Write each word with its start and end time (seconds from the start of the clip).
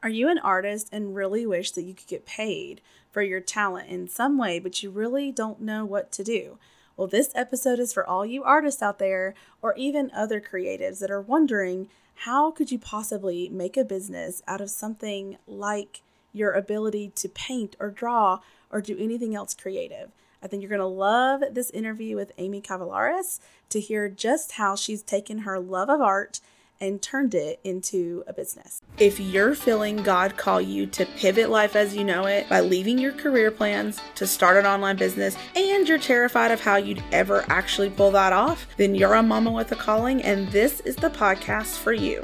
Are 0.00 0.08
you 0.08 0.28
an 0.28 0.38
artist 0.38 0.88
and 0.92 1.16
really 1.16 1.44
wish 1.44 1.72
that 1.72 1.82
you 1.82 1.92
could 1.92 2.06
get 2.06 2.24
paid 2.24 2.80
for 3.10 3.20
your 3.20 3.40
talent 3.40 3.88
in 3.88 4.06
some 4.06 4.38
way, 4.38 4.60
but 4.60 4.80
you 4.80 4.90
really 4.90 5.32
don't 5.32 5.60
know 5.60 5.84
what 5.84 6.12
to 6.12 6.22
do? 6.22 6.58
Well, 6.96 7.08
this 7.08 7.32
episode 7.34 7.80
is 7.80 7.92
for 7.92 8.06
all 8.06 8.24
you 8.24 8.44
artists 8.44 8.80
out 8.80 9.00
there 9.00 9.34
or 9.60 9.74
even 9.76 10.12
other 10.14 10.40
creatives 10.40 11.00
that 11.00 11.10
are 11.10 11.20
wondering 11.20 11.88
how 12.22 12.52
could 12.52 12.70
you 12.70 12.78
possibly 12.78 13.48
make 13.48 13.76
a 13.76 13.84
business 13.84 14.40
out 14.46 14.60
of 14.60 14.70
something 14.70 15.36
like 15.48 16.02
your 16.32 16.52
ability 16.52 17.12
to 17.16 17.28
paint 17.28 17.74
or 17.80 17.90
draw 17.90 18.40
or 18.70 18.80
do 18.80 18.96
anything 18.98 19.34
else 19.34 19.52
creative? 19.52 20.12
I 20.40 20.46
think 20.46 20.62
you're 20.62 20.68
going 20.68 20.78
to 20.78 20.86
love 20.86 21.42
this 21.50 21.70
interview 21.70 22.14
with 22.14 22.30
Amy 22.38 22.60
Cavallaris 22.60 23.40
to 23.70 23.80
hear 23.80 24.08
just 24.08 24.52
how 24.52 24.76
she's 24.76 25.02
taken 25.02 25.38
her 25.38 25.58
love 25.58 25.90
of 25.90 26.00
art 26.00 26.40
and 26.80 27.02
turned 27.02 27.34
it 27.34 27.60
into 27.64 28.24
a 28.26 28.32
business. 28.32 28.82
If 28.98 29.18
you're 29.20 29.54
feeling 29.54 30.02
God 30.02 30.36
call 30.36 30.60
you 30.60 30.86
to 30.86 31.06
pivot 31.06 31.50
life 31.50 31.76
as 31.76 31.96
you 31.96 32.04
know 32.04 32.26
it 32.26 32.48
by 32.48 32.60
leaving 32.60 32.98
your 32.98 33.12
career 33.12 33.50
plans 33.50 34.00
to 34.16 34.26
start 34.26 34.56
an 34.56 34.66
online 34.66 34.96
business 34.96 35.36
and 35.56 35.88
you're 35.88 35.98
terrified 35.98 36.50
of 36.50 36.60
how 36.60 36.76
you'd 36.76 37.02
ever 37.12 37.44
actually 37.48 37.90
pull 37.90 38.10
that 38.12 38.32
off, 38.32 38.66
then 38.76 38.94
you're 38.94 39.14
a 39.14 39.22
mama 39.22 39.50
with 39.50 39.72
a 39.72 39.76
calling 39.76 40.22
and 40.22 40.48
this 40.48 40.80
is 40.80 40.96
the 40.96 41.10
podcast 41.10 41.78
for 41.78 41.92
you. 41.92 42.22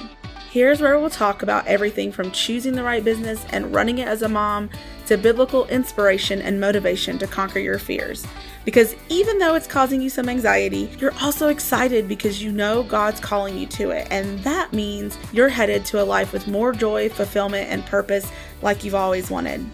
Here's 0.51 0.81
where 0.81 1.01
we'll 1.01 1.11
talk 1.11 1.43
about 1.43 1.67
everything 1.67 2.13
from 2.13 2.31
choosing 2.31 2.75
the 2.75 2.85
right 2.85 3.03
business 3.03 3.45
and 3.51 3.75
running 3.75 3.99
it 3.99 4.07
as 4.07 4.23
a 4.23 4.29
mom 4.29 4.71
to 5.07 5.19
biblical 5.19 5.67
inspiration 5.67 6.41
and 6.41 6.61
motivation 6.61 7.19
to 7.19 7.27
conquer 7.27 7.59
your 7.59 7.81
fears. 7.81 8.25
Because 8.65 8.95
even 9.09 9.39
though 9.39 9.55
it's 9.55 9.67
causing 9.67 10.01
you 10.01 10.09
some 10.09 10.29
anxiety, 10.29 10.91
you're 10.99 11.15
also 11.21 11.49
excited 11.49 12.09
because 12.09 12.43
you 12.43 12.51
know 12.51 12.83
God's 12.83 13.21
calling 13.21 13.59
you 13.59 13.67
to 13.67 13.91
it. 13.91 14.09
And 14.11 14.39
that 14.41 14.73
means 14.73 15.19
you're 15.33 15.49
headed 15.49 15.85
to 15.87 16.03
a 16.03 16.05
life 16.05 16.33
with 16.33 16.49
more 16.49 16.73
joy, 16.73 17.09
fulfillment, 17.11 17.69
and 17.69 17.85
purpose 17.85 18.31
like 18.63 18.83
you've 18.83 18.95
always 18.95 19.31
wanted. 19.31 19.65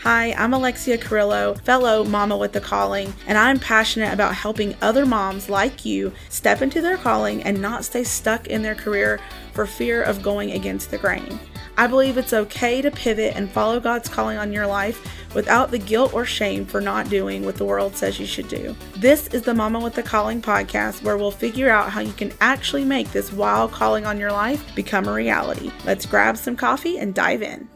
Hi, 0.00 0.34
I'm 0.34 0.54
Alexia 0.54 0.98
Carrillo, 0.98 1.54
fellow 1.64 2.04
Mama 2.04 2.36
with 2.36 2.52
the 2.52 2.60
Calling, 2.60 3.12
and 3.26 3.36
I'm 3.36 3.58
passionate 3.58 4.12
about 4.12 4.36
helping 4.36 4.76
other 4.80 5.04
moms 5.04 5.48
like 5.48 5.84
you 5.84 6.12
step 6.28 6.62
into 6.62 6.80
their 6.80 6.96
calling 6.96 7.42
and 7.42 7.60
not 7.60 7.84
stay 7.84 8.04
stuck 8.04 8.46
in 8.46 8.62
their 8.62 8.76
career 8.76 9.18
for 9.52 9.66
fear 9.66 10.02
of 10.02 10.22
going 10.22 10.52
against 10.52 10.92
the 10.92 10.98
grain. 10.98 11.40
I 11.76 11.88
believe 11.88 12.18
it's 12.18 12.32
okay 12.32 12.80
to 12.82 12.90
pivot 12.90 13.34
and 13.36 13.50
follow 13.50 13.80
God's 13.80 14.08
calling 14.08 14.38
on 14.38 14.52
your 14.52 14.66
life 14.66 15.25
without 15.36 15.70
the 15.70 15.78
guilt 15.78 16.14
or 16.14 16.24
shame 16.24 16.64
for 16.64 16.80
not 16.80 17.10
doing 17.10 17.44
what 17.44 17.56
the 17.56 17.64
world 17.64 17.94
says 17.94 18.18
you 18.18 18.24
should 18.24 18.48
do. 18.48 18.74
This 18.96 19.28
is 19.28 19.42
the 19.42 19.52
Mama 19.52 19.78
with 19.78 19.94
the 19.94 20.02
Calling 20.02 20.40
podcast 20.40 21.02
where 21.02 21.18
we'll 21.18 21.30
figure 21.30 21.68
out 21.68 21.90
how 21.90 22.00
you 22.00 22.14
can 22.14 22.32
actually 22.40 22.86
make 22.86 23.12
this 23.12 23.30
wild 23.34 23.70
calling 23.70 24.06
on 24.06 24.18
your 24.18 24.32
life 24.32 24.74
become 24.74 25.06
a 25.06 25.12
reality. 25.12 25.70
Let's 25.84 26.06
grab 26.06 26.38
some 26.38 26.56
coffee 26.56 26.96
and 26.96 27.14
dive 27.14 27.42
in. 27.42 27.68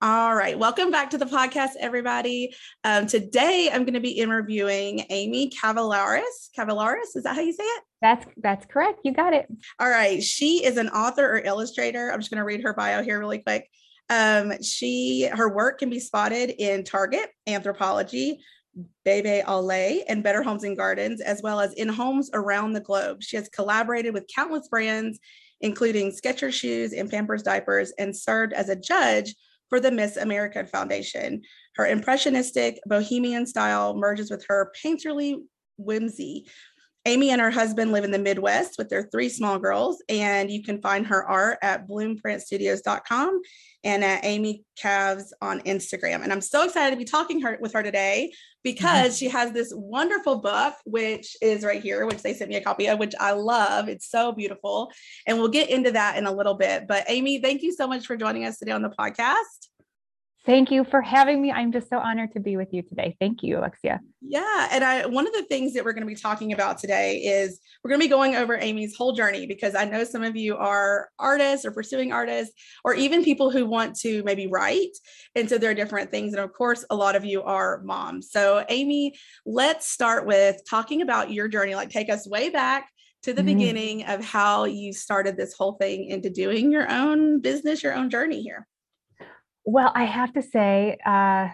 All 0.00 0.36
right, 0.36 0.56
welcome 0.56 0.92
back 0.92 1.10
to 1.10 1.18
the 1.18 1.24
podcast, 1.24 1.70
everybody. 1.80 2.54
Um, 2.84 3.08
today, 3.08 3.68
I'm 3.72 3.82
going 3.82 3.94
to 3.94 4.00
be 4.00 4.12
interviewing 4.12 5.04
Amy 5.10 5.50
Cavalares. 5.50 6.50
Cavalares, 6.56 7.16
is 7.16 7.24
that 7.24 7.34
how 7.34 7.42
you 7.42 7.52
say 7.52 7.64
it? 7.64 7.82
That's 8.00 8.24
that's 8.36 8.66
correct. 8.66 9.00
You 9.02 9.12
got 9.12 9.34
it. 9.34 9.48
All 9.80 9.90
right, 9.90 10.22
she 10.22 10.64
is 10.64 10.76
an 10.76 10.90
author 10.90 11.28
or 11.28 11.38
illustrator. 11.40 12.12
I'm 12.12 12.20
just 12.20 12.30
going 12.30 12.38
to 12.38 12.44
read 12.44 12.62
her 12.62 12.72
bio 12.72 13.02
here 13.02 13.18
really 13.18 13.38
quick. 13.38 13.68
Um, 14.10 14.62
she 14.62 15.28
her 15.32 15.48
work 15.48 15.78
can 15.78 15.90
be 15.90 16.00
spotted 16.00 16.50
in 16.50 16.84
Target, 16.84 17.30
Anthropologie, 17.48 18.38
Bebe 19.04 19.42
au 19.46 19.60
Lait, 19.60 20.04
and 20.08 20.22
Better 20.22 20.42
Homes 20.42 20.64
and 20.64 20.76
Gardens, 20.76 21.20
as 21.20 21.42
well 21.42 21.60
as 21.60 21.72
in 21.74 21.88
homes 21.88 22.30
around 22.32 22.72
the 22.72 22.80
globe. 22.80 23.22
She 23.22 23.36
has 23.36 23.48
collaborated 23.48 24.14
with 24.14 24.30
countless 24.34 24.68
brands, 24.68 25.18
including 25.60 26.12
Skechers 26.12 26.52
shoes 26.52 26.92
and 26.92 27.10
Pampers 27.10 27.42
diapers, 27.42 27.92
and 27.98 28.16
served 28.16 28.52
as 28.52 28.68
a 28.68 28.76
judge 28.76 29.34
for 29.68 29.80
the 29.80 29.90
Miss 29.90 30.16
America 30.16 30.64
Foundation. 30.64 31.42
Her 31.76 31.86
impressionistic 31.86 32.80
bohemian 32.86 33.46
style 33.46 33.94
merges 33.94 34.30
with 34.30 34.46
her 34.48 34.72
painterly 34.82 35.42
whimsy, 35.76 36.46
Amy 37.08 37.30
and 37.30 37.40
her 37.40 37.50
husband 37.50 37.90
live 37.90 38.04
in 38.04 38.10
the 38.10 38.18
Midwest 38.18 38.74
with 38.76 38.90
their 38.90 39.04
three 39.04 39.30
small 39.30 39.58
girls, 39.58 40.02
and 40.10 40.50
you 40.50 40.62
can 40.62 40.80
find 40.82 41.06
her 41.06 41.26
art 41.26 41.58
at 41.62 41.88
bloomprintstudios.com 41.88 43.40
and 43.84 44.04
at 44.04 44.24
Amy 44.24 44.64
Cavs 44.82 45.30
on 45.40 45.60
Instagram. 45.60 46.22
And 46.22 46.32
I'm 46.32 46.40
so 46.40 46.64
excited 46.64 46.90
to 46.90 46.96
be 46.96 47.04
talking 47.04 47.40
her, 47.42 47.58
with 47.60 47.72
her 47.72 47.82
today 47.82 48.32
because 48.64 49.12
mm-hmm. 49.12 49.14
she 49.14 49.28
has 49.28 49.52
this 49.52 49.72
wonderful 49.74 50.40
book, 50.40 50.74
which 50.84 51.36
is 51.40 51.64
right 51.64 51.82
here, 51.82 52.06
which 52.06 52.22
they 52.22 52.34
sent 52.34 52.50
me 52.50 52.56
a 52.56 52.60
copy 52.60 52.86
of, 52.88 52.98
which 52.98 53.14
I 53.20 53.32
love. 53.32 53.88
It's 53.88 54.10
so 54.10 54.32
beautiful. 54.32 54.90
And 55.26 55.38
we'll 55.38 55.48
get 55.48 55.70
into 55.70 55.92
that 55.92 56.16
in 56.16 56.26
a 56.26 56.32
little 56.32 56.54
bit. 56.54 56.88
But 56.88 57.04
Amy, 57.08 57.40
thank 57.40 57.62
you 57.62 57.72
so 57.72 57.86
much 57.86 58.06
for 58.06 58.16
joining 58.16 58.44
us 58.44 58.58
today 58.58 58.72
on 58.72 58.82
the 58.82 58.90
podcast. 58.90 59.68
Thank 60.48 60.70
you 60.70 60.82
for 60.82 61.02
having 61.02 61.42
me. 61.42 61.52
I'm 61.52 61.72
just 61.72 61.90
so 61.90 61.98
honored 61.98 62.32
to 62.32 62.40
be 62.40 62.56
with 62.56 62.72
you 62.72 62.80
today. 62.80 63.14
Thank 63.20 63.42
you, 63.42 63.58
Alexia. 63.58 64.00
Yeah. 64.22 64.68
And 64.70 64.82
I 64.82 65.04
one 65.04 65.26
of 65.26 65.34
the 65.34 65.42
things 65.42 65.74
that 65.74 65.84
we're 65.84 65.92
going 65.92 66.06
to 66.06 66.06
be 66.06 66.14
talking 66.14 66.54
about 66.54 66.78
today 66.78 67.18
is 67.18 67.60
we're 67.84 67.90
going 67.90 68.00
to 68.00 68.06
be 68.06 68.08
going 68.08 68.34
over 68.34 68.56
Amy's 68.56 68.96
whole 68.96 69.12
journey 69.12 69.46
because 69.46 69.74
I 69.74 69.84
know 69.84 70.04
some 70.04 70.24
of 70.24 70.36
you 70.36 70.56
are 70.56 71.10
artists 71.18 71.66
or 71.66 71.70
pursuing 71.70 72.12
artists, 72.12 72.54
or 72.82 72.94
even 72.94 73.22
people 73.24 73.50
who 73.50 73.66
want 73.66 73.94
to 73.96 74.22
maybe 74.22 74.46
write. 74.46 74.96
And 75.34 75.50
so 75.50 75.58
there 75.58 75.70
are 75.70 75.74
different 75.74 76.10
things. 76.10 76.32
And 76.32 76.42
of 76.42 76.54
course, 76.54 76.82
a 76.88 76.96
lot 76.96 77.14
of 77.14 77.26
you 77.26 77.42
are 77.42 77.82
moms. 77.84 78.30
So, 78.30 78.64
Amy, 78.70 79.16
let's 79.44 79.90
start 79.90 80.24
with 80.24 80.62
talking 80.66 81.02
about 81.02 81.30
your 81.30 81.48
journey. 81.48 81.74
Like, 81.74 81.90
take 81.90 82.08
us 82.08 82.26
way 82.26 82.48
back 82.48 82.88
to 83.24 83.34
the 83.34 83.42
mm-hmm. 83.42 83.58
beginning 83.58 84.04
of 84.06 84.24
how 84.24 84.64
you 84.64 84.94
started 84.94 85.36
this 85.36 85.52
whole 85.52 85.72
thing 85.74 86.06
into 86.06 86.30
doing 86.30 86.72
your 86.72 86.90
own 86.90 87.42
business, 87.42 87.82
your 87.82 87.94
own 87.94 88.08
journey 88.08 88.40
here. 88.40 88.66
Well, 89.70 89.92
I 89.94 90.04
have 90.04 90.32
to 90.32 90.40
say, 90.40 90.96
uh, 91.04 91.48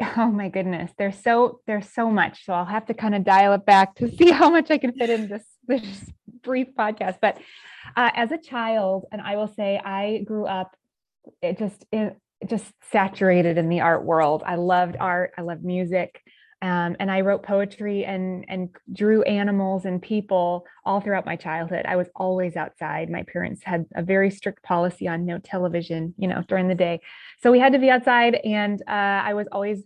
oh 0.16 0.30
my 0.30 0.48
goodness, 0.48 0.90
there's 0.96 1.22
so 1.22 1.60
there's 1.66 1.92
so 1.92 2.10
much. 2.10 2.46
So 2.46 2.54
I'll 2.54 2.64
have 2.64 2.86
to 2.86 2.94
kind 2.94 3.14
of 3.14 3.24
dial 3.24 3.52
it 3.52 3.66
back 3.66 3.94
to 3.96 4.10
see 4.16 4.30
how 4.30 4.48
much 4.48 4.70
I 4.70 4.78
can 4.78 4.92
fit 4.92 5.10
in 5.10 5.28
this 5.28 5.44
this 5.68 6.10
brief 6.42 6.68
podcast. 6.74 7.18
But 7.20 7.36
uh, 7.94 8.10
as 8.14 8.32
a 8.32 8.38
child, 8.38 9.04
and 9.12 9.20
I 9.20 9.36
will 9.36 9.48
say, 9.48 9.76
I 9.76 10.24
grew 10.24 10.46
up 10.46 10.74
it 11.42 11.58
just 11.58 11.84
it, 11.92 12.16
just 12.48 12.72
saturated 12.90 13.58
in 13.58 13.68
the 13.68 13.82
art 13.82 14.02
world. 14.02 14.42
I 14.46 14.54
loved 14.54 14.96
art. 14.98 15.32
I 15.36 15.42
loved 15.42 15.62
music. 15.62 16.22
Um, 16.64 16.96
and 16.98 17.10
I 17.10 17.20
wrote 17.20 17.42
poetry 17.42 18.06
and 18.06 18.46
and 18.48 18.70
drew 18.90 19.22
animals 19.24 19.84
and 19.84 20.00
people 20.00 20.64
all 20.86 20.98
throughout 20.98 21.26
my 21.26 21.36
childhood. 21.36 21.84
I 21.84 21.96
was 21.96 22.08
always 22.16 22.56
outside. 22.56 23.10
My 23.10 23.22
parents 23.22 23.60
had 23.62 23.84
a 23.94 24.02
very 24.02 24.30
strict 24.30 24.62
policy 24.62 25.06
on 25.06 25.26
no 25.26 25.36
television, 25.38 26.14
you 26.16 26.26
know, 26.26 26.42
during 26.48 26.68
the 26.68 26.74
day, 26.74 27.00
so 27.42 27.52
we 27.52 27.58
had 27.58 27.74
to 27.74 27.78
be 27.78 27.90
outside. 27.90 28.36
And 28.36 28.80
uh, 28.88 29.20
I 29.28 29.34
was 29.34 29.46
always 29.52 29.84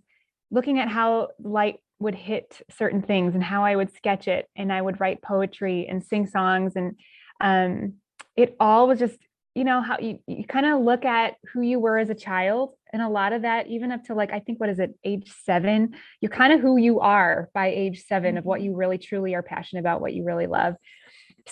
looking 0.53 0.79
at 0.79 0.89
how 0.89 1.31
light 1.43 1.81
would 1.99 2.15
hit 2.15 2.63
certain 2.71 3.03
things 3.03 3.35
and 3.35 3.43
how 3.43 3.65
I 3.65 3.75
would 3.75 3.93
sketch 3.97 4.29
it, 4.29 4.49
and 4.55 4.73
I 4.73 4.81
would 4.81 5.01
write 5.01 5.21
poetry 5.21 5.89
and 5.91 6.05
sing 6.05 6.29
songs, 6.29 6.75
and 6.77 6.95
um, 7.41 7.95
it 8.37 8.55
all 8.61 8.87
was 8.87 9.01
just 9.01 9.19
you 9.57 9.65
know 9.65 9.83
how 9.83 9.99
you, 9.99 10.21
you 10.29 10.45
kind 10.45 10.67
of 10.67 10.81
look 10.83 11.05
at 11.05 11.35
who 11.53 11.61
you 11.61 11.81
were 11.81 11.99
as 11.99 12.09
a 12.09 12.15
child 12.15 12.75
and 12.93 13.03
a 13.03 13.09
lot 13.09 13.33
of 13.33 13.43
that 13.43 13.67
even 13.69 13.93
up 13.93 14.05
to 14.05 14.15
like 14.15 14.33
i 14.33 14.41
think 14.41 14.61
what 14.61 14.71
is 14.71 14.79
it 14.79 14.95
age 15.05 15.33
seven? 15.45 15.95
You're 16.21 16.31
kind 16.31 16.53
of 16.53 16.61
who 16.61 16.77
you 16.77 17.01
are 17.01 17.49
by 17.55 17.69
age 17.69 18.05
7 18.07 18.39
of 18.39 18.45
what 18.45 18.61
mm-hmm. 18.61 18.67
you 18.67 18.77
really 18.77 18.99
truly 18.99 19.35
are 19.35 19.43
passionate 19.43 19.81
about 19.81 20.01
what 20.01 20.15
you 20.15 20.25
really 20.25 20.47
love. 20.47 20.75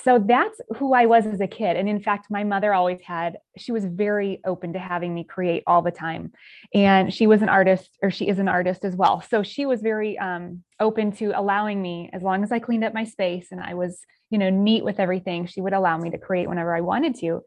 So 0.04 0.18
that's 0.18 0.60
who 0.76 0.92
i 0.92 1.06
was 1.06 1.24
as 1.26 1.40
a 1.40 1.46
kid. 1.46 1.76
And 1.76 1.88
in 1.88 2.00
fact 2.00 2.26
my 2.30 2.44
mother 2.44 2.74
always 2.74 3.00
had 3.00 3.38
she 3.56 3.72
was 3.72 3.84
very 3.84 4.40
open 4.44 4.74
to 4.74 4.78
having 4.78 5.14
me 5.14 5.24
create 5.24 5.62
all 5.66 5.82
the 5.82 5.90
time. 5.90 6.32
And 6.74 7.12
she 7.12 7.26
was 7.26 7.42
an 7.42 7.48
artist 7.48 7.96
or 8.02 8.10
she 8.10 8.28
is 8.28 8.38
an 8.38 8.48
artist 8.48 8.84
as 8.84 8.94
well. 8.94 9.22
So 9.22 9.42
she 9.42 9.64
was 9.64 9.80
very 9.80 10.18
um, 10.18 10.62
open 10.80 11.12
to 11.12 11.32
allowing 11.38 11.80
me 11.80 12.10
as 12.12 12.22
long 12.22 12.42
as 12.42 12.52
i 12.52 12.58
cleaned 12.58 12.84
up 12.84 12.92
my 12.92 13.04
space 13.04 13.48
and 13.50 13.60
i 13.60 13.72
was 13.72 14.00
you 14.28 14.38
know 14.38 14.50
neat 14.50 14.84
with 14.84 15.00
everything 15.00 15.46
she 15.46 15.60
would 15.62 15.72
allow 15.72 15.96
me 15.96 16.10
to 16.10 16.18
create 16.18 16.48
whenever 16.48 16.76
i 16.76 16.80
wanted 16.82 17.14
to. 17.20 17.42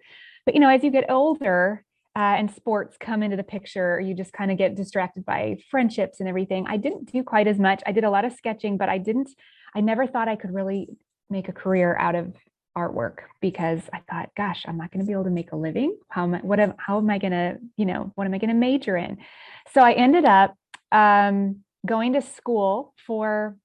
But 0.46 0.56
you 0.56 0.62
know, 0.62 0.70
as 0.70 0.84
you 0.84 0.90
get 0.90 1.12
older 1.12 1.84
uh, 2.20 2.36
and 2.38 2.54
sports 2.54 2.98
come 3.00 3.24
into 3.24 3.38
the 3.38 3.44
picture, 3.46 3.98
you 3.98 4.14
just 4.14 4.34
kind 4.34 4.52
of 4.52 4.58
get 4.58 4.76
distracted 4.76 5.26
by 5.26 5.58
friendships 5.72 6.20
and 6.20 6.28
everything. 6.28 6.66
I 6.68 6.76
didn't 6.76 7.10
do 7.14 7.24
quite 7.24 7.48
as 7.48 7.58
much. 7.58 7.82
I 7.86 7.94
did 7.94 8.04
a 8.04 8.10
lot 8.10 8.26
of 8.26 8.34
sketching, 8.34 8.76
but 8.76 8.90
I 8.90 8.98
didn't. 8.98 9.30
I 9.74 9.80
never 9.80 10.06
thought 10.06 10.28
I 10.28 10.36
could 10.36 10.54
really 10.54 10.90
make 11.30 11.48
a 11.48 11.54
career 11.54 11.96
out 11.96 12.16
of 12.16 12.36
artwork 12.78 13.20
because 13.40 13.80
I 13.94 14.02
thought, 14.10 14.32
gosh, 14.36 14.66
I'm 14.68 14.76
not 14.76 14.92
going 14.92 15.00
to 15.00 15.08
be 15.08 15.14
able 15.14 15.24
to 15.24 15.30
make 15.30 15.54
a 15.54 15.56
living. 15.56 15.98
How 16.10 16.24
am 16.24 16.36
I, 16.36 16.40
what 16.40 16.60
am, 16.60 16.74
how 16.78 16.98
am 16.98 17.10
I 17.10 17.20
going 17.20 17.32
to, 17.32 17.58
you 17.78 17.86
know, 17.86 18.12
what 18.16 18.28
am 18.28 18.34
I 18.34 18.38
going 18.38 18.50
to 18.50 18.54
major 18.54 18.98
in? 18.98 19.20
So 19.74 19.80
I 19.82 19.94
ended 19.94 20.26
up 20.26 20.58
um, 20.92 21.64
going 21.86 22.12
to 22.14 22.22
school 22.22 22.94
for 23.08 23.56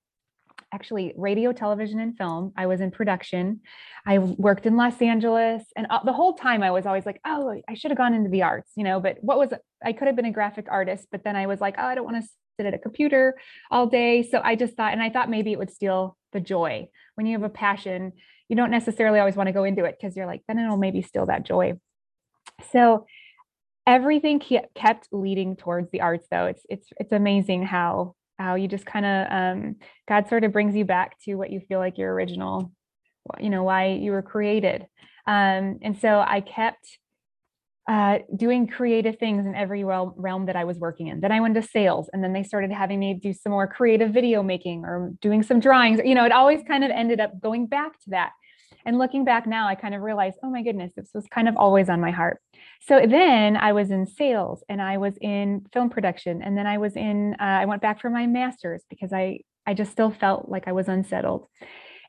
actually 0.74 1.14
radio, 1.16 1.52
television, 1.52 2.00
and 2.00 2.16
film. 2.16 2.52
I 2.56 2.66
was 2.66 2.80
in 2.80 2.90
production. 2.90 3.60
I 4.06 4.18
worked 4.18 4.66
in 4.66 4.76
Los 4.76 5.00
Angeles. 5.00 5.62
And 5.76 5.86
uh, 5.88 6.00
the 6.04 6.12
whole 6.12 6.34
time 6.34 6.62
I 6.62 6.72
was 6.72 6.84
always 6.84 7.06
like, 7.06 7.20
oh, 7.24 7.54
I 7.68 7.74
should 7.74 7.90
have 7.90 7.98
gone 7.98 8.14
into 8.14 8.30
the 8.30 8.42
arts, 8.42 8.72
you 8.76 8.84
know, 8.84 9.00
but 9.00 9.18
what 9.20 9.38
was, 9.38 9.50
I 9.82 9.92
could 9.92 10.08
have 10.08 10.16
been 10.16 10.24
a 10.24 10.32
graphic 10.32 10.66
artist, 10.70 11.06
but 11.12 11.22
then 11.22 11.36
I 11.36 11.46
was 11.46 11.60
like, 11.60 11.76
oh, 11.78 11.84
I 11.86 11.94
don't 11.94 12.04
want 12.04 12.22
to 12.22 12.28
sit 12.58 12.66
at 12.66 12.74
a 12.74 12.78
computer 12.78 13.36
all 13.70 13.86
day. 13.86 14.22
So 14.22 14.40
I 14.42 14.56
just 14.56 14.74
thought, 14.74 14.92
and 14.92 15.02
I 15.02 15.10
thought 15.10 15.30
maybe 15.30 15.52
it 15.52 15.58
would 15.58 15.70
steal 15.70 16.16
the 16.32 16.40
joy. 16.40 16.88
When 17.14 17.26
you 17.26 17.32
have 17.34 17.44
a 17.44 17.48
passion, 17.48 18.12
you 18.48 18.56
don't 18.56 18.70
necessarily 18.70 19.20
always 19.20 19.36
want 19.36 19.46
to 19.46 19.52
go 19.52 19.64
into 19.64 19.84
it 19.84 19.96
because 19.98 20.16
you're 20.16 20.26
like, 20.26 20.42
then 20.48 20.58
it'll 20.58 20.76
maybe 20.76 21.02
steal 21.02 21.26
that 21.26 21.44
joy. 21.44 21.74
So 22.72 23.06
everything 23.86 24.40
kept 24.74 25.08
leading 25.12 25.56
towards 25.56 25.90
the 25.90 26.00
arts 26.00 26.26
though 26.30 26.46
it's 26.46 26.64
it's 26.68 26.88
it's 26.98 27.12
amazing 27.12 27.62
how 27.62 28.14
how 28.38 28.54
you 28.54 28.68
just 28.68 28.86
kind 28.86 29.06
of 29.06 29.26
um 29.30 29.76
god 30.08 30.28
sort 30.28 30.44
of 30.44 30.52
brings 30.52 30.74
you 30.74 30.84
back 30.84 31.18
to 31.22 31.34
what 31.34 31.50
you 31.50 31.60
feel 31.60 31.78
like 31.78 31.98
your 31.98 32.12
original 32.12 32.72
you 33.38 33.50
know 33.50 33.62
why 33.62 33.86
you 33.86 34.10
were 34.10 34.22
created 34.22 34.82
um 35.26 35.78
and 35.82 35.98
so 36.00 36.22
i 36.26 36.40
kept 36.40 36.98
uh, 37.86 38.18
doing 38.34 38.66
creative 38.66 39.18
things 39.18 39.44
in 39.44 39.54
every 39.54 39.84
realm, 39.84 40.14
realm 40.16 40.46
that 40.46 40.56
I 40.56 40.64
was 40.64 40.78
working 40.78 41.08
in. 41.08 41.20
Then 41.20 41.32
I 41.32 41.40
went 41.40 41.54
to 41.56 41.62
sales, 41.62 42.08
and 42.12 42.24
then 42.24 42.32
they 42.32 42.42
started 42.42 42.72
having 42.72 42.98
me 42.98 43.14
do 43.14 43.34
some 43.34 43.52
more 43.52 43.66
creative 43.66 44.10
video 44.10 44.42
making 44.42 44.84
or 44.84 45.12
doing 45.20 45.42
some 45.42 45.60
drawings. 45.60 46.00
You 46.02 46.14
know, 46.14 46.24
it 46.24 46.32
always 46.32 46.62
kind 46.66 46.82
of 46.82 46.90
ended 46.90 47.20
up 47.20 47.40
going 47.40 47.66
back 47.66 47.92
to 48.04 48.10
that. 48.10 48.32
And 48.86 48.98
looking 48.98 49.24
back 49.24 49.46
now, 49.46 49.66
I 49.66 49.74
kind 49.74 49.94
of 49.94 50.02
realized, 50.02 50.38
oh 50.42 50.50
my 50.50 50.62
goodness, 50.62 50.92
this 50.96 51.10
was 51.14 51.26
kind 51.30 51.48
of 51.48 51.56
always 51.56 51.88
on 51.88 52.00
my 52.00 52.10
heart. 52.10 52.40
So 52.82 53.06
then 53.06 53.56
I 53.56 53.72
was 53.72 53.90
in 53.90 54.06
sales 54.06 54.62
and 54.68 54.80
I 54.82 54.98
was 54.98 55.14
in 55.20 55.66
film 55.72 55.90
production. 55.90 56.42
And 56.42 56.56
then 56.56 56.66
I 56.66 56.78
was 56.78 56.96
in, 56.96 57.34
uh, 57.40 57.44
I 57.44 57.64
went 57.64 57.82
back 57.82 58.00
for 58.00 58.10
my 58.10 58.26
master's 58.26 58.82
because 58.90 59.12
I, 59.12 59.40
I 59.66 59.74
just 59.74 59.92
still 59.92 60.10
felt 60.10 60.48
like 60.48 60.68
I 60.68 60.72
was 60.72 60.88
unsettled. 60.88 61.46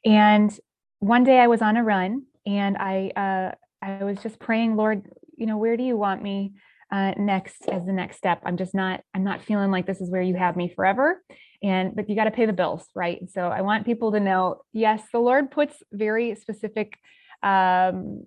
And 0.04 0.58
one 1.00 1.24
day 1.24 1.40
I 1.40 1.48
was 1.48 1.62
on 1.62 1.78
a 1.78 1.84
run 1.84 2.24
and 2.46 2.78
I, 2.78 3.12
uh, 3.16 3.56
I 3.82 4.04
was 4.04 4.18
just 4.22 4.40
praying, 4.40 4.76
Lord, 4.76 5.04
you 5.38 5.46
know, 5.46 5.58
where 5.58 5.78
do 5.78 5.84
you 5.84 5.96
want 5.96 6.22
me 6.22 6.54
uh, 6.92 7.14
next 7.18 7.68
as 7.70 7.86
the 7.86 7.94
next 7.94 8.18
step? 8.18 8.42
I'm 8.46 8.58
just 8.58 8.76
not, 8.76 9.02
I'm 9.14 9.24
not 9.24 9.44
feeling 9.44 9.72
like 9.72 9.86
this 9.86 10.02
is 10.02 10.12
where 10.12 10.22
you 10.22 10.36
have 10.36 10.56
me 10.56 10.74
forever 10.76 11.22
and 11.66 11.96
but 11.96 12.08
you 12.10 12.16
got 12.16 12.26
to 12.26 12.32
pay 12.32 12.46
the 12.46 12.54
bills 12.54 12.88
right? 12.96 13.20
So 13.34 13.42
i 13.48 13.62
want 13.62 13.86
people 13.86 14.12
to 14.12 14.20
know 14.20 14.62
yes 14.72 15.02
the 15.12 15.20
lord 15.20 15.52
puts 15.52 15.76
very 15.92 16.36
specific 16.36 16.98
um, 17.44 18.26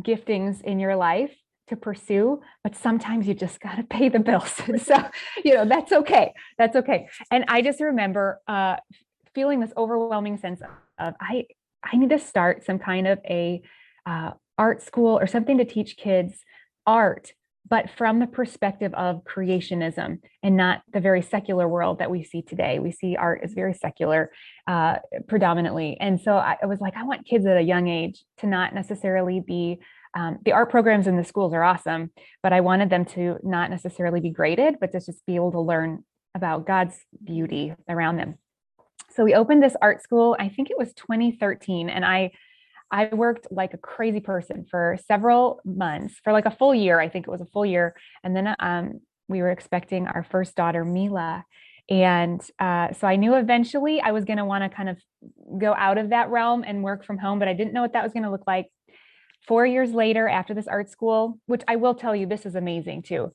giftings 0.00 0.62
in 0.62 0.78
your 0.78 0.96
life 0.96 1.34
to 1.68 1.76
pursue 1.76 2.40
but 2.64 2.74
sometimes 2.76 3.26
you 3.26 3.34
just 3.34 3.60
got 3.60 3.76
to 3.76 3.82
pay 3.82 4.08
the 4.08 4.18
bills. 4.18 4.54
So 4.78 4.96
you 5.44 5.54
know 5.54 5.64
that's 5.64 5.92
okay 5.92 6.32
that's 6.58 6.76
okay. 6.76 7.08
And 7.30 7.44
i 7.48 7.62
just 7.62 7.80
remember 7.80 8.40
uh, 8.46 8.76
feeling 9.34 9.60
this 9.60 9.72
overwhelming 9.76 10.36
sense 10.38 10.60
of 10.98 11.14
i 11.20 11.46
i 11.84 11.96
need 11.96 12.10
to 12.10 12.18
start 12.18 12.64
some 12.64 12.78
kind 12.78 13.06
of 13.06 13.18
a 13.24 13.62
uh, 14.06 14.30
art 14.58 14.82
school 14.82 15.18
or 15.18 15.26
something 15.26 15.58
to 15.58 15.64
teach 15.64 15.96
kids 15.96 16.34
art 16.86 17.32
but 17.68 17.90
from 17.96 18.18
the 18.18 18.26
perspective 18.26 18.92
of 18.94 19.22
creationism 19.24 20.18
and 20.42 20.56
not 20.56 20.82
the 20.92 21.00
very 21.00 21.22
secular 21.22 21.68
world 21.68 22.00
that 22.00 22.10
we 22.10 22.24
see 22.24 22.42
today. 22.42 22.78
We 22.78 22.92
see 22.92 23.16
art 23.16 23.40
as 23.42 23.52
very 23.52 23.74
secular 23.74 24.30
uh, 24.66 24.96
predominantly. 25.28 25.96
And 26.00 26.20
so 26.20 26.34
I, 26.34 26.56
I, 26.62 26.66
was 26.66 26.80
like, 26.80 26.96
I 26.96 27.04
want 27.04 27.26
kids 27.26 27.46
at 27.46 27.56
a 27.56 27.62
young 27.62 27.88
age 27.88 28.24
to 28.38 28.46
not 28.46 28.74
necessarily 28.74 29.40
be. 29.40 29.78
Um, 30.14 30.40
the 30.44 30.52
art 30.52 30.70
programs 30.70 31.06
in 31.06 31.16
the 31.16 31.24
schools 31.24 31.54
are 31.54 31.62
awesome, 31.62 32.10
but 32.42 32.52
I 32.52 32.60
wanted 32.60 32.90
them 32.90 33.06
to 33.06 33.38
not 33.42 33.70
necessarily 33.70 34.20
be 34.20 34.28
graded, 34.28 34.76
but 34.78 34.92
to 34.92 35.00
just 35.00 35.24
be 35.24 35.36
able 35.36 35.52
to 35.52 35.60
learn 35.60 36.04
about 36.34 36.66
God's 36.66 36.94
beauty 37.24 37.74
around 37.88 38.16
them. 38.16 38.34
So 39.14 39.24
we 39.24 39.34
opened 39.34 39.62
this 39.62 39.76
art 39.80 40.02
school, 40.02 40.36
I 40.38 40.50
think 40.50 40.70
it 40.70 40.78
was 40.78 40.92
2013, 40.94 41.88
and 41.88 42.04
I 42.04 42.32
I 42.92 43.06
worked 43.06 43.48
like 43.50 43.72
a 43.72 43.78
crazy 43.78 44.20
person 44.20 44.66
for 44.70 44.98
several 45.08 45.60
months, 45.64 46.14
for 46.22 46.32
like 46.32 46.44
a 46.44 46.50
full 46.50 46.74
year. 46.74 47.00
I 47.00 47.08
think 47.08 47.26
it 47.26 47.30
was 47.30 47.40
a 47.40 47.46
full 47.46 47.64
year. 47.64 47.96
And 48.22 48.36
then 48.36 48.54
um, 48.60 49.00
we 49.28 49.40
were 49.40 49.50
expecting 49.50 50.06
our 50.06 50.22
first 50.22 50.54
daughter, 50.54 50.84
Mila. 50.84 51.44
And 51.88 52.40
uh, 52.58 52.92
so 52.92 53.06
I 53.06 53.16
knew 53.16 53.34
eventually 53.34 54.00
I 54.00 54.12
was 54.12 54.24
going 54.24 54.36
to 54.36 54.44
want 54.44 54.62
to 54.62 54.68
kind 54.68 54.90
of 54.90 54.98
go 55.58 55.74
out 55.74 55.96
of 55.98 56.10
that 56.10 56.28
realm 56.28 56.64
and 56.66 56.84
work 56.84 57.04
from 57.04 57.18
home, 57.18 57.38
but 57.38 57.48
I 57.48 57.54
didn't 57.54 57.72
know 57.72 57.82
what 57.82 57.94
that 57.94 58.04
was 58.04 58.12
going 58.12 58.22
to 58.24 58.30
look 58.30 58.46
like. 58.46 58.66
Four 59.48 59.66
years 59.66 59.92
later, 59.92 60.28
after 60.28 60.54
this 60.54 60.68
art 60.68 60.88
school, 60.88 61.38
which 61.46 61.62
I 61.66 61.76
will 61.76 61.94
tell 61.94 62.14
you, 62.14 62.26
this 62.26 62.46
is 62.46 62.54
amazing 62.54 63.02
too. 63.02 63.32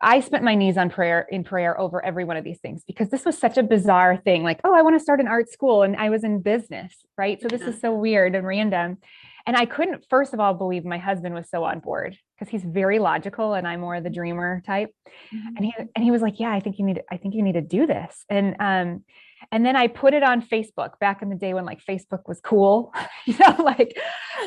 I 0.00 0.20
spent 0.20 0.44
my 0.44 0.54
knees 0.54 0.76
on 0.76 0.90
prayer 0.90 1.26
in 1.30 1.42
prayer 1.42 1.78
over 1.78 2.04
every 2.04 2.24
one 2.24 2.36
of 2.36 2.44
these 2.44 2.60
things 2.60 2.84
because 2.84 3.08
this 3.08 3.24
was 3.24 3.36
such 3.36 3.58
a 3.58 3.62
bizarre 3.62 4.16
thing. 4.16 4.44
Like, 4.44 4.60
oh, 4.64 4.74
I 4.74 4.82
want 4.82 4.96
to 4.96 5.00
start 5.00 5.20
an 5.20 5.26
art 5.28 5.50
school, 5.50 5.82
and 5.82 5.96
I 5.96 6.10
was 6.10 6.24
in 6.24 6.40
business, 6.40 6.94
right? 7.16 7.40
So 7.40 7.48
this 7.48 7.62
is 7.62 7.80
so 7.80 7.92
weird 7.94 8.34
and 8.34 8.46
random. 8.46 8.98
And 9.46 9.56
I 9.56 9.64
couldn't, 9.64 10.04
first 10.10 10.34
of 10.34 10.40
all, 10.40 10.52
believe 10.54 10.84
my 10.84 10.98
husband 10.98 11.34
was 11.34 11.48
so 11.48 11.64
on 11.64 11.80
board 11.80 12.16
because 12.38 12.50
he's 12.50 12.62
very 12.62 12.98
logical, 12.98 13.54
and 13.54 13.66
I'm 13.66 13.80
more 13.80 13.96
of 13.96 14.04
the 14.04 14.10
dreamer 14.10 14.62
type. 14.64 14.94
Mm-hmm. 15.34 15.56
And 15.56 15.64
he 15.64 15.74
and 15.96 16.04
he 16.04 16.10
was 16.10 16.22
like, 16.22 16.38
"Yeah, 16.38 16.52
I 16.52 16.60
think 16.60 16.78
you 16.78 16.84
need, 16.84 17.02
I 17.10 17.16
think 17.16 17.34
you 17.34 17.42
need 17.42 17.54
to 17.54 17.62
do 17.62 17.86
this." 17.86 18.24
And 18.28 18.56
um, 18.60 19.04
and 19.50 19.64
then 19.64 19.76
I 19.76 19.86
put 19.86 20.14
it 20.14 20.22
on 20.22 20.42
Facebook 20.42 20.98
back 20.98 21.22
in 21.22 21.30
the 21.30 21.34
day 21.34 21.54
when 21.54 21.64
like 21.64 21.84
Facebook 21.84 22.28
was 22.28 22.40
cool, 22.40 22.92
you 23.26 23.36
know, 23.38 23.62
like 23.62 23.98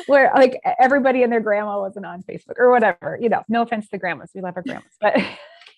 where 0.06 0.30
like 0.34 0.60
everybody 0.78 1.22
and 1.22 1.32
their 1.32 1.40
grandma 1.40 1.80
wasn't 1.80 2.06
on 2.06 2.22
Facebook 2.22 2.58
or 2.58 2.70
whatever, 2.70 3.18
you 3.20 3.28
know, 3.28 3.42
no 3.48 3.62
offense 3.62 3.86
to 3.86 3.92
the 3.92 3.98
grandmas. 3.98 4.30
We 4.34 4.40
love 4.40 4.56
our 4.56 4.62
grandmas, 4.62 4.94
but 5.00 5.16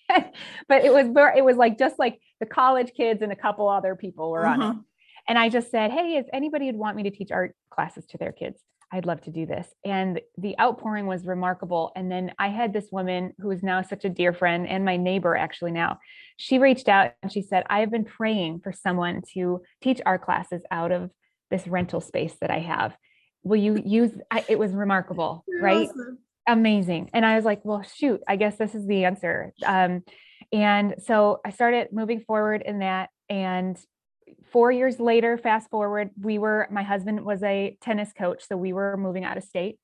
but 0.67 0.85
it 0.85 0.93
was 0.93 1.07
it 1.35 1.43
was 1.43 1.57
like 1.57 1.77
just 1.77 1.97
like 1.97 2.19
the 2.39 2.45
college 2.45 2.93
kids 2.95 3.21
and 3.21 3.31
a 3.31 3.35
couple 3.35 3.67
other 3.67 3.95
people 3.95 4.29
were 4.29 4.45
on 4.45 4.61
it. 4.61 4.65
Mm-hmm. 4.65 4.79
And 5.27 5.39
I 5.39 5.49
just 5.49 5.71
said, 5.71 5.91
Hey, 5.91 6.17
is 6.17 6.27
anybody 6.31 6.67
would 6.67 6.75
want 6.75 6.95
me 6.95 7.03
to 7.03 7.11
teach 7.11 7.31
art 7.31 7.55
classes 7.71 8.05
to 8.07 8.17
their 8.17 8.31
kids? 8.31 8.59
I'd 8.91 9.05
love 9.05 9.21
to 9.21 9.31
do 9.31 9.45
this. 9.45 9.67
And 9.83 10.21
the 10.37 10.57
outpouring 10.59 11.07
was 11.07 11.25
remarkable. 11.25 11.91
And 11.95 12.11
then 12.11 12.33
I 12.39 12.49
had 12.49 12.73
this 12.73 12.87
woman 12.91 13.33
who 13.39 13.51
is 13.51 13.63
now 13.63 13.81
such 13.81 14.05
a 14.05 14.09
dear 14.09 14.33
friend 14.33 14.67
and 14.67 14.85
my 14.85 14.97
neighbor 14.97 15.35
actually 15.35 15.71
now. 15.71 15.99
She 16.37 16.59
reached 16.59 16.87
out 16.87 17.11
and 17.21 17.31
she 17.31 17.41
said, 17.41 17.63
I 17.69 17.79
have 17.79 17.91
been 17.91 18.05
praying 18.05 18.61
for 18.61 18.71
someone 18.71 19.21
to 19.33 19.61
teach 19.81 20.01
our 20.05 20.17
classes 20.17 20.61
out 20.71 20.91
of 20.91 21.11
this 21.51 21.67
rental 21.67 22.01
space 22.01 22.35
that 22.41 22.51
I 22.51 22.59
have. 22.59 22.95
Will 23.43 23.59
you 23.59 23.81
use 23.83 24.11
I, 24.31 24.43
it 24.49 24.57
was 24.57 24.73
remarkable, 24.73 25.43
You're 25.47 25.61
right? 25.61 25.89
Awesome. 25.89 26.19
Amazing. 26.47 27.09
And 27.13 27.25
I 27.25 27.35
was 27.35 27.45
like, 27.45 27.65
well, 27.65 27.83
shoot, 27.83 28.21
I 28.27 28.35
guess 28.35 28.57
this 28.57 28.75
is 28.75 28.85
the 28.85 29.05
answer. 29.05 29.51
Um, 29.65 30.03
and 30.51 30.95
so 31.03 31.39
I 31.43 31.49
started 31.49 31.89
moving 31.91 32.21
forward 32.21 32.61
in 32.63 32.79
that. 32.79 33.09
And 33.29 33.77
four 34.51 34.71
years 34.71 34.99
later, 34.99 35.37
fast 35.37 35.69
forward, 35.69 36.09
we 36.21 36.37
were, 36.37 36.67
my 36.71 36.83
husband 36.83 37.25
was 37.25 37.43
a 37.43 37.77
tennis 37.81 38.11
coach. 38.13 38.47
So 38.47 38.57
we 38.57 38.73
were 38.73 38.97
moving 38.97 39.23
out 39.23 39.37
of 39.37 39.43
state. 39.43 39.79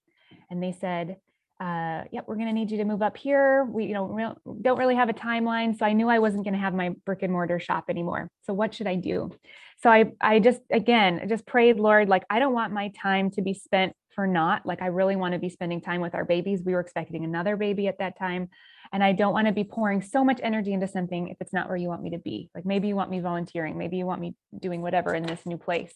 And 0.50 0.62
they 0.62 0.72
said, 0.72 1.18
uh, 1.60 2.06
yep, 2.12 2.25
we're 2.28 2.36
going 2.36 2.48
to 2.48 2.54
need 2.54 2.72
you 2.72 2.78
to 2.78 2.86
move 2.86 3.02
up 3.02 3.16
here. 3.16 3.66
We, 3.66 3.86
you 3.86 3.94
know, 3.94 4.36
don't 4.62 4.80
really 4.80 4.96
have 4.96 5.10
a 5.10 5.13
timeline. 5.13 5.78
So 5.78 5.86
I 5.86 5.94
knew 5.94 6.10
I 6.10 6.19
wasn't 6.19 6.44
going 6.44 6.56
to 6.56 6.60
have 6.60 6.74
my 6.74 6.96
brick 7.06 7.22
and 7.22 7.31
mortar 7.31 7.60
shop 7.60 7.86
anymore. 7.90 8.30
So 8.48 8.54
what 8.54 8.74
should 8.74 8.88
I 8.88 8.96
do? 8.96 9.31
So 9.84 9.90
I, 9.90 10.12
I 10.19 10.40
just, 10.40 10.62
again, 10.72 11.28
just 11.30 11.46
prayed, 11.46 11.80
Lord, 11.80 12.10
like, 12.10 12.24
I 12.30 12.40
don't 12.40 12.54
want 12.54 12.74
my 12.74 12.92
time 13.00 13.30
to 13.31 13.42
be 13.42 13.54
spent 13.54 13.96
for 14.16 14.28
not 14.28 14.66
like, 14.66 14.81
I 14.81 14.88
really 14.88 15.16
want 15.16 15.34
to 15.34 15.40
be 15.40 15.50
spending 15.50 15.81
time 15.81 16.02
with 16.02 16.16
our 16.16 16.25
babies. 16.25 16.62
We 16.63 16.74
were 16.74 16.80
expecting 16.80 17.24
another 17.24 17.56
baby 17.56 17.88
at 17.88 18.00
that 18.00 18.18
time. 18.18 18.50
And 18.94 19.04
I 19.04 19.13
don't 19.13 19.34
want 19.34 19.48
to 19.48 19.54
be 19.54 19.63
pouring 19.63 20.02
so 20.02 20.24
much 20.24 20.40
energy 20.44 20.74
into 20.74 20.88
something 20.88 21.30
if 21.30 21.38
it's 21.39 21.53
not 21.53 21.68
where 21.68 21.77
you 21.77 21.88
want 21.88 22.03
me 22.03 22.12
to 22.12 22.18
be. 22.18 22.50
Like 22.53 22.65
maybe 22.65 22.88
you 22.88 22.96
want 22.96 23.10
me 23.10 23.20
volunteering, 23.20 23.77
maybe 23.77 23.98
you 23.98 24.06
want 24.06 24.22
me 24.22 24.36
doing 24.60 24.82
whatever 24.82 25.13
in 25.13 25.24
this 25.24 25.46
new 25.46 25.58
place. 25.58 25.94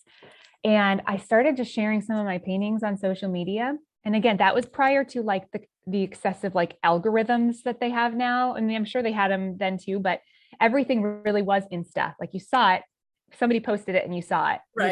And 0.63 1.01
I 1.05 1.17
started 1.17 1.57
just 1.57 1.74
sharing 1.74 2.01
some 2.01 2.17
of 2.17 2.25
my 2.25 2.38
paintings 2.38 2.84
on 2.84 2.98
social 2.98 3.29
media. 3.29 3.75
And 4.03 4.15
again, 4.15 4.38
that 4.38 4.55
was 4.55 4.65
prior 4.65 5.03
to 5.05 5.22
like 5.22 5.51
the, 5.51 5.62
the 5.88 6.03
excessive 6.03 6.55
like 6.55 6.77
algorithms 6.84 7.63
that 7.63 7.79
they 7.79 7.89
have 7.89 8.15
now. 8.15 8.55
I 8.55 8.62
mean, 8.62 8.75
I'm 8.75 8.86
sure 8.86 9.03
they 9.03 9.12
had 9.12 9.31
them 9.31 9.57
then 9.57 9.77
too, 9.77 10.00
but 10.00 10.22
everything 10.62 11.01
really 11.01 11.41
was 11.41 11.63
Insta. 11.72 12.13
Like 12.19 12.34
you 12.34 12.39
saw 12.39 12.75
it, 12.75 12.84
somebody 13.38 13.60
posted 13.60 13.95
it 13.95 14.05
and 14.05 14.15
you 14.15 14.22
saw 14.22 14.53
it. 14.53 14.60
Right. 14.75 14.91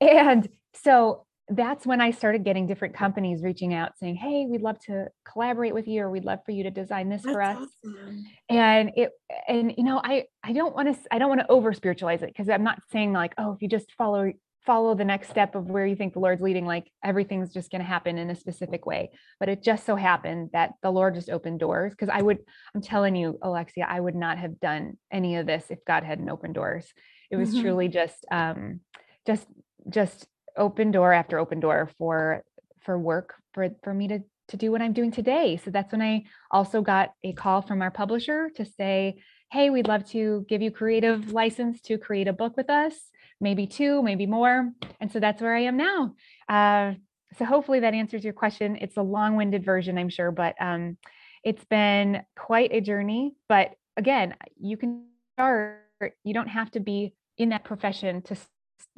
You 0.00 0.14
know? 0.14 0.18
And 0.30 0.48
so 0.74 1.26
that's 1.50 1.84
when 1.84 2.00
I 2.00 2.12
started 2.12 2.44
getting 2.44 2.66
different 2.66 2.94
companies 2.94 3.42
reaching 3.42 3.74
out 3.74 3.98
saying, 3.98 4.14
Hey, 4.14 4.46
we'd 4.48 4.62
love 4.62 4.78
to 4.86 5.08
collaborate 5.30 5.74
with 5.74 5.88
you, 5.88 6.02
or 6.02 6.10
we'd 6.10 6.24
love 6.24 6.40
for 6.44 6.52
you 6.52 6.62
to 6.62 6.70
design 6.70 7.08
this 7.08 7.22
that's 7.22 7.32
for 7.32 7.42
us. 7.42 7.68
Awesome. 7.84 8.24
And 8.48 8.92
it, 8.96 9.10
and 9.48 9.74
you 9.76 9.84
know, 9.84 10.00
I, 10.02 10.26
I 10.44 10.52
don't 10.52 10.74
want 10.74 10.94
to, 10.94 11.00
I 11.10 11.18
don't 11.18 11.28
want 11.28 11.40
to 11.40 11.50
over 11.50 11.72
spiritualize 11.72 12.22
it 12.22 12.28
because 12.28 12.48
I'm 12.48 12.62
not 12.62 12.80
saying 12.92 13.12
like, 13.12 13.34
oh, 13.36 13.52
if 13.52 13.62
you 13.62 13.68
just 13.68 13.92
follow, 13.98 14.32
follow 14.64 14.94
the 14.94 15.04
next 15.04 15.30
step 15.30 15.56
of 15.56 15.66
where 15.66 15.86
you 15.86 15.96
think 15.96 16.12
the 16.12 16.20
Lord's 16.20 16.42
leading, 16.42 16.66
like 16.66 16.88
everything's 17.02 17.52
just 17.52 17.70
going 17.72 17.80
to 17.80 17.88
happen 17.88 18.16
in 18.16 18.30
a 18.30 18.36
specific 18.36 18.86
way. 18.86 19.10
But 19.40 19.48
it 19.48 19.62
just 19.62 19.84
so 19.84 19.96
happened 19.96 20.50
that 20.52 20.74
the 20.82 20.90
Lord 20.90 21.14
just 21.14 21.30
opened 21.30 21.58
doors. 21.58 21.94
Cause 21.94 22.10
I 22.12 22.22
would, 22.22 22.38
I'm 22.74 22.82
telling 22.82 23.16
you, 23.16 23.38
Alexia, 23.42 23.86
I 23.88 23.98
would 23.98 24.14
not 24.14 24.38
have 24.38 24.60
done 24.60 24.98
any 25.10 25.36
of 25.36 25.46
this 25.46 25.64
if 25.70 25.84
God 25.84 26.04
hadn't 26.04 26.30
opened 26.30 26.54
doors. 26.54 26.86
It 27.30 27.36
was 27.36 27.50
mm-hmm. 27.50 27.62
truly 27.62 27.88
just, 27.88 28.24
um, 28.30 28.80
just, 29.26 29.46
just 29.88 30.26
open 30.56 30.90
door 30.90 31.12
after 31.12 31.38
open 31.38 31.60
door 31.60 31.90
for 31.98 32.44
for 32.80 32.98
work 32.98 33.34
for 33.52 33.70
for 33.82 33.94
me 33.94 34.08
to 34.08 34.20
to 34.48 34.56
do 34.56 34.72
what 34.72 34.82
I'm 34.82 34.92
doing 34.92 35.12
today. 35.12 35.56
So 35.64 35.70
that's 35.70 35.92
when 35.92 36.02
I 36.02 36.24
also 36.50 36.82
got 36.82 37.12
a 37.22 37.32
call 37.32 37.62
from 37.62 37.82
our 37.82 37.90
publisher 37.90 38.50
to 38.56 38.64
say, 38.64 39.22
"Hey, 39.50 39.70
we'd 39.70 39.88
love 39.88 40.04
to 40.10 40.44
give 40.48 40.60
you 40.60 40.70
creative 40.70 41.32
license 41.32 41.80
to 41.82 41.98
create 41.98 42.26
a 42.26 42.32
book 42.32 42.56
with 42.56 42.68
us, 42.68 42.94
maybe 43.40 43.66
two, 43.66 44.02
maybe 44.02 44.26
more." 44.26 44.72
And 45.00 45.10
so 45.12 45.20
that's 45.20 45.40
where 45.40 45.54
I 45.54 45.60
am 45.60 45.76
now. 45.76 46.14
Uh, 46.48 46.94
so 47.38 47.44
hopefully 47.44 47.80
that 47.80 47.94
answers 47.94 48.24
your 48.24 48.32
question. 48.32 48.76
It's 48.80 48.96
a 48.96 49.02
long-winded 49.02 49.64
version, 49.64 49.96
I'm 49.98 50.08
sure, 50.08 50.32
but 50.32 50.56
um, 50.60 50.96
it's 51.44 51.64
been 51.64 52.22
quite 52.36 52.72
a 52.72 52.80
journey. 52.80 53.36
But 53.48 53.74
again, 53.96 54.34
you 54.58 54.76
can 54.76 55.04
start. 55.34 55.78
You 56.24 56.34
don't 56.34 56.48
have 56.48 56.72
to 56.72 56.80
be 56.80 57.14
in 57.38 57.50
that 57.50 57.62
profession 57.62 58.22
to 58.22 58.36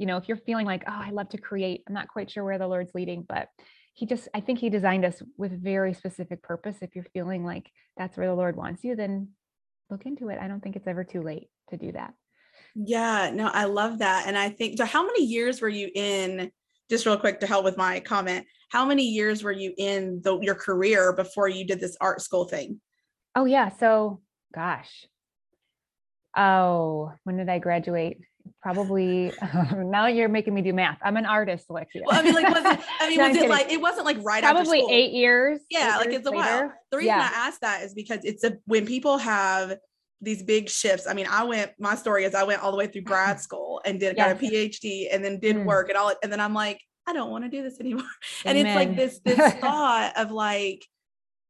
you 0.02 0.06
know, 0.06 0.16
if 0.16 0.26
you're 0.26 0.36
feeling 0.36 0.66
like, 0.66 0.82
oh, 0.88 1.00
I 1.06 1.10
love 1.10 1.28
to 1.28 1.38
create, 1.38 1.84
I'm 1.86 1.94
not 1.94 2.08
quite 2.08 2.28
sure 2.28 2.42
where 2.42 2.58
the 2.58 2.66
Lord's 2.66 2.92
leading, 2.92 3.24
but 3.26 3.48
he 3.94 4.06
just 4.06 4.26
i 4.34 4.40
think 4.40 4.58
he 4.58 4.70
designed 4.70 5.04
us 5.04 5.22
with 5.36 5.62
very 5.62 5.94
specific 5.94 6.42
purpose. 6.42 6.76
If 6.80 6.94
you're 6.94 7.06
feeling 7.12 7.44
like 7.44 7.70
that's 7.96 8.16
where 8.16 8.26
the 8.26 8.34
lord 8.34 8.56
wants 8.56 8.82
you 8.84 8.96
then 8.96 9.28
look 9.90 10.06
into 10.06 10.30
it. 10.30 10.38
I 10.40 10.48
don't 10.48 10.62
think 10.62 10.76
it's 10.76 10.86
ever 10.86 11.04
too 11.04 11.22
late 11.22 11.48
to 11.70 11.76
do 11.76 11.92
that. 11.92 12.14
Yeah 12.74 13.30
no 13.34 13.50
i 13.52 13.64
love 13.64 13.98
that 13.98 14.24
and 14.26 14.36
i 14.36 14.48
think 14.48 14.78
so 14.78 14.84
how 14.84 15.04
many 15.04 15.24
years 15.24 15.60
were 15.60 15.68
you 15.68 15.90
in 15.94 16.50
just 16.88 17.04
real 17.04 17.18
quick 17.18 17.40
to 17.40 17.46
help 17.46 17.64
with 17.64 17.76
my 17.76 18.00
comment 18.00 18.46
how 18.70 18.86
many 18.86 19.04
years 19.04 19.44
were 19.44 19.52
you 19.52 19.74
in 19.76 20.20
the, 20.22 20.38
your 20.40 20.54
career 20.54 21.12
before 21.12 21.48
you 21.48 21.66
did 21.66 21.78
this 21.78 21.96
art 22.00 22.22
school 22.22 22.46
thing? 22.46 22.80
Oh 23.36 23.44
yeah 23.44 23.68
so 23.68 24.22
gosh. 24.54 25.06
Oh 26.34 27.12
when 27.24 27.36
did 27.36 27.50
i 27.50 27.58
graduate 27.58 28.18
probably 28.62 29.32
now 29.76 30.06
you're 30.06 30.28
making 30.28 30.54
me 30.54 30.62
do 30.62 30.72
math. 30.72 30.98
I'm 31.02 31.16
an 31.16 31.26
artist, 31.26 31.66
Alexia. 31.68 32.02
Well, 32.06 32.18
I 32.18 32.22
mean, 32.22 32.34
like, 32.34 32.48
was 32.48 32.64
it, 32.64 32.80
I 33.00 33.08
mean, 33.08 33.18
no, 33.18 33.28
was 33.28 33.36
it 33.36 33.48
like, 33.48 33.70
it 33.70 33.80
wasn't 33.80 34.06
like 34.06 34.18
right 34.22 34.42
probably 34.42 34.84
eight 34.90 35.12
years. 35.12 35.60
Yeah. 35.70 35.96
Eight 35.96 35.98
like 35.98 36.06
years 36.10 36.18
it's 36.20 36.28
a 36.28 36.30
later. 36.30 36.40
while. 36.40 36.72
The 36.90 36.96
reason 36.96 37.08
yeah. 37.08 37.30
I 37.32 37.48
asked 37.48 37.60
that 37.62 37.82
is 37.82 37.94
because 37.94 38.20
it's 38.24 38.44
a, 38.44 38.58
when 38.66 38.86
people 38.86 39.18
have 39.18 39.78
these 40.22 40.42
big 40.42 40.70
shifts. 40.70 41.06
I 41.06 41.14
mean, 41.14 41.26
I 41.28 41.42
went, 41.42 41.72
my 41.78 41.96
story 41.96 42.24
is 42.24 42.34
I 42.34 42.44
went 42.44 42.62
all 42.62 42.70
the 42.70 42.78
way 42.78 42.86
through 42.86 43.02
grad 43.02 43.40
school 43.46 43.82
and 43.84 43.98
did 43.98 44.16
yes. 44.16 44.40
got 44.40 44.42
a 44.42 44.46
PhD 44.46 45.08
and 45.12 45.22
then 45.22 45.38
did 45.40 45.56
mm. 45.56 45.64
work 45.64 45.88
and 45.88 45.98
all, 45.98 46.12
and 46.22 46.32
then 46.32 46.40
I'm 46.40 46.54
like, 46.54 46.80
I 47.06 47.12
don't 47.12 47.30
want 47.30 47.42
to 47.44 47.50
do 47.50 47.62
this 47.62 47.80
anymore. 47.80 48.04
Amen. 48.46 48.56
And 48.56 48.68
it's 48.68 48.76
like 48.76 48.96
this, 48.96 49.20
this 49.24 49.54
thought 49.54 50.12
of 50.16 50.30
like, 50.30 50.86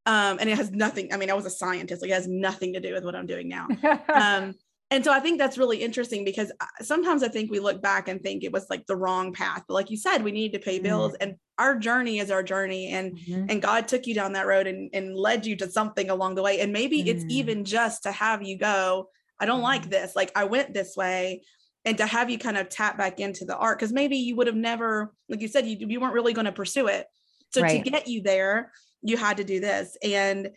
um, 0.06 0.38
and 0.40 0.48
it 0.48 0.56
has 0.56 0.72
nothing, 0.72 1.12
I 1.12 1.18
mean, 1.18 1.30
I 1.30 1.34
was 1.34 1.44
a 1.44 1.50
scientist, 1.50 2.00
like 2.00 2.10
it 2.10 2.14
has 2.14 2.26
nothing 2.26 2.72
to 2.72 2.80
do 2.80 2.94
with 2.94 3.04
what 3.04 3.14
I'm 3.14 3.26
doing 3.26 3.48
now. 3.48 3.68
Um, 4.08 4.54
and 4.92 5.02
so 5.02 5.10
I 5.10 5.20
think 5.20 5.38
that's 5.38 5.56
really 5.56 5.78
interesting 5.78 6.22
because 6.22 6.52
uh, 6.60 6.66
sometimes 6.82 7.22
I 7.22 7.28
think 7.28 7.50
we 7.50 7.60
look 7.60 7.80
back 7.80 8.08
and 8.08 8.20
think 8.20 8.44
it 8.44 8.52
was 8.52 8.66
like 8.68 8.86
the 8.86 8.94
wrong 8.94 9.32
path. 9.32 9.64
But 9.66 9.72
like 9.72 9.90
you 9.90 9.96
said, 9.96 10.22
we 10.22 10.32
need 10.32 10.52
to 10.52 10.58
pay 10.58 10.80
bills 10.80 11.12
mm-hmm. 11.14 11.30
and 11.30 11.36
our 11.58 11.78
journey 11.78 12.18
is 12.18 12.30
our 12.30 12.42
journey. 12.42 12.88
And 12.88 13.16
mm-hmm. 13.16 13.46
and 13.48 13.62
God 13.62 13.88
took 13.88 14.06
you 14.06 14.14
down 14.14 14.34
that 14.34 14.46
road 14.46 14.66
and, 14.66 14.90
and 14.92 15.16
led 15.16 15.46
you 15.46 15.56
to 15.56 15.70
something 15.70 16.10
along 16.10 16.34
the 16.34 16.42
way. 16.42 16.60
And 16.60 16.74
maybe 16.74 16.98
mm-hmm. 16.98 17.08
it's 17.08 17.24
mm. 17.24 17.30
even 17.30 17.64
just 17.64 18.02
to 18.02 18.12
have 18.12 18.42
you 18.42 18.58
go, 18.58 19.08
I 19.40 19.46
don't 19.46 19.62
like 19.62 19.82
mm-hmm. 19.82 19.92
this. 19.92 20.14
Like 20.14 20.30
I 20.36 20.44
went 20.44 20.74
this 20.74 20.94
way. 20.94 21.42
And 21.86 21.96
to 21.96 22.06
have 22.06 22.28
you 22.28 22.38
kind 22.38 22.58
of 22.58 22.68
tap 22.68 22.98
back 22.98 23.18
into 23.18 23.46
the 23.46 23.56
art, 23.56 23.78
because 23.78 23.92
maybe 23.92 24.18
you 24.18 24.36
would 24.36 24.46
have 24.46 24.54
never, 24.54 25.12
like 25.28 25.40
you 25.40 25.48
said, 25.48 25.66
you, 25.66 25.78
you 25.80 26.00
weren't 26.00 26.14
really 26.14 26.34
going 26.34 26.44
to 26.44 26.52
pursue 26.52 26.86
it. 26.86 27.06
So 27.50 27.62
right. 27.62 27.82
to 27.82 27.90
get 27.90 28.06
you 28.06 28.22
there, 28.22 28.70
you 29.00 29.16
had 29.16 29.38
to 29.38 29.44
do 29.44 29.58
this. 29.58 29.96
And 30.02 30.50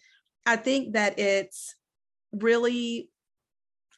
I 0.46 0.58
think 0.58 0.94
that 0.94 1.18
it's 1.18 1.74
really 2.32 3.10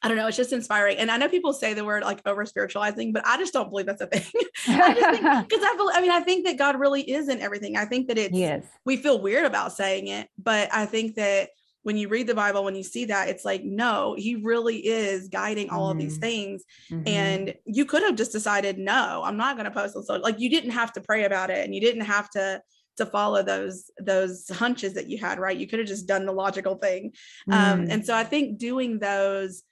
I 0.02 0.08
don't 0.08 0.16
know, 0.16 0.26
it's 0.26 0.36
just 0.36 0.52
inspiring. 0.52 0.98
And 0.98 1.10
I 1.10 1.16
know 1.16 1.28
people 1.28 1.52
say 1.52 1.74
the 1.74 1.84
word 1.84 2.02
like 2.02 2.20
over 2.26 2.44
spiritualizing, 2.46 3.12
but 3.12 3.26
I 3.26 3.36
just 3.36 3.52
don't 3.52 3.70
believe 3.70 3.86
that's 3.86 4.00
a 4.00 4.06
thing. 4.06 4.44
I 4.68 4.94
just 4.94 5.10
think 5.10 5.22
because 5.48 5.64
I 5.64 5.74
believe, 5.76 5.96
I 5.96 6.00
mean, 6.00 6.10
I 6.10 6.20
think 6.20 6.46
that 6.46 6.56
God 6.56 6.78
really 6.78 7.02
is 7.02 7.28
in 7.28 7.40
everything. 7.40 7.76
I 7.76 7.84
think 7.84 8.08
that 8.08 8.18
it's 8.18 8.34
yes. 8.34 8.64
we 8.84 8.96
feel 8.96 9.20
weird 9.20 9.44
about 9.44 9.72
saying 9.72 10.08
it, 10.08 10.28
but 10.38 10.72
I 10.72 10.86
think 10.86 11.16
that 11.16 11.50
when 11.82 11.96
you 11.96 12.08
read 12.08 12.26
the 12.26 12.34
Bible, 12.34 12.64
when 12.64 12.74
you 12.74 12.82
see 12.82 13.06
that, 13.06 13.28
it's 13.28 13.44
like, 13.44 13.64
no, 13.64 14.14
he 14.18 14.36
really 14.36 14.76
is 14.76 15.28
guiding 15.28 15.70
all 15.70 15.88
mm-hmm. 15.88 15.98
of 15.98 15.98
these 15.98 16.14
mm-hmm. 16.14 16.20
things. 16.20 16.64
Mm-hmm. 16.90 17.08
And 17.08 17.54
you 17.64 17.86
could 17.86 18.02
have 18.02 18.14
just 18.14 18.32
decided, 18.32 18.78
no, 18.78 19.22
I'm 19.24 19.36
not 19.36 19.56
going 19.56 19.64
to 19.64 19.70
post 19.70 19.96
on 19.96 20.02
social. 20.02 20.22
Like 20.22 20.38
you 20.38 20.50
didn't 20.50 20.72
have 20.72 20.92
to 20.94 21.00
pray 21.00 21.24
about 21.24 21.50
it 21.50 21.64
and 21.64 21.74
you 21.74 21.80
didn't 21.80 22.02
have 22.02 22.28
to 22.30 22.60
to 22.98 23.06
follow 23.06 23.42
those 23.42 23.90
those 24.00 24.48
hunches 24.50 24.94
that 24.94 25.08
you 25.08 25.18
had 25.18 25.38
right 25.38 25.56
you 25.56 25.68
could 25.68 25.78
have 25.78 25.86
just 25.86 26.08
done 26.08 26.26
the 26.26 26.32
logical 26.32 26.74
thing 26.74 27.12
mm. 27.48 27.54
um, 27.54 27.86
and 27.88 28.04
so 28.04 28.12
i 28.12 28.24
think 28.24 28.58
doing 28.58 28.98
those 28.98 29.62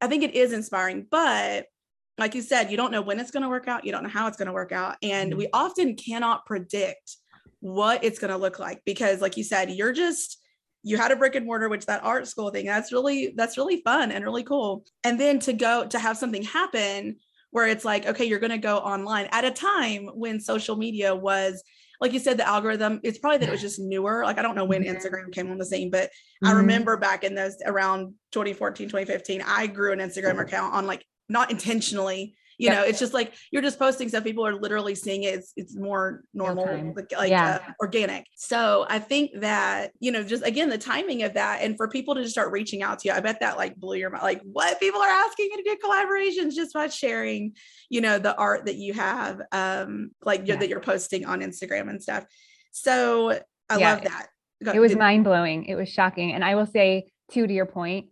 I 0.00 0.08
think 0.08 0.22
it 0.22 0.34
is 0.34 0.52
inspiring, 0.52 1.06
but 1.10 1.66
like 2.18 2.34
you 2.34 2.42
said, 2.42 2.70
you 2.70 2.76
don't 2.76 2.92
know 2.92 3.02
when 3.02 3.20
it's 3.20 3.30
going 3.30 3.42
to 3.42 3.48
work 3.48 3.68
out. 3.68 3.84
You 3.84 3.92
don't 3.92 4.02
know 4.02 4.08
how 4.08 4.26
it's 4.26 4.36
going 4.36 4.46
to 4.46 4.52
work 4.52 4.72
out. 4.72 4.96
And 5.02 5.34
we 5.34 5.44
mm-hmm. 5.44 5.64
often 5.64 5.96
cannot 5.96 6.46
predict 6.46 7.16
what 7.60 8.04
it's 8.04 8.18
going 8.18 8.30
to 8.30 8.36
look 8.36 8.58
like 8.58 8.82
because, 8.84 9.20
like 9.20 9.36
you 9.36 9.44
said, 9.44 9.70
you're 9.70 9.92
just, 9.92 10.38
you 10.82 10.96
had 10.96 11.10
a 11.10 11.16
brick 11.16 11.34
and 11.34 11.44
mortar, 11.44 11.68
which 11.68 11.86
that 11.86 12.04
art 12.04 12.26
school 12.26 12.50
thing, 12.50 12.66
that's 12.66 12.92
really, 12.92 13.34
that's 13.36 13.58
really 13.58 13.82
fun 13.82 14.12
and 14.12 14.24
really 14.24 14.44
cool. 14.44 14.84
And 15.04 15.20
then 15.20 15.38
to 15.40 15.52
go 15.52 15.86
to 15.86 15.98
have 15.98 16.16
something 16.16 16.42
happen 16.42 17.16
where 17.50 17.66
it's 17.66 17.84
like, 17.84 18.06
okay, 18.06 18.24
you're 18.24 18.38
going 18.38 18.50
to 18.50 18.58
go 18.58 18.78
online 18.78 19.28
at 19.32 19.44
a 19.44 19.50
time 19.50 20.08
when 20.14 20.40
social 20.40 20.76
media 20.76 21.14
was 21.14 21.62
like 22.00 22.12
you 22.12 22.18
said, 22.18 22.36
the 22.36 22.46
algorithm, 22.46 23.00
it's 23.02 23.18
probably 23.18 23.38
that 23.38 23.48
it 23.48 23.52
was 23.52 23.60
just 23.60 23.78
newer. 23.78 24.24
Like 24.24 24.38
I 24.38 24.42
don't 24.42 24.54
know 24.54 24.64
when 24.64 24.84
mm-hmm. 24.84 24.96
Instagram 24.96 25.32
came 25.32 25.50
on 25.50 25.58
the 25.58 25.64
scene, 25.64 25.90
but 25.90 26.04
mm-hmm. 26.04 26.48
I 26.48 26.52
remember 26.52 26.96
back 26.96 27.24
in 27.24 27.34
those 27.34 27.56
around 27.64 28.14
2014, 28.32 28.88
2015, 28.88 29.42
I 29.46 29.66
grew 29.66 29.92
an 29.92 29.98
Instagram 29.98 30.40
account 30.40 30.74
on 30.74 30.86
like 30.86 31.04
not 31.28 31.50
intentionally, 31.50 32.36
you 32.58 32.68
yep. 32.68 32.76
know 32.76 32.84
it's 32.84 32.98
just 32.98 33.14
like 33.14 33.34
you're 33.50 33.62
just 33.62 33.78
posting 33.78 34.08
stuff 34.08 34.24
people 34.24 34.46
are 34.46 34.54
literally 34.54 34.94
seeing 34.94 35.24
it 35.24 35.34
it's, 35.34 35.52
it's 35.56 35.76
more 35.76 36.22
normal 36.32 36.92
like, 36.94 37.12
like 37.12 37.30
yeah. 37.30 37.60
uh, 37.66 37.72
organic 37.80 38.26
so 38.34 38.86
i 38.88 38.98
think 38.98 39.30
that 39.40 39.92
you 40.00 40.10
know 40.10 40.22
just 40.22 40.44
again 40.46 40.68
the 40.68 40.78
timing 40.78 41.22
of 41.22 41.34
that 41.34 41.60
and 41.62 41.76
for 41.76 41.88
people 41.88 42.14
to 42.14 42.22
just 42.22 42.32
start 42.32 42.50
reaching 42.52 42.82
out 42.82 42.98
to 42.98 43.08
you 43.08 43.14
i 43.14 43.20
bet 43.20 43.40
that 43.40 43.56
like 43.56 43.76
blew 43.76 43.96
your 43.96 44.10
mind 44.10 44.22
like 44.22 44.40
what 44.44 44.78
people 44.80 45.00
are 45.00 45.08
asking 45.08 45.48
you 45.50 45.56
to 45.56 45.62
do 45.62 45.76
collaborations 45.86 46.54
just 46.54 46.72
by 46.74 46.86
sharing 46.88 47.52
you 47.90 48.00
know 48.00 48.18
the 48.18 48.36
art 48.36 48.66
that 48.66 48.76
you 48.76 48.92
have 48.92 49.40
um 49.52 50.10
like 50.22 50.42
yeah. 50.44 50.56
that 50.56 50.68
you're 50.68 50.80
posting 50.80 51.24
on 51.24 51.40
instagram 51.40 51.90
and 51.90 52.02
stuff 52.02 52.24
so 52.72 53.30
i 53.68 53.78
yeah. 53.78 53.94
love 53.94 54.04
that 54.04 54.28
Go, 54.64 54.72
it 54.72 54.78
was 54.78 54.92
did- 54.92 54.98
mind-blowing 54.98 55.66
it 55.66 55.74
was 55.74 55.88
shocking 55.88 56.32
and 56.32 56.44
i 56.44 56.54
will 56.54 56.66
say 56.66 57.10
too 57.30 57.46
to 57.46 57.52
your 57.52 57.66
point 57.66 58.06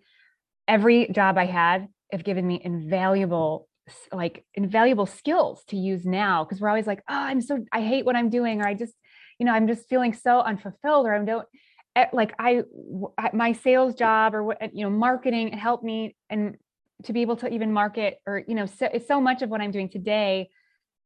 every 0.69 1.09
job 1.09 1.39
i 1.39 1.47
had 1.47 1.89
have 2.13 2.25
given 2.25 2.47
me 2.47 2.61
invaluable 2.63 3.69
like 4.13 4.45
invaluable 4.55 5.07
skills 5.07 5.63
to 5.69 5.77
use 5.77 6.07
now 6.07 6.45
because 6.45 6.61
we're 6.61 6.69
always 6.69 6.87
like 6.87 7.01
oh 7.09 7.15
i'm 7.15 7.41
so 7.41 7.65
i 7.73 7.83
hate 7.83 8.05
what 8.05 8.17
i'm 8.17 8.31
doing 8.31 8.61
or 8.61 8.67
i 8.67 8.75
just 8.75 8.95
you 9.39 9.45
know 9.45 9.53
i'm 9.53 9.67
just 9.67 9.89
feeling 9.89 10.13
so 10.13 10.41
unfulfilled 10.41 11.07
or 11.07 11.15
i 11.15 11.25
don't 11.25 11.47
eh, 11.97 12.07
like 12.13 12.35
i 12.39 12.63
my 13.33 13.53
sales 13.53 13.95
job 13.95 14.35
or 14.35 14.43
what 14.43 14.75
you 14.75 14.85
know 14.85 14.91
marketing 14.91 15.53
helped 15.53 15.85
me 15.85 16.17
and 16.31 16.57
to 17.03 17.13
be 17.13 17.21
able 17.21 17.37
to 17.37 17.49
even 17.49 17.73
market 17.73 18.19
or 18.27 18.43
you 18.49 18.55
know 18.55 18.67
so, 18.67 18.89
so 19.07 19.21
much 19.21 19.43
of 19.43 19.51
what 19.51 19.61
i'm 19.61 19.71
doing 19.71 19.89
today 19.89 20.49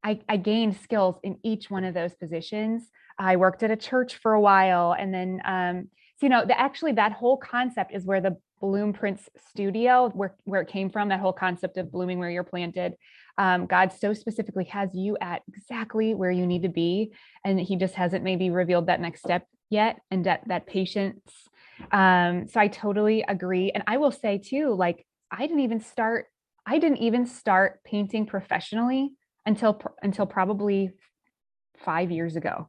I, 0.04 0.20
I 0.28 0.36
gained 0.36 0.76
skills 0.76 1.16
in 1.24 1.38
each 1.42 1.70
one 1.70 1.82
of 1.82 1.92
those 1.92 2.14
positions. 2.14 2.88
I 3.18 3.34
worked 3.34 3.64
at 3.64 3.72
a 3.72 3.76
church 3.76 4.14
for 4.16 4.32
a 4.32 4.40
while 4.40 4.94
and 4.96 5.12
then 5.12 5.40
um 5.44 5.88
so 6.18 6.26
you 6.26 6.30
know 6.30 6.44
the, 6.46 6.58
actually 6.58 6.92
that 6.92 7.12
whole 7.12 7.36
concept 7.36 7.92
is 7.92 8.04
where 8.04 8.20
the 8.20 8.36
Bloom 8.60 8.92
Print 8.92 9.20
Studio, 9.50 10.10
where, 10.10 10.34
where 10.44 10.60
it 10.60 10.68
came 10.68 10.90
from, 10.90 11.08
that 11.08 11.20
whole 11.20 11.32
concept 11.32 11.76
of 11.76 11.92
blooming 11.92 12.18
where 12.18 12.30
you're 12.30 12.44
planted. 12.44 12.94
Um, 13.36 13.66
God 13.66 13.92
so 13.92 14.12
specifically 14.12 14.64
has 14.64 14.90
you 14.94 15.16
at 15.20 15.42
exactly 15.48 16.14
where 16.14 16.30
you 16.30 16.46
need 16.46 16.62
to 16.62 16.68
be. 16.68 17.12
And 17.44 17.60
he 17.60 17.76
just 17.76 17.94
hasn't 17.94 18.24
maybe 18.24 18.50
revealed 18.50 18.86
that 18.86 19.00
next 19.00 19.20
step 19.20 19.46
yet 19.70 20.00
and 20.10 20.26
that, 20.26 20.42
that 20.48 20.66
patience. 20.66 21.20
Um, 21.92 22.48
so 22.48 22.58
I 22.58 22.68
totally 22.68 23.22
agree. 23.26 23.70
And 23.70 23.84
I 23.86 23.98
will 23.98 24.10
say 24.10 24.38
too, 24.38 24.74
like, 24.74 25.06
I 25.30 25.46
didn't 25.46 25.60
even 25.60 25.80
start, 25.80 26.26
I 26.66 26.78
didn't 26.78 26.98
even 26.98 27.26
start 27.26 27.80
painting 27.84 28.26
professionally 28.26 29.12
until, 29.46 29.80
until 30.02 30.26
probably 30.26 30.90
five 31.76 32.10
years 32.10 32.34
ago. 32.34 32.68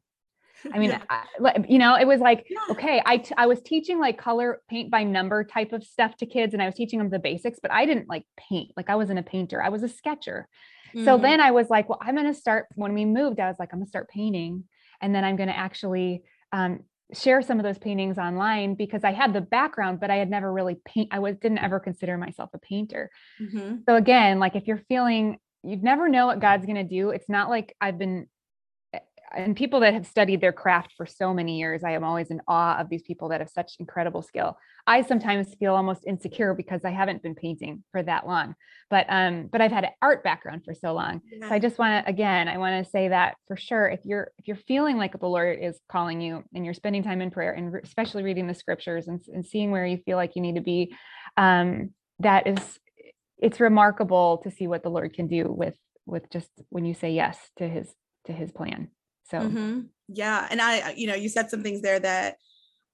I 0.74 0.80
mean, 0.80 0.92
yeah. 0.92 1.02
I, 1.10 1.66
you 1.68 1.78
know, 1.78 1.96
it 1.96 2.06
was 2.06 2.20
like, 2.20 2.46
yeah. 2.50 2.58
okay, 2.72 3.02
I, 3.06 3.18
t- 3.18 3.34
I 3.38 3.46
was 3.46 3.62
teaching 3.62 4.00
like 4.00 4.18
color 4.18 4.62
paint 4.70 4.92
by 4.92 5.04
number 5.04 5.44
type 5.44 5.74
of 5.74 5.84
stuff 5.84 6.16
to 6.18 6.26
kids 6.26 6.54
and 6.54 6.62
I 6.62 6.66
was 6.66 6.76
teaching 6.76 7.00
them 7.00 7.10
the 7.10 7.20
basics, 7.20 7.60
but 7.62 7.72
I 7.72 7.86
didn't 7.86 8.10
like 8.10 8.24
paint. 8.38 8.72
Like 8.76 8.90
I 8.90 8.96
wasn't 8.96 9.20
a 9.20 9.24
painter, 9.24 9.62
I 9.62 9.70
was 9.70 9.84
a 9.84 9.90
sketcher. 9.90 10.48
Mm-hmm. 10.90 11.06
So 11.06 11.18
then 11.18 11.40
I 11.40 11.52
was 11.52 11.70
like, 11.70 11.88
well, 11.88 12.00
I'm 12.02 12.16
going 12.16 12.28
to 12.28 12.34
start 12.34 12.68
when 12.76 12.94
we 12.94 13.06
moved, 13.06 13.40
I 13.40 13.48
was 13.48 13.58
like, 13.60 13.70
I'm 13.72 13.80
going 13.80 13.86
to 13.86 13.90
start 13.90 14.10
painting. 14.10 14.64
And 15.02 15.14
then 15.14 15.24
I'm 15.24 15.36
going 15.36 15.50
to 15.50 15.58
actually 15.58 16.24
um, 16.52 16.82
share 17.14 17.42
some 17.42 17.60
of 17.60 17.64
those 17.64 17.78
paintings 17.78 18.18
online 18.18 18.76
because 18.76 19.04
I 19.04 19.12
had 19.12 19.34
the 19.34 19.42
background, 19.42 20.00
but 20.00 20.12
I 20.12 20.18
had 20.18 20.30
never 20.30 20.52
really 20.52 20.78
paint. 20.86 21.10
I 21.12 21.20
was 21.20 21.38
didn't 21.38 21.60
ever 21.60 21.80
consider 21.80 22.18
myself 22.18 22.50
a 22.54 22.60
painter. 22.60 23.10
Mm-hmm. 23.42 23.78
So 23.88 23.96
again, 23.96 24.40
like 24.40 24.56
if 24.56 24.68
you're 24.68 24.82
feeling, 24.90 25.40
you'd 25.64 25.84
never 25.84 26.08
know 26.08 26.28
what 26.28 26.40
God's 26.40 26.66
going 26.66 26.76
to 26.76 26.84
do. 26.84 27.10
It's 27.10 27.30
not 27.30 27.50
like 27.50 27.76
I've 27.82 27.98
been 27.98 28.28
and 29.36 29.56
people 29.56 29.80
that 29.82 29.94
have 29.94 30.08
studied 30.08 30.42
their 30.42 30.52
craft 30.52 30.94
for 30.98 31.06
so 31.06 31.34
many 31.34 31.60
years, 31.60 31.84
I 31.84 31.92
am 31.92 32.04
always 32.04 32.32
in 32.32 32.42
awe 32.48 32.80
of 32.80 32.90
these 32.90 33.04
people 33.04 33.30
that 33.30 33.42
have 33.42 33.50
such 33.50 33.76
incredible 33.80 34.22
skill. 34.22 34.58
I 34.88 35.04
sometimes 35.04 35.54
feel 35.56 35.76
almost 35.76 36.08
insecure 36.08 36.54
because 36.54 36.82
I 36.84 36.90
haven't 36.90 37.22
been 37.22 37.36
painting 37.36 37.84
for 37.92 38.02
that 38.04 38.26
long, 38.26 38.56
but 38.90 39.06
um, 39.10 39.48
but 39.52 39.62
I've 39.62 39.72
had 39.72 39.84
an 39.84 39.92
art 40.02 40.24
background 40.24 40.64
for 40.66 40.74
so 40.74 40.94
long. 40.94 41.22
Yeah. 41.32 41.48
So 41.48 41.54
I 41.54 41.60
just 41.60 41.78
want 41.78 42.06
to 42.06 42.10
again, 42.10 42.48
I 42.48 42.58
want 42.58 42.84
to 42.84 42.90
say 42.90 43.10
that 43.10 43.36
for 43.48 43.56
sure, 43.56 43.88
if 43.88 44.00
you're 44.04 44.32
if 44.38 44.48
you're 44.48 44.58
feeling 44.58 44.98
like 44.98 45.20
the 45.20 45.28
Lord 45.28 45.60
is 45.62 45.80
calling 45.92 46.22
you 46.22 46.44
and 46.54 46.66
you're 46.66 46.74
spending 46.74 47.04
time 47.04 47.22
in 47.22 47.30
prayer 47.30 47.52
and 47.52 47.72
re- 47.72 47.82
especially 47.84 48.24
reading 48.24 48.48
the 48.48 48.56
scriptures 48.56 49.08
and, 49.08 49.22
and 49.34 49.46
seeing 49.46 49.72
where 49.72 49.86
you 49.86 49.98
feel 49.98 50.18
like 50.18 50.36
you 50.36 50.42
need 50.42 50.56
to 50.56 50.62
be, 50.62 50.96
um, 51.38 51.92
that 52.20 52.48
is 52.48 52.80
it's 53.38 53.60
remarkable 53.60 54.40
to 54.40 54.52
see 54.52 54.68
what 54.68 54.84
the 54.84 54.90
Lord 54.90 55.14
can 55.14 55.28
do 55.28 55.52
with 55.52 55.78
with 56.06 56.30
just 56.32 56.50
when 56.70 56.86
you 56.86 56.94
say 56.94 57.12
yes 57.12 57.38
to 57.58 57.68
his 57.68 57.94
to 58.26 58.34
his 58.34 58.52
plan. 58.52 58.90
So 59.30 59.40
mm-hmm. 59.40 59.82
yeah. 60.08 60.48
And 60.50 60.62
I, 60.62 60.94
you 60.98 61.08
know, 61.08 61.16
you 61.16 61.30
said 61.30 61.50
some 61.50 61.64
things 61.64 61.82
there 61.82 62.00
that 62.00 62.38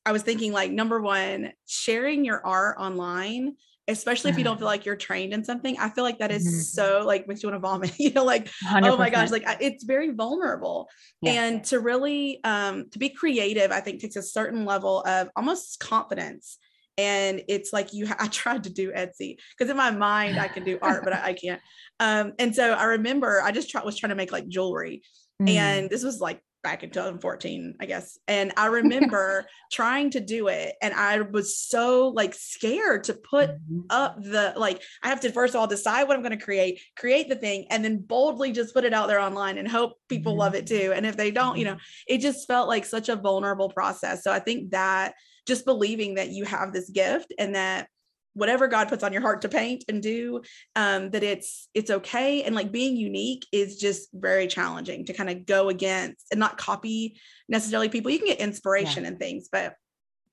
I 0.05 0.11
was 0.11 0.21
thinking 0.21 0.51
like 0.51 0.71
number 0.71 1.01
one, 1.01 1.51
sharing 1.65 2.25
your 2.25 2.45
art 2.45 2.77
online, 2.79 3.55
especially 3.87 4.31
if 4.31 4.37
you 4.37 4.43
don't 4.43 4.57
feel 4.57 4.67
like 4.67 4.85
you're 4.85 4.95
trained 4.95 5.33
in 5.33 5.43
something, 5.43 5.77
I 5.79 5.89
feel 5.89 6.03
like 6.03 6.19
that 6.19 6.31
is 6.31 6.45
Mhm. 6.45 6.61
so 6.75 7.03
like 7.05 7.27
makes 7.27 7.41
you 7.43 7.49
want 7.49 7.55
to 7.61 7.67
vomit, 7.67 7.93
you 7.99 8.11
know, 8.11 8.23
like, 8.23 8.49
100%. 8.67 8.89
oh 8.91 8.97
my 8.97 9.09
gosh, 9.09 9.31
like 9.31 9.47
I- 9.47 9.57
it's 9.59 9.83
very 9.83 10.11
vulnerable. 10.11 10.87
Yeah. 11.21 11.43
And 11.43 11.63
to 11.65 11.79
really 11.79 12.43
um 12.43 12.89
to 12.91 12.99
be 12.99 13.09
creative, 13.09 13.71
I 13.71 13.79
think 13.81 14.01
takes 14.01 14.15
a 14.15 14.21
certain 14.23 14.65
level 14.65 15.01
of 15.03 15.29
almost 15.35 15.79
confidence. 15.79 16.57
And 16.97 17.43
it's 17.47 17.73
like 17.73 17.93
you 17.93 18.07
I 18.19 18.27
tried 18.27 18.63
to 18.65 18.69
do 18.69 18.91
Etsy 18.91 19.37
because 19.57 19.69
in 19.71 19.77
my 19.77 19.91
mind 19.91 20.39
I 20.39 20.47
can 20.47 20.63
do 20.63 20.77
art, 20.81 21.03
but 21.03 21.13
I, 21.13 21.27
I 21.27 21.33
can't. 21.33 21.61
Um, 22.01 22.33
and 22.39 22.53
so 22.53 22.73
I 22.73 22.83
remember 22.83 23.41
I 23.41 23.53
just 23.53 23.69
try, 23.69 23.81
was 23.81 23.95
trying 23.97 24.09
to 24.09 24.17
make 24.17 24.33
like 24.33 24.49
jewelry 24.49 25.01
Mm. 25.41 25.49
and 25.49 25.89
this 25.89 26.03
was 26.03 26.21
like 26.21 26.41
back 26.63 26.81
in 26.81 26.89
2014 26.89 27.75
i 27.79 27.85
guess 27.85 28.17
and 28.27 28.51
i 28.57 28.65
remember 28.67 29.45
trying 29.71 30.09
to 30.09 30.19
do 30.19 30.47
it 30.47 30.73
and 30.81 30.93
i 30.93 31.19
was 31.21 31.57
so 31.59 32.07
like 32.07 32.33
scared 32.33 33.03
to 33.03 33.13
put 33.13 33.49
Mhm. 33.51 33.83
up 33.89 34.15
the 34.23 34.53
like 34.55 34.81
i 35.03 35.09
have 35.09 35.19
to 35.19 35.31
first 35.31 35.53
of 35.53 35.59
all 35.59 35.67
decide 35.67 36.07
what 36.07 36.15
i'm 36.15 36.23
going 36.23 36.37
to 36.39 36.43
create 36.43 36.81
create 36.97 37.29
the 37.29 37.35
thing 37.35 37.67
and 37.69 37.83
then 37.85 37.97
boldly 37.99 38.51
just 38.51 38.73
put 38.73 38.83
it 38.85 38.93
out 38.93 39.07
there 39.07 39.19
online 39.19 39.57
and 39.59 39.67
hope 39.67 39.93
people 40.09 40.33
Mhm. 40.33 40.37
love 40.39 40.55
it 40.55 40.65
too 40.65 40.91
and 40.95 41.05
if 41.05 41.17
they 41.17 41.29
don't 41.31 41.57
you 41.57 41.65
know 41.65 41.77
it 42.07 42.19
just 42.19 42.47
felt 42.47 42.67
like 42.67 42.85
such 42.85 43.09
a 43.09 43.15
vulnerable 43.15 43.69
process 43.69 44.23
so 44.23 44.31
i 44.31 44.39
think 44.39 44.71
that 44.71 45.13
just 45.45 45.65
believing 45.65 46.15
that 46.15 46.29
you 46.29 46.45
have 46.45 46.73
this 46.73 46.89
gift 46.89 47.31
and 47.37 47.53
that 47.53 47.89
whatever 48.35 48.67
god 48.67 48.87
puts 48.87 49.03
on 49.03 49.11
your 49.11 49.21
heart 49.21 49.41
to 49.41 49.49
paint 49.49 49.83
and 49.89 50.03
do 50.03 50.41
um 50.75 51.09
that 51.09 51.23
it's 51.23 51.67
it's 51.73 51.89
okay 51.89 52.43
and 52.43 52.53
like 52.53 52.71
being 52.71 52.95
unique 52.95 53.45
is 53.51 53.77
just 53.77 54.09
very 54.13 54.45
challenging 54.45 55.05
to 55.05 55.13
kind 55.13 55.29
of 55.29 55.45
go 55.45 55.69
against 55.69 56.27
and 56.31 56.39
not 56.39 56.57
copy 56.57 57.19
necessarily 57.49 57.89
people 57.89 58.11
you 58.11 58.19
can 58.19 58.27
get 58.27 58.39
inspiration 58.39 59.05
and 59.05 59.17
things 59.17 59.49
but 59.51 59.75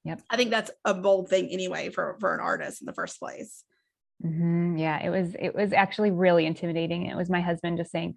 Yep. 0.05 0.21
i 0.29 0.37
think 0.37 0.51
that's 0.51 0.71
a 0.85 0.95
bold 0.95 1.29
thing 1.29 1.49
anyway 1.49 1.89
for 1.89 2.17
for 2.21 2.35
an 2.35 2.41
artist 2.41 2.83
in 2.83 2.87
the 2.87 2.93
first 2.93 3.19
place 3.19 3.65
Mhm. 4.25 4.79
Yeah, 4.79 5.03
it 5.03 5.11
was 5.11 5.35
it 5.35 5.55
was 5.55 5.73
actually 5.73 6.13
really 6.13 6.47
intimidating. 6.47 7.07
It 7.07 7.17
was 7.17 7.29
my 7.29 7.41
husband 7.41 7.79
just 7.79 7.91
saying, 7.91 8.17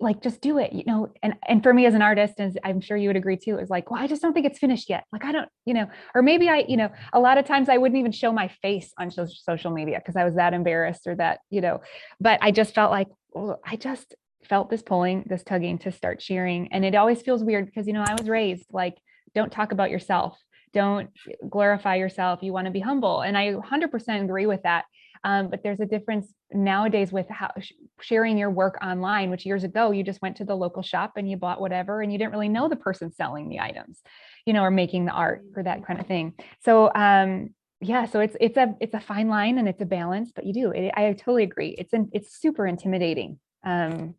like, 0.00 0.22
just 0.22 0.40
do 0.40 0.58
it, 0.58 0.72
you 0.72 0.84
know. 0.86 1.12
And 1.22 1.34
and 1.46 1.62
for 1.62 1.72
me 1.72 1.86
as 1.86 1.94
an 1.94 2.02
artist, 2.02 2.40
as 2.40 2.56
I'm 2.64 2.80
sure 2.80 2.96
you 2.96 3.08
would 3.08 3.16
agree 3.16 3.36
too, 3.36 3.56
was 3.56 3.70
like, 3.70 3.90
well, 3.90 4.02
I 4.02 4.06
just 4.06 4.22
don't 4.22 4.32
think 4.32 4.46
it's 4.46 4.58
finished 4.58 4.90
yet. 4.90 5.04
Like, 5.12 5.24
I 5.24 5.32
don't, 5.32 5.48
you 5.64 5.74
know, 5.74 5.88
or 6.14 6.22
maybe 6.22 6.48
I, 6.48 6.64
you 6.68 6.76
know, 6.76 6.90
a 7.12 7.20
lot 7.20 7.38
of 7.38 7.46
times 7.46 7.68
I 7.68 7.78
wouldn't 7.78 7.98
even 7.98 8.12
show 8.12 8.32
my 8.32 8.48
face 8.62 8.92
on 8.98 9.10
social 9.10 9.70
media 9.70 9.98
because 9.98 10.16
I 10.16 10.24
was 10.24 10.34
that 10.34 10.54
embarrassed 10.54 11.06
or 11.06 11.14
that, 11.16 11.40
you 11.50 11.60
know. 11.60 11.80
But 12.20 12.38
I 12.42 12.50
just 12.50 12.74
felt 12.74 12.90
like, 12.90 13.08
well, 13.32 13.60
I 13.64 13.76
just 13.76 14.14
felt 14.48 14.70
this 14.70 14.82
pulling, 14.82 15.24
this 15.26 15.42
tugging 15.42 15.78
to 15.78 15.92
start 15.92 16.22
sharing, 16.22 16.72
and 16.72 16.84
it 16.84 16.94
always 16.94 17.22
feels 17.22 17.42
weird 17.42 17.66
because 17.66 17.86
you 17.86 17.92
know 17.92 18.04
I 18.06 18.14
was 18.14 18.28
raised 18.28 18.66
like, 18.72 18.96
don't 19.34 19.52
talk 19.52 19.72
about 19.72 19.90
yourself, 19.90 20.38
don't 20.72 21.10
glorify 21.48 21.96
yourself. 21.96 22.40
You 22.42 22.52
want 22.52 22.66
to 22.66 22.70
be 22.72 22.80
humble, 22.80 23.22
and 23.22 23.36
I 23.36 23.54
100% 23.54 24.24
agree 24.24 24.46
with 24.46 24.62
that. 24.62 24.84
Um, 25.24 25.48
but 25.48 25.62
there's 25.62 25.80
a 25.80 25.86
difference 25.86 26.32
nowadays 26.52 27.12
with 27.12 27.28
how 27.28 27.50
sh- 27.58 27.72
sharing 28.00 28.38
your 28.38 28.50
work 28.50 28.78
online, 28.82 29.30
which 29.30 29.46
years 29.46 29.64
ago 29.64 29.90
you 29.90 30.02
just 30.02 30.22
went 30.22 30.36
to 30.36 30.44
the 30.44 30.54
local 30.54 30.82
shop 30.82 31.12
and 31.16 31.28
you 31.30 31.36
bought 31.36 31.60
whatever 31.60 32.00
and 32.02 32.12
you 32.12 32.18
didn't 32.18 32.32
really 32.32 32.48
know 32.48 32.68
the 32.68 32.76
person 32.76 33.12
selling 33.12 33.48
the 33.48 33.60
items, 33.60 34.00
you 34.46 34.52
know, 34.52 34.62
or 34.62 34.70
making 34.70 35.04
the 35.04 35.12
art 35.12 35.42
or 35.56 35.62
that 35.62 35.86
kind 35.86 36.00
of 36.00 36.06
thing. 36.06 36.34
So 36.64 36.92
um, 36.94 37.50
yeah, 37.80 38.06
so 38.06 38.20
it's 38.20 38.36
it's 38.40 38.56
a 38.56 38.74
it's 38.80 38.94
a 38.94 39.00
fine 39.00 39.28
line 39.28 39.58
and 39.58 39.68
it's 39.68 39.82
a 39.82 39.86
balance, 39.86 40.32
but 40.34 40.44
you 40.44 40.52
do. 40.52 40.70
It, 40.70 40.92
I 40.96 41.12
totally 41.12 41.44
agree. 41.44 41.76
It's 41.78 41.92
in, 41.92 42.08
it's 42.12 42.36
super 42.36 42.66
intimidating 42.66 43.38
um, 43.64 44.14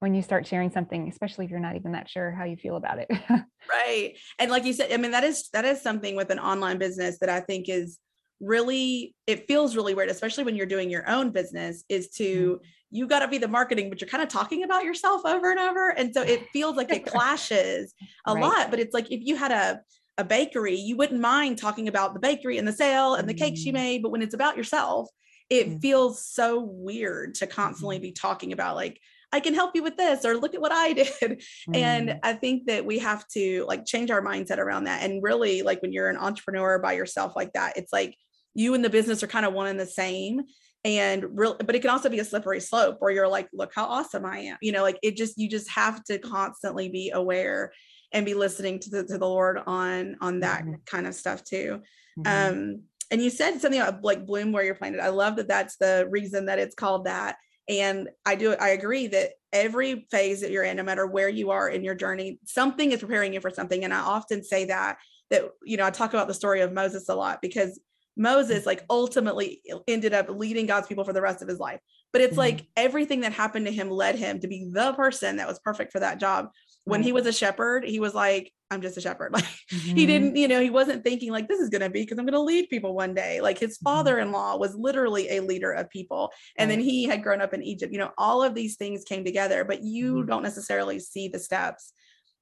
when 0.00 0.14
you 0.14 0.22
start 0.22 0.46
sharing 0.46 0.70
something, 0.70 1.08
especially 1.08 1.46
if 1.46 1.50
you're 1.50 1.60
not 1.60 1.76
even 1.76 1.92
that 1.92 2.10
sure 2.10 2.32
how 2.32 2.44
you 2.44 2.56
feel 2.56 2.76
about 2.76 2.98
it. 2.98 3.10
right 3.70 4.16
and 4.38 4.50
like 4.50 4.64
you 4.64 4.72
said 4.72 4.92
i 4.92 4.96
mean 4.96 5.12
that 5.12 5.24
is 5.24 5.48
that 5.52 5.64
is 5.64 5.80
something 5.80 6.16
with 6.16 6.30
an 6.30 6.38
online 6.38 6.78
business 6.78 7.18
that 7.20 7.28
i 7.28 7.40
think 7.40 7.68
is 7.68 7.98
really 8.42 9.14
it 9.28 9.46
feels 9.46 9.76
really 9.76 9.94
weird 9.94 10.08
especially 10.08 10.42
when 10.42 10.56
you're 10.56 10.66
doing 10.66 10.90
your 10.90 11.08
own 11.08 11.30
business 11.30 11.84
is 11.88 12.10
to 12.10 12.60
you 12.90 13.06
got 13.06 13.20
to 13.20 13.28
be 13.28 13.38
the 13.38 13.46
marketing 13.46 13.88
but 13.88 14.00
you're 14.00 14.08
kind 14.10 14.22
of 14.22 14.28
talking 14.28 14.64
about 14.64 14.84
yourself 14.84 15.24
over 15.24 15.50
and 15.52 15.60
over 15.60 15.90
and 15.90 16.12
so 16.12 16.22
it 16.22 16.48
feels 16.52 16.76
like 16.76 16.90
it 16.90 17.06
clashes 17.06 17.94
a 18.26 18.34
Right. 18.34 18.42
lot 18.42 18.70
but 18.70 18.80
it's 18.80 18.92
like 18.92 19.10
if 19.12 19.20
you 19.22 19.36
had 19.36 19.52
a 19.52 19.80
a 20.18 20.24
bakery 20.24 20.74
you 20.74 20.96
wouldn't 20.96 21.20
mind 21.20 21.56
talking 21.56 21.86
about 21.86 22.14
the 22.14 22.20
bakery 22.20 22.58
and 22.58 22.66
the 22.66 22.72
sale 22.72 23.14
and 23.14 23.28
the 23.28 23.34
cakes 23.34 23.64
you 23.64 23.72
Mm. 23.72 23.76
made 23.76 24.02
but 24.02 24.10
when 24.10 24.22
it's 24.22 24.34
about 24.34 24.56
yourself 24.56 25.08
it 25.48 25.68
Mm. 25.68 25.80
feels 25.80 26.26
so 26.26 26.60
weird 26.60 27.36
to 27.36 27.46
constantly 27.46 27.98
be 28.00 28.10
talking 28.12 28.52
about 28.52 28.74
like 28.74 28.98
i 29.32 29.38
can 29.40 29.54
help 29.54 29.70
you 29.76 29.82
with 29.84 29.96
this 29.96 30.24
or 30.24 30.36
look 30.36 30.54
at 30.54 30.60
what 30.60 30.72
i 30.72 30.92
did 31.00 31.42
and 31.72 32.10
Mm, 32.10 32.18
i 32.24 32.32
think 32.32 32.66
that 32.66 32.84
we 32.84 32.98
have 32.98 33.26
to 33.28 33.64
like 33.68 33.86
change 33.86 34.10
our 34.10 34.20
mindset 34.20 34.58
around 34.58 34.84
that 34.84 35.02
and 35.04 35.22
really 35.22 35.62
like 35.62 35.80
when 35.80 35.92
you're 35.92 36.10
an 36.10 36.16
entrepreneur 36.18 36.78
by 36.80 36.92
yourself 36.92 37.34
like 37.36 37.52
that 37.52 37.76
it's 37.76 37.92
like 37.92 38.16
you 38.54 38.74
and 38.74 38.84
the 38.84 38.90
business 38.90 39.22
are 39.22 39.26
kind 39.28 39.46
of 39.46 39.52
one 39.52 39.66
and 39.66 39.78
the 39.80 39.86
same. 39.86 40.42
And 40.84 41.38
real 41.38 41.56
but 41.56 41.76
it 41.76 41.80
can 41.80 41.90
also 41.90 42.08
be 42.08 42.18
a 42.18 42.24
slippery 42.24 42.58
slope 42.58 42.96
where 42.98 43.12
you're 43.12 43.28
like 43.28 43.48
look 43.52 43.70
how 43.72 43.84
awesome 43.84 44.26
i 44.26 44.38
am. 44.38 44.56
You 44.60 44.72
know 44.72 44.82
like 44.82 44.98
it 45.02 45.16
just 45.16 45.38
you 45.38 45.48
just 45.48 45.70
have 45.70 46.02
to 46.04 46.18
constantly 46.18 46.88
be 46.88 47.10
aware 47.10 47.72
and 48.12 48.26
be 48.26 48.34
listening 48.34 48.80
to 48.80 48.90
the, 48.90 49.04
to 49.04 49.16
the 49.16 49.28
lord 49.28 49.58
on 49.64 50.16
on 50.20 50.40
that 50.40 50.64
Mhm. 50.64 50.84
kind 50.84 51.06
of 51.06 51.14
stuff 51.14 51.44
too. 51.44 51.82
Mhm. 52.18 52.26
um 52.50 52.82
and 53.12 53.22
you 53.22 53.30
said 53.30 53.60
something 53.60 53.80
about 53.80 54.02
like 54.02 54.26
bloom 54.26 54.52
where 54.52 54.64
you're 54.64 54.74
planted. 54.74 55.00
I 55.00 55.10
love 55.10 55.36
that 55.36 55.46
that's 55.46 55.76
the 55.76 56.08
reason 56.10 56.46
that 56.46 56.58
it's 56.58 56.74
called 56.74 57.04
that. 57.04 57.36
And 57.68 58.08
i 58.26 58.34
do 58.34 58.54
i 58.54 58.70
agree 58.70 59.06
that 59.06 59.34
every 59.52 60.08
phase 60.10 60.40
that 60.40 60.50
you're 60.50 60.64
in 60.64 60.78
no 60.78 60.82
matter 60.82 61.06
where 61.06 61.28
you 61.28 61.50
are 61.50 61.68
in 61.68 61.84
your 61.84 61.94
journey 61.94 62.40
something 62.44 62.90
is 62.90 62.98
preparing 63.00 63.34
you 63.34 63.40
for 63.40 63.50
something. 63.50 63.84
And 63.84 63.94
i 63.94 64.00
often 64.00 64.42
say 64.42 64.64
that 64.64 64.98
that 65.30 65.44
you 65.64 65.76
know 65.76 65.86
i 65.86 65.90
talk 65.90 66.12
about 66.12 66.26
the 66.26 66.34
story 66.34 66.60
of 66.60 66.72
moses 66.72 67.08
a 67.08 67.14
lot 67.14 67.40
because 67.40 67.78
moses 68.16 68.66
like 68.66 68.84
ultimately 68.90 69.62
ended 69.88 70.12
up 70.12 70.28
leading 70.28 70.66
god's 70.66 70.86
people 70.86 71.04
for 71.04 71.12
the 71.12 71.22
rest 71.22 71.42
of 71.42 71.48
his 71.48 71.58
life 71.58 71.80
but 72.12 72.20
it's 72.20 72.34
Mhm. 72.34 72.38
like 72.38 72.66
everything 72.76 73.20
that 73.20 73.32
happened 73.32 73.66
to 73.66 73.72
him 73.72 73.90
led 73.90 74.16
him 74.16 74.38
to 74.40 74.48
be 74.48 74.68
the 74.70 74.92
person 74.92 75.36
that 75.36 75.48
was 75.48 75.58
perfect 75.60 75.92
for 75.92 76.00
that 76.00 76.18
job 76.20 76.50
when 76.84 77.02
he 77.02 77.12
was 77.12 77.26
a 77.26 77.32
shepherd 77.32 77.84
he 77.84 78.00
was 78.00 78.14
like 78.14 78.52
i'm 78.70 78.82
just 78.82 78.96
a 78.96 79.00
shepherd 79.00 79.32
like 79.32 79.44
he 79.70 80.04
Mhm. 80.04 80.06
didn't 80.06 80.36
you 80.36 80.48
know 80.48 80.60
he 80.60 80.68
wasn't 80.70 81.04
thinking 81.04 81.30
like 81.30 81.48
this 81.48 81.60
is 81.60 81.70
going 81.70 81.80
to 81.80 81.88
be 81.90 82.02
because 82.02 82.18
i'm 82.18 82.26
going 82.26 82.32
to 82.34 82.40
lead 82.40 82.68
people 82.68 82.94
one 82.94 83.14
day 83.14 83.40
like 83.40 83.58
his 83.58 83.78
Mhm. 83.78 83.84
father-in-law 83.84 84.56
was 84.56 84.74
literally 84.74 85.30
a 85.30 85.40
leader 85.40 85.72
of 85.72 85.88
people 85.90 86.32
and 86.58 86.70
then 86.70 86.80
he 86.80 87.04
had 87.04 87.22
grown 87.22 87.40
up 87.40 87.54
in 87.54 87.62
egypt 87.62 87.92
you 87.92 87.98
know 87.98 88.10
all 88.18 88.42
of 88.42 88.54
these 88.54 88.76
things 88.76 89.04
came 89.04 89.24
together 89.24 89.64
but 89.64 89.82
you 89.82 90.16
Mhm. 90.16 90.26
don't 90.26 90.42
necessarily 90.42 90.98
see 90.98 91.28
the 91.28 91.38
steps 91.38 91.92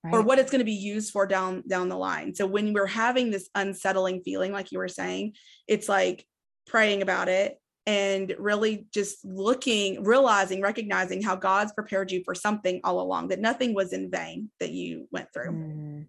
or 0.05 0.23
what 0.23 0.39
it's 0.39 0.51
going 0.51 0.61
to 0.61 0.65
be 0.65 0.73
used 0.73 1.13
for 1.13 1.27
down 1.27 1.63
down 1.69 1.89
the 1.89 1.97
line 1.97 2.35
so 2.35 2.47
when 2.47 2.73
we're 2.73 2.87
having 2.87 3.31
this 3.31 3.49
unsettling 3.55 4.23
feeling 4.23 4.53
like 4.53 4.73
you 4.73 4.79
were 4.79 4.89
saying 4.89 5.33
it's 5.69 5.89
like 5.89 6.27
praying 6.67 7.03
about 7.03 7.29
it 7.29 7.61
and 7.87 8.35
really 8.39 8.87
just 8.93 9.25
looking 9.25 10.03
realizing 10.05 10.63
recognizing 10.63 11.23
how 11.23 11.37
god's 11.37 11.73
prepared 11.73 12.11
you 12.11 12.23
for 12.25 12.35
something 12.35 12.81
all 12.85 13.01
along 13.01 13.29
that 13.29 13.41
nothing 13.41 13.75
was 13.75 13.93
in 13.93 14.11
vain 14.11 14.51
that 14.59 14.71
you 14.71 15.07
went 15.11 15.29
through 15.33 15.51
Mm. 15.51 16.07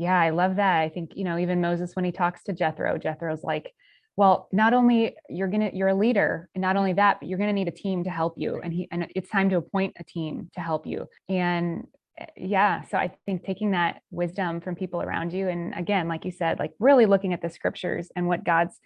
Yeah, 0.00 0.18
I 0.18 0.30
love 0.30 0.56
that. 0.56 0.80
I 0.80 0.88
think, 0.88 1.12
you 1.14 1.24
know, 1.24 1.36
even 1.36 1.60
Moses, 1.60 1.94
when 1.94 2.06
he 2.06 2.12
talks 2.12 2.42
to 2.44 2.54
Jethro, 2.54 2.96
Jethro's 2.96 3.44
like, 3.44 3.74
well, 4.16 4.48
not 4.50 4.72
only 4.72 5.14
you're 5.28 5.48
gonna 5.48 5.70
you're 5.74 5.88
a 5.88 5.94
leader, 5.94 6.48
and 6.54 6.62
not 6.62 6.76
only 6.76 6.94
that, 6.94 7.20
but 7.20 7.28
you're 7.28 7.38
gonna 7.38 7.52
need 7.52 7.68
a 7.68 7.72
team 7.72 8.04
to 8.04 8.10
help 8.10 8.34
you. 8.38 8.60
And 8.62 8.72
he 8.72 8.88
and 8.90 9.06
it's 9.14 9.28
time 9.28 9.50
to 9.50 9.56
appoint 9.56 9.96
a 10.00 10.04
team 10.04 10.50
to 10.54 10.60
help 10.60 10.86
you. 10.86 11.06
And 11.28 11.86
yeah, 12.36 12.82
so 12.82 12.98
I 12.98 13.12
think 13.26 13.44
taking 13.44 13.70
that 13.72 14.02
wisdom 14.10 14.60
from 14.60 14.74
people 14.74 15.02
around 15.02 15.32
you, 15.32 15.48
and 15.48 15.74
again, 15.74 16.08
like 16.08 16.24
you 16.24 16.32
said, 16.32 16.58
like 16.58 16.72
really 16.78 17.06
looking 17.06 17.32
at 17.32 17.42
the 17.42 17.50
scriptures 17.50 18.10
and 18.14 18.26
what 18.26 18.44
God's 18.44 18.78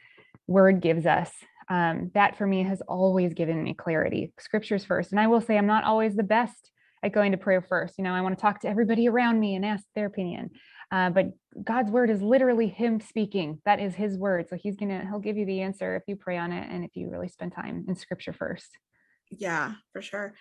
word 0.46 0.80
gives 0.80 1.06
us. 1.06 1.30
Um, 1.68 2.10
that 2.14 2.36
for 2.36 2.46
me 2.46 2.62
has 2.64 2.82
always 2.82 3.32
given 3.32 3.62
me 3.62 3.74
clarity. 3.74 4.32
Scriptures 4.38 4.84
first. 4.84 5.12
And 5.12 5.20
I 5.20 5.26
will 5.26 5.40
say 5.40 5.56
I'm 5.56 5.66
not 5.66 5.84
always 5.84 6.14
the 6.14 6.22
best 6.22 6.70
at 7.02 7.12
going 7.12 7.32
to 7.32 7.38
prayer 7.38 7.62
first. 7.62 7.94
You 7.96 8.04
know, 8.04 8.12
I 8.12 8.20
want 8.20 8.36
to 8.36 8.40
talk 8.40 8.60
to 8.60 8.68
everybody 8.68 9.08
around 9.08 9.40
me 9.40 9.54
and 9.54 9.64
ask 9.64 9.84
their 9.94 10.06
opinion. 10.06 10.50
Uh, 10.92 11.10
but 11.10 11.26
God's 11.62 11.90
word 11.90 12.10
is 12.10 12.20
literally 12.22 12.68
Him 12.68 13.00
speaking. 13.00 13.60
That 13.64 13.80
is 13.80 13.94
His 13.94 14.16
word. 14.16 14.48
So 14.48 14.56
He's 14.56 14.76
gonna 14.76 15.06
He'll 15.08 15.20
give 15.20 15.36
you 15.36 15.46
the 15.46 15.62
answer 15.62 15.96
if 15.96 16.02
you 16.06 16.16
pray 16.16 16.36
on 16.36 16.52
it 16.52 16.68
and 16.70 16.84
if 16.84 16.90
you 16.94 17.10
really 17.10 17.28
spend 17.28 17.54
time 17.54 17.84
in 17.88 17.94
Scripture 17.96 18.32
first. 18.32 18.68
Yeah, 19.38 19.72
for 19.92 20.02
sure. 20.02 20.34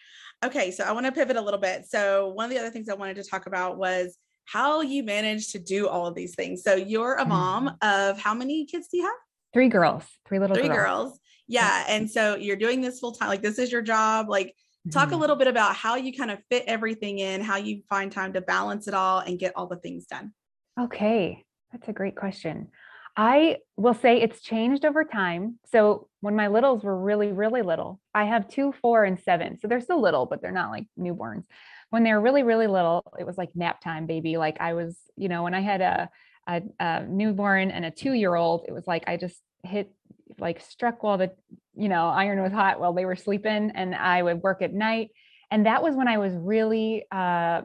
Okay, 0.44 0.72
so 0.72 0.84
I 0.84 0.92
want 0.92 1.06
to 1.06 1.12
pivot 1.12 1.38
a 1.38 1.42
little 1.42 1.60
bit. 1.60 1.86
So, 1.88 2.30
one 2.30 2.46
of 2.46 2.52
the 2.52 2.60
other 2.60 2.70
things 2.70 2.90
I 2.90 2.94
wanted 2.94 3.16
to 3.18 3.24
talk 3.24 3.46
about 3.46 3.78
was 3.78 4.18
how 4.46 4.82
you 4.82 5.04
managed 5.04 5.52
to 5.52 5.60
do 5.60 5.88
all 5.88 6.06
of 6.06 6.16
these 6.16 6.36
things. 6.36 6.64
So, 6.64 6.76
you're 6.76 7.16
a 7.16 7.26
mom 7.26 7.76
of 7.82 8.20
how 8.20 8.34
many 8.34 8.66
kids 8.66 8.88
do 8.90 8.98
you 8.98 9.04
have? 9.04 9.14
Three 9.54 9.70
girls, 9.70 10.04
three 10.28 10.40
little 10.40 10.56
Three 10.56 10.68
girls. 10.68 10.78
girls. 11.12 11.20
Yeah. 11.48 11.86
And 11.88 12.10
so, 12.10 12.36
you're 12.36 12.56
doing 12.58 12.82
this 12.82 13.00
full 13.00 13.14
time, 13.14 13.30
like, 13.30 13.42
this 13.42 13.60
is 13.60 13.72
your 13.72 13.82
job. 13.82 14.30
Like, 14.30 14.56
talk 14.92 15.12
a 15.12 15.16
Mhm. 15.16 15.20
little 15.22 15.36
bit 15.38 15.48
about 15.48 15.76
how 15.76 15.96
you 15.96 16.12
kind 16.18 16.30
of 16.32 16.40
fit 16.50 16.66
everything 16.68 17.20
in, 17.20 17.42
how 17.42 17.56
you 17.58 17.84
find 17.90 18.12
time 18.12 18.34
to 18.34 18.42
balance 18.42 18.88
it 18.88 18.94
all 18.94 19.20
and 19.20 19.40
get 19.40 19.54
all 19.56 19.68
the 19.68 19.78
things 19.78 20.06
done. 20.06 20.34
Okay, 20.80 21.46
that's 21.72 21.88
a 21.88 21.94
great 21.94 22.16
question. 22.18 22.70
I 23.16 23.58
will 23.78 23.94
say 23.94 24.20
it's 24.20 24.42
changed 24.42 24.86
over 24.86 25.04
time. 25.04 25.60
So 25.72 26.08
when 26.22 26.36
my 26.36 26.48
littles 26.48 26.84
were 26.84 26.98
really, 26.98 27.32
really 27.32 27.62
little, 27.62 28.00
I 28.14 28.26
have 28.26 28.48
two, 28.48 28.74
four, 28.82 29.04
and 29.04 29.20
seven. 29.20 29.60
So 29.60 29.68
they're 29.68 29.82
still 29.82 30.02
little, 30.02 30.26
but 30.26 30.42
they're 30.42 30.52
not 30.52 30.72
like 30.72 30.86
newborns. 31.00 31.44
When 31.92 32.04
they 32.04 32.12
were 32.12 32.22
really, 32.22 32.42
really 32.42 32.66
little, 32.66 33.04
it 33.20 33.26
was 33.26 33.38
like 33.38 33.56
nap 33.56 33.82
time, 33.82 34.08
baby. 34.08 34.38
Like 34.38 34.60
I 34.60 34.74
was, 34.74 34.98
you 35.16 35.30
know, 35.30 35.44
when 35.44 35.54
I 35.54 35.62
had 35.62 35.82
a 35.82 36.10
a, 36.48 36.62
a 36.80 37.06
newborn 37.06 37.72
and 37.72 37.86
a 37.86 37.92
two 37.92 38.14
year 38.14 38.36
old, 38.36 38.66
it 38.68 38.72
was 38.72 38.88
like 38.88 39.04
I 39.08 39.18
just 39.18 39.40
hit 39.64 39.92
like 40.40 40.60
struck 40.62 41.04
while 41.04 41.18
the 41.18 41.32
you 41.76 41.90
know 41.90 42.08
iron 42.08 42.42
was 42.42 42.52
hot 42.52 42.80
while 42.80 42.94
they 42.94 43.06
were 43.06 43.16
sleeping, 43.16 43.72
and 43.76 43.94
I 43.94 44.24
would 44.24 44.42
work 44.42 44.62
at 44.62 44.74
night. 44.74 45.12
And 45.52 45.68
that 45.68 45.84
was 45.84 45.96
when 45.96 46.08
I 46.08 46.18
was 46.18 46.34
really 46.36 47.06
uh, 47.12 47.62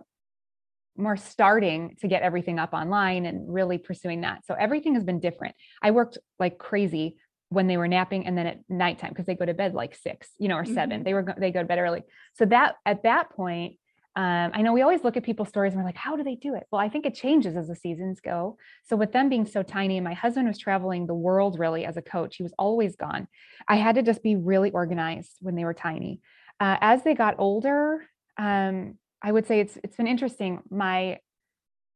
more 0.99 1.17
starting 1.17 1.97
to 2.01 2.09
get 2.09 2.23
everything 2.23 2.59
up 2.59 2.73
online 2.73 3.27
and 3.27 3.53
really 3.53 3.79
pursuing 3.79 4.23
that. 4.23 4.45
So 4.47 4.55
everything 4.55 4.95
has 4.95 5.05
been 5.05 5.21
different. 5.21 5.55
I 5.83 5.93
worked 5.93 6.19
like 6.39 6.59
crazy 6.59 7.17
when 7.51 7.67
they 7.67 7.77
were 7.77 7.89
napping 7.89 8.27
and 8.27 8.37
then 8.37 8.47
at 8.47 8.59
nighttime 8.69 9.11
because 9.11 9.27
they 9.27 9.35
go 9.35 9.47
to 9.47 9.55
bed 9.55 9.75
like 9.75 9.95
six, 9.95 10.29
you 10.39 10.49
know, 10.49 10.57
or 10.57 10.65
7 10.65 10.91
mm-hmm. 10.91 11.03
They 11.03 11.15
were 11.15 11.35
they 11.39 11.51
go 11.51 11.61
to 11.61 11.67
bed 11.67 11.79
early. 11.79 12.03
So 12.35 12.45
that 12.47 12.75
at 12.85 13.05
that 13.05 13.31
point, 13.31 13.77
um, 14.17 14.51
I 14.53 14.63
know 14.63 14.73
we 14.73 14.83
always 14.83 15.05
look 15.05 15.17
at 15.17 15.23
people's 15.23 15.49
stories 15.49 15.73
and 15.73 15.81
we're 15.81 15.87
like, 15.89 15.97
how 15.97 16.17
do 16.17 16.25
they 16.25 16.35
do 16.35 16.57
it? 16.57 16.65
Well, 16.73 16.81
I 16.81 16.89
think 16.89 17.07
it 17.07 17.15
changes 17.15 17.57
as 17.57 17.69
the 17.69 17.77
seasons 17.77 18.21
go. 18.21 18.57
So 18.85 18.97
with 18.97 19.13
them 19.13 19.29
being 19.29 19.47
so 19.47 19.63
tiny, 19.63 19.97
and 19.97 20.05
my 20.05 20.15
husband 20.15 20.49
was 20.49 20.59
traveling 20.59 21.07
the 21.07 21.15
world 21.15 21.59
really 21.59 21.85
as 21.85 21.97
a 21.97 22.03
coach. 22.03 22.35
He 22.37 22.43
was 22.43 22.53
always 22.59 22.97
gone. 22.97 23.29
I 23.69 23.77
had 23.77 23.95
to 23.95 24.03
just 24.03 24.23
be 24.23 24.35
really 24.35 24.73
organized 24.73 25.37
when 25.41 25.55
they 25.55 25.65
were 25.65 25.75
tiny. 25.75 26.21
Uh, 26.59 26.77
as 26.81 27.05
they 27.05 27.15
got 27.15 27.37
older, 27.39 28.05
um, 28.37 28.99
I 29.23 29.33
would 29.33 29.47
say 29.47 29.61
it's 29.61 29.79
it's 29.83 29.97
been 29.97 30.07
interesting. 30.07 30.61
My 30.71 31.19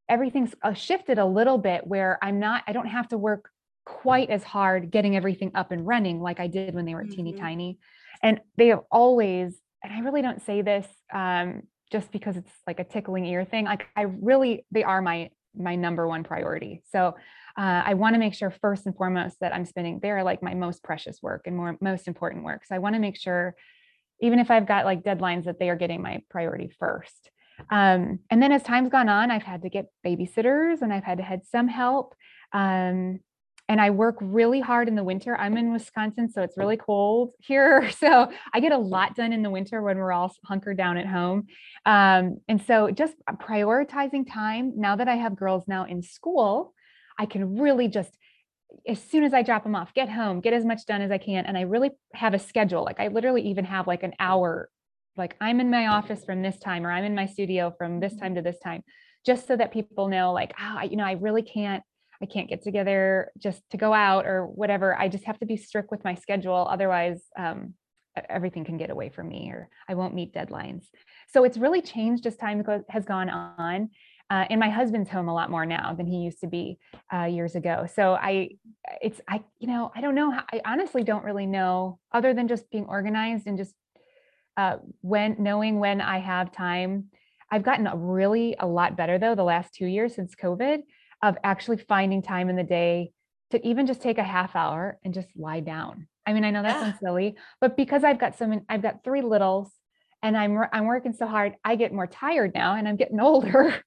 everything's 0.08 0.54
uh, 0.62 0.74
shifted 0.74 1.18
a 1.18 1.26
little 1.26 1.58
bit 1.58 1.86
where 1.86 2.18
I'm 2.22 2.38
not. 2.38 2.64
I 2.66 2.72
don't 2.72 2.88
have 2.88 3.08
to 3.08 3.18
work 3.18 3.48
quite 3.84 4.30
as 4.30 4.42
hard 4.42 4.90
getting 4.90 5.16
everything 5.16 5.52
up 5.54 5.72
and 5.72 5.86
running 5.86 6.20
like 6.20 6.40
I 6.40 6.46
did 6.46 6.74
when 6.74 6.84
they 6.84 6.94
were 6.94 7.02
mm-hmm. 7.02 7.14
teeny 7.14 7.32
tiny. 7.32 7.78
And 8.22 8.40
they 8.56 8.68
have 8.68 8.80
always, 8.90 9.58
and 9.82 9.92
I 9.92 9.98
really 10.00 10.22
don't 10.22 10.40
say 10.42 10.62
this 10.62 10.86
um, 11.12 11.62
just 11.90 12.12
because 12.12 12.36
it's 12.36 12.52
like 12.66 12.78
a 12.78 12.84
tickling 12.84 13.26
ear 13.26 13.44
thing. 13.44 13.64
Like 13.64 13.86
I 13.96 14.02
really, 14.02 14.64
they 14.70 14.84
are 14.84 15.02
my 15.02 15.30
my 15.54 15.76
number 15.76 16.08
one 16.08 16.24
priority. 16.24 16.82
So 16.92 17.14
uh, 17.58 17.82
I 17.84 17.94
want 17.94 18.14
to 18.14 18.18
make 18.18 18.32
sure 18.32 18.50
first 18.50 18.86
and 18.86 18.96
foremost 18.96 19.38
that 19.40 19.54
I'm 19.54 19.66
spending 19.66 20.00
they're 20.00 20.24
like 20.24 20.42
my 20.42 20.54
most 20.54 20.82
precious 20.82 21.20
work 21.20 21.42
and 21.46 21.56
more 21.56 21.76
most 21.80 22.08
important 22.08 22.44
work. 22.44 22.64
So 22.64 22.74
I 22.74 22.78
want 22.78 22.94
to 22.94 23.00
make 23.00 23.18
sure, 23.18 23.54
even 24.22 24.38
if 24.38 24.50
I've 24.50 24.66
got 24.66 24.86
like 24.86 25.02
deadlines, 25.02 25.44
that 25.44 25.58
they 25.58 25.68
are 25.68 25.76
getting 25.76 26.00
my 26.00 26.22
priority 26.30 26.72
first. 26.78 27.30
Um, 27.70 28.20
and 28.30 28.42
then 28.42 28.52
as 28.52 28.62
time's 28.62 28.88
gone 28.88 29.08
on, 29.08 29.30
I've 29.30 29.42
had 29.42 29.62
to 29.62 29.68
get 29.68 29.86
babysitters 30.06 30.80
and 30.80 30.92
I've 30.92 31.04
had 31.04 31.18
to 31.18 31.24
had 31.24 31.44
some 31.44 31.68
help. 31.68 32.14
Um, 32.52 33.20
and 33.68 33.80
I 33.80 33.90
work 33.90 34.16
really 34.20 34.60
hard 34.60 34.88
in 34.88 34.96
the 34.96 35.04
winter. 35.04 35.36
I'm 35.36 35.56
in 35.56 35.72
Wisconsin, 35.72 36.28
so 36.28 36.42
it's 36.42 36.58
really 36.58 36.76
cold 36.76 37.32
here. 37.40 37.90
So 37.98 38.30
I 38.52 38.60
get 38.60 38.72
a 38.72 38.78
lot 38.78 39.14
done 39.14 39.32
in 39.32 39.42
the 39.42 39.50
winter 39.50 39.80
when 39.82 39.96
we're 39.96 40.12
all 40.12 40.34
hunkered 40.44 40.76
down 40.76 40.96
at 40.96 41.06
home. 41.06 41.46
Um, 41.86 42.38
and 42.48 42.60
so 42.62 42.90
just 42.90 43.14
prioritizing 43.34 44.30
time 44.30 44.72
now 44.76 44.96
that 44.96 45.08
I 45.08 45.16
have 45.16 45.36
girls 45.36 45.64
now 45.68 45.84
in 45.84 46.02
school, 46.02 46.74
I 47.18 47.26
can 47.26 47.58
really 47.58 47.88
just 47.88 48.16
as 48.86 49.02
soon 49.02 49.24
as 49.24 49.34
I 49.34 49.42
drop 49.42 49.62
them 49.62 49.74
off, 49.74 49.94
get 49.94 50.08
home, 50.08 50.40
get 50.40 50.52
as 50.52 50.64
much 50.64 50.86
done 50.86 51.02
as 51.02 51.10
I 51.10 51.18
can. 51.18 51.46
And 51.46 51.56
I 51.56 51.62
really 51.62 51.90
have 52.14 52.34
a 52.34 52.38
schedule. 52.38 52.84
Like 52.84 53.00
I 53.00 53.08
literally 53.08 53.42
even 53.42 53.64
have 53.64 53.86
like 53.86 54.02
an 54.02 54.14
hour, 54.18 54.68
like 55.16 55.36
I'm 55.40 55.60
in 55.60 55.70
my 55.70 55.88
office 55.88 56.24
from 56.24 56.42
this 56.42 56.58
time, 56.58 56.86
or 56.86 56.90
I'm 56.90 57.04
in 57.04 57.14
my 57.14 57.26
studio 57.26 57.74
from 57.76 58.00
this 58.00 58.16
time 58.16 58.34
to 58.34 58.42
this 58.42 58.58
time, 58.58 58.82
just 59.24 59.46
so 59.46 59.56
that 59.56 59.72
people 59.72 60.08
know, 60.08 60.32
like, 60.32 60.52
oh, 60.58 60.76
I, 60.78 60.84
you 60.84 60.96
know, 60.96 61.04
I 61.04 61.12
really 61.12 61.42
can't 61.42 61.82
I 62.22 62.26
can't 62.26 62.48
get 62.48 62.62
together 62.62 63.32
just 63.36 63.68
to 63.70 63.76
go 63.76 63.92
out 63.92 64.26
or 64.26 64.46
whatever. 64.46 64.96
I 64.96 65.08
just 65.08 65.24
have 65.24 65.40
to 65.40 65.46
be 65.46 65.56
strict 65.56 65.90
with 65.90 66.04
my 66.04 66.14
schedule. 66.14 66.68
Otherwise, 66.70 67.20
um, 67.36 67.74
everything 68.28 68.64
can 68.64 68.76
get 68.76 68.90
away 68.90 69.08
from 69.08 69.28
me 69.28 69.50
or 69.50 69.68
I 69.88 69.94
won't 69.94 70.14
meet 70.14 70.32
deadlines. 70.32 70.84
So 71.28 71.44
it's 71.44 71.58
really 71.58 71.82
changed 71.82 72.26
as 72.26 72.36
time 72.36 72.64
has 72.88 73.04
gone 73.04 73.28
on. 73.28 73.90
Uh, 74.32 74.46
and 74.48 74.58
my 74.58 74.70
husband's 74.70 75.10
home 75.10 75.28
a 75.28 75.34
lot 75.34 75.50
more 75.50 75.66
now 75.66 75.92
than 75.92 76.06
he 76.06 76.16
used 76.16 76.40
to 76.40 76.46
be 76.46 76.78
uh, 77.12 77.24
years 77.24 77.54
ago. 77.54 77.86
So 77.94 78.14
I, 78.14 78.48
it's, 79.02 79.20
I, 79.28 79.42
you 79.58 79.66
know, 79.66 79.92
I 79.94 80.00
don't 80.00 80.14
know. 80.14 80.30
How, 80.30 80.42
I 80.50 80.62
honestly 80.64 81.04
don't 81.04 81.22
really 81.22 81.44
know 81.44 81.98
other 82.12 82.32
than 82.32 82.48
just 82.48 82.70
being 82.70 82.86
organized 82.86 83.46
and 83.46 83.58
just 83.58 83.74
uh, 84.56 84.76
when 85.02 85.36
knowing 85.38 85.80
when 85.80 86.00
I 86.00 86.16
have 86.16 86.50
time. 86.50 87.10
I've 87.50 87.62
gotten 87.62 87.86
really 88.06 88.56
a 88.58 88.66
lot 88.66 88.96
better 88.96 89.18
though 89.18 89.34
the 89.34 89.44
last 89.44 89.74
two 89.74 89.84
years 89.84 90.14
since 90.14 90.34
COVID 90.34 90.78
of 91.22 91.36
actually 91.44 91.76
finding 91.76 92.22
time 92.22 92.48
in 92.48 92.56
the 92.56 92.62
day 92.62 93.12
to 93.50 93.62
even 93.66 93.86
just 93.86 94.00
take 94.00 94.16
a 94.16 94.24
half 94.24 94.56
hour 94.56 94.98
and 95.04 95.12
just 95.12 95.28
lie 95.36 95.60
down. 95.60 96.08
I 96.24 96.32
mean, 96.32 96.44
I 96.44 96.50
know 96.52 96.62
that 96.62 96.76
yeah. 96.76 96.84
sounds 96.84 97.00
silly, 97.00 97.36
but 97.60 97.76
because 97.76 98.02
I've 98.02 98.18
got 98.18 98.38
so 98.38 98.46
many, 98.46 98.62
I've 98.66 98.80
got 98.80 99.04
three 99.04 99.20
littles 99.20 99.70
and 100.22 100.36
I'm, 100.36 100.56
I'm 100.72 100.86
working 100.86 101.12
so 101.12 101.26
hard, 101.26 101.54
I 101.64 101.76
get 101.76 101.92
more 101.92 102.06
tired 102.06 102.52
now 102.54 102.76
and 102.76 102.86
I'm 102.86 102.96
getting 102.96 103.20
older. 103.20 103.82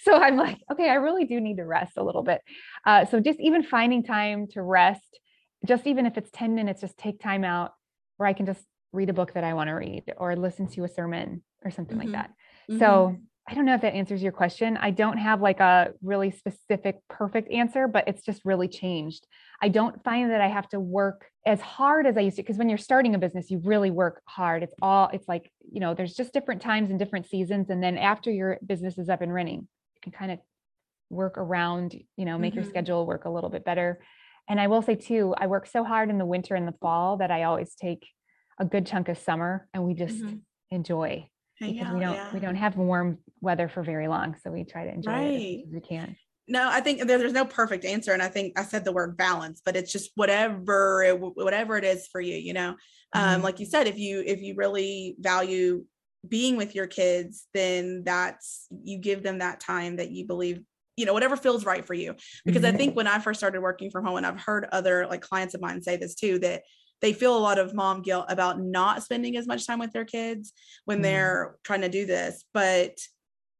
so 0.00 0.14
I'm 0.14 0.36
like, 0.36 0.58
okay, 0.72 0.88
I 0.88 0.94
really 0.94 1.24
do 1.24 1.40
need 1.40 1.58
to 1.58 1.64
rest 1.64 1.92
a 1.96 2.02
little 2.02 2.22
bit. 2.22 2.40
Uh, 2.86 3.04
so 3.04 3.20
just 3.20 3.40
even 3.40 3.62
finding 3.62 4.02
time 4.02 4.46
to 4.52 4.62
rest, 4.62 5.20
just 5.66 5.86
even 5.86 6.06
if 6.06 6.16
it's 6.16 6.30
10 6.32 6.54
minutes, 6.54 6.80
just 6.80 6.96
take 6.96 7.20
time 7.20 7.44
out 7.44 7.72
where 8.16 8.28
I 8.28 8.32
can 8.32 8.46
just 8.46 8.64
read 8.92 9.10
a 9.10 9.12
book 9.12 9.34
that 9.34 9.44
I 9.44 9.54
want 9.54 9.68
to 9.68 9.74
read 9.74 10.04
or 10.16 10.34
listen 10.34 10.66
to 10.68 10.84
a 10.84 10.88
sermon 10.88 11.42
or 11.64 11.70
something 11.70 11.98
mm-hmm. 11.98 12.12
like 12.12 12.28
that. 12.28 12.30
Mm-hmm. 12.70 12.78
So 12.78 13.16
I 13.48 13.54
don't 13.54 13.64
know 13.64 13.74
if 13.74 13.80
that 13.80 13.94
answers 13.94 14.22
your 14.22 14.32
question. 14.32 14.76
I 14.76 14.90
don't 14.90 15.18
have 15.18 15.40
like 15.40 15.60
a 15.60 15.92
really 16.02 16.30
specific, 16.30 16.96
perfect 17.08 17.50
answer, 17.50 17.88
but 17.88 18.06
it's 18.06 18.22
just 18.22 18.44
really 18.44 18.68
changed. 18.68 19.26
I 19.60 19.68
don't 19.68 20.02
find 20.04 20.30
that 20.30 20.40
I 20.40 20.48
have 20.48 20.68
to 20.70 20.80
work 20.80 21.26
as 21.44 21.60
hard 21.60 22.06
as 22.06 22.16
I 22.16 22.20
used 22.20 22.36
to, 22.36 22.42
because 22.42 22.56
when 22.56 22.68
you're 22.68 22.78
starting 22.78 23.14
a 23.14 23.18
business, 23.18 23.50
you 23.50 23.58
really 23.58 23.90
work 23.90 24.22
hard. 24.26 24.62
It's 24.62 24.74
all, 24.80 25.10
it's 25.12 25.26
like, 25.26 25.50
you 25.70 25.80
know, 25.80 25.94
there's 25.94 26.14
just 26.14 26.32
different 26.32 26.62
times 26.62 26.90
and 26.90 26.98
different 26.98 27.26
seasons. 27.26 27.70
And 27.70 27.82
then 27.82 27.98
after 27.98 28.30
your 28.30 28.58
business 28.64 28.98
is 28.98 29.08
up 29.08 29.20
and 29.20 29.32
running, 29.32 29.60
you 29.94 30.00
can 30.02 30.12
kind 30.12 30.30
of 30.30 30.38
work 31.10 31.38
around, 31.38 31.94
you 32.16 32.24
know, 32.24 32.38
make 32.38 32.52
mm-hmm. 32.52 32.60
your 32.60 32.68
schedule 32.68 33.06
work 33.06 33.24
a 33.24 33.30
little 33.30 33.50
bit 33.50 33.64
better. 33.64 34.00
And 34.48 34.60
I 34.60 34.68
will 34.68 34.82
say 34.82 34.94
too, 34.94 35.34
I 35.36 35.46
work 35.46 35.66
so 35.66 35.84
hard 35.84 36.10
in 36.10 36.18
the 36.18 36.26
winter 36.26 36.54
and 36.54 36.68
the 36.68 36.74
fall 36.80 37.16
that 37.16 37.30
I 37.30 37.44
always 37.44 37.74
take 37.74 38.06
a 38.58 38.64
good 38.64 38.86
chunk 38.86 39.08
of 39.08 39.18
summer 39.18 39.68
and 39.72 39.84
we 39.84 39.94
just 39.94 40.18
mm-hmm. 40.18 40.36
enjoy 40.70 41.28
because 41.60 41.92
we 41.92 42.00
don't 42.00 42.14
yeah. 42.14 42.32
we 42.32 42.40
don't 42.40 42.56
have 42.56 42.76
warm 42.76 43.18
weather 43.40 43.68
for 43.68 43.82
very 43.82 44.08
long 44.08 44.36
so 44.42 44.50
we 44.50 44.64
try 44.64 44.84
to 44.84 44.92
enjoy 44.92 45.10
right. 45.10 45.24
it 45.24 45.64
as 45.66 45.72
we 45.72 45.80
can 45.80 46.16
no 46.48 46.68
i 46.70 46.80
think 46.80 47.06
there's 47.06 47.32
no 47.32 47.44
perfect 47.44 47.84
answer 47.84 48.12
and 48.12 48.22
i 48.22 48.28
think 48.28 48.58
i 48.58 48.64
said 48.64 48.84
the 48.84 48.92
word 48.92 49.16
balance 49.16 49.60
but 49.64 49.76
it's 49.76 49.92
just 49.92 50.10
whatever 50.14 51.02
it, 51.02 51.18
whatever 51.18 51.76
it 51.76 51.84
is 51.84 52.06
for 52.08 52.20
you 52.20 52.36
you 52.36 52.52
know 52.52 52.70
um, 53.12 53.22
mm-hmm. 53.22 53.34
um 53.36 53.42
like 53.42 53.60
you 53.60 53.66
said 53.66 53.86
if 53.86 53.98
you 53.98 54.22
if 54.26 54.40
you 54.40 54.54
really 54.56 55.14
value 55.18 55.84
being 56.26 56.56
with 56.56 56.74
your 56.74 56.86
kids 56.86 57.46
then 57.54 58.02
that's 58.04 58.66
you 58.82 58.98
give 58.98 59.22
them 59.22 59.38
that 59.38 59.60
time 59.60 59.96
that 59.96 60.10
you 60.10 60.26
believe 60.26 60.60
you 60.96 61.06
know 61.06 61.12
whatever 61.12 61.36
feels 61.36 61.64
right 61.64 61.84
for 61.84 61.94
you 61.94 62.14
because 62.44 62.62
mm-hmm. 62.62 62.74
i 62.74 62.76
think 62.76 62.96
when 62.96 63.06
i 63.06 63.18
first 63.18 63.38
started 63.38 63.60
working 63.60 63.90
from 63.90 64.04
home 64.04 64.16
and 64.16 64.26
i've 64.26 64.40
heard 64.40 64.66
other 64.72 65.06
like 65.06 65.20
clients 65.20 65.54
of 65.54 65.60
mine 65.60 65.80
say 65.80 65.96
this 65.96 66.14
too 66.14 66.38
that 66.40 66.62
they 67.00 67.12
feel 67.12 67.36
a 67.36 67.38
lot 67.38 67.58
of 67.58 67.72
mom 67.72 68.02
guilt 68.02 68.26
about 68.28 68.60
not 68.60 69.02
spending 69.02 69.36
as 69.36 69.46
much 69.46 69.66
time 69.66 69.78
with 69.78 69.92
their 69.92 70.04
kids 70.04 70.52
when 70.84 70.98
mm. 70.98 71.02
they're 71.02 71.56
trying 71.62 71.82
to 71.82 71.88
do 71.88 72.04
this 72.04 72.44
but 72.52 72.98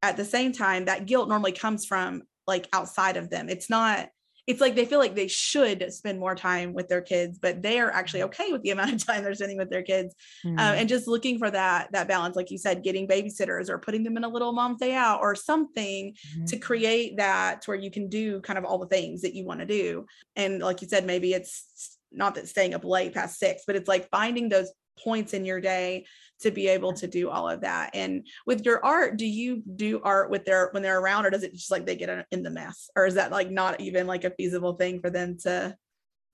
at 0.03 0.16
the 0.16 0.24
same 0.24 0.53
time 0.53 0.87
that 0.87 1.07
guilt 1.07 1.29
normally 1.29 1.53
comes 1.53 1.87
from 1.87 2.22
like 2.48 2.68
outside 2.72 3.16
of 3.16 3.30
them 3.30 3.48
it's 3.48 3.70
not 3.70 4.08
it's 4.48 4.62
like 4.62 4.74
they 4.74 4.87
feel 4.87 4.98
like 4.98 5.14
they 5.14 5.28
should 5.28 5.92
spend 5.92 6.18
more 6.18 6.34
time 6.34 6.72
with 6.72 6.88
their 6.88 7.02
kids 7.02 7.38
but 7.38 7.62
they 7.62 7.78
are 7.78 7.90
actually 7.90 8.20
mm-hmm. 8.20 8.30
okay 8.30 8.50
with 8.50 8.62
the 8.62 8.70
amount 8.72 8.92
of 8.92 9.06
time 9.06 9.22
they're 9.22 9.34
spending 9.34 9.58
with 9.58 9.70
their 9.70 9.82
kids 9.82 10.14
mm. 10.44 10.58
and 10.58 10.88
just 10.88 11.06
looking 11.06 11.38
for 11.38 11.50
that 11.50 11.92
that 11.92 12.08
balance 12.08 12.34
like 12.34 12.50
you 12.50 12.58
said 12.58 12.82
getting 12.82 13.06
babysitters 13.06 13.68
or 13.68 13.78
putting 13.78 14.02
them 14.02 14.16
in 14.16 14.24
a 14.24 14.28
little 14.28 14.52
mom's 14.52 14.80
day 14.80 14.94
out 14.94 15.20
or 15.20 15.34
something 15.34 16.12
mm. 16.12 16.46
to 16.46 16.56
mm-hmm. 16.56 16.62
create 16.64 17.16
that 17.18 17.62
where 17.66 17.76
you 17.76 17.90
can 17.90 18.08
do 18.08 18.40
kind 18.40 18.58
of 18.58 18.64
all 18.64 18.78
the 18.78 18.87
things 18.87 19.20
that 19.20 19.34
you 19.34 19.44
want 19.44 19.61
to 19.61 19.66
do 19.66 20.06
and 20.34 20.61
like 20.61 20.82
you 20.82 20.88
said 20.88 21.04
maybe 21.04 21.34
it's 21.34 21.98
not 22.12 22.34
that 22.34 22.48
staying 22.48 22.74
up 22.74 22.84
late 22.84 23.14
past 23.14 23.38
six, 23.38 23.64
but 23.66 23.76
it's 23.76 23.88
like 23.88 24.08
finding 24.11 24.48
those 24.48 24.72
points 24.98 25.32
in 25.32 25.44
your 25.44 25.61
day 25.61 26.06
to 26.40 26.51
be 26.51 26.68
able 26.68 26.92
to 26.94 27.07
do 27.07 27.31
all 27.31 27.48
of 27.48 27.61
that. 27.62 27.90
And 27.94 28.27
with 28.46 28.64
your 28.64 28.85
art, 28.85 29.16
do 29.16 29.27
you 29.27 29.62
do 29.77 30.01
art 30.03 30.31
with 30.31 30.44
their 30.44 30.68
when 30.72 30.83
they're 30.83 31.01
around, 31.01 31.27
or 31.27 31.31
does 31.31 31.42
it 31.42 31.53
just 31.53 31.70
like 31.70 31.87
they 31.87 31.96
get 31.96 32.27
in 32.31 32.42
the 32.42 32.51
mess, 32.51 32.90
or 32.96 33.07
is 33.07 33.14
that 33.14 33.31
like 33.31 33.51
not 33.51 33.81
even 33.81 34.07
like 34.07 34.24
a 34.24 34.31
feasible 34.31 34.74
thing 34.74 35.01
for 35.01 35.11
them 35.11 35.37
to? 35.42 35.77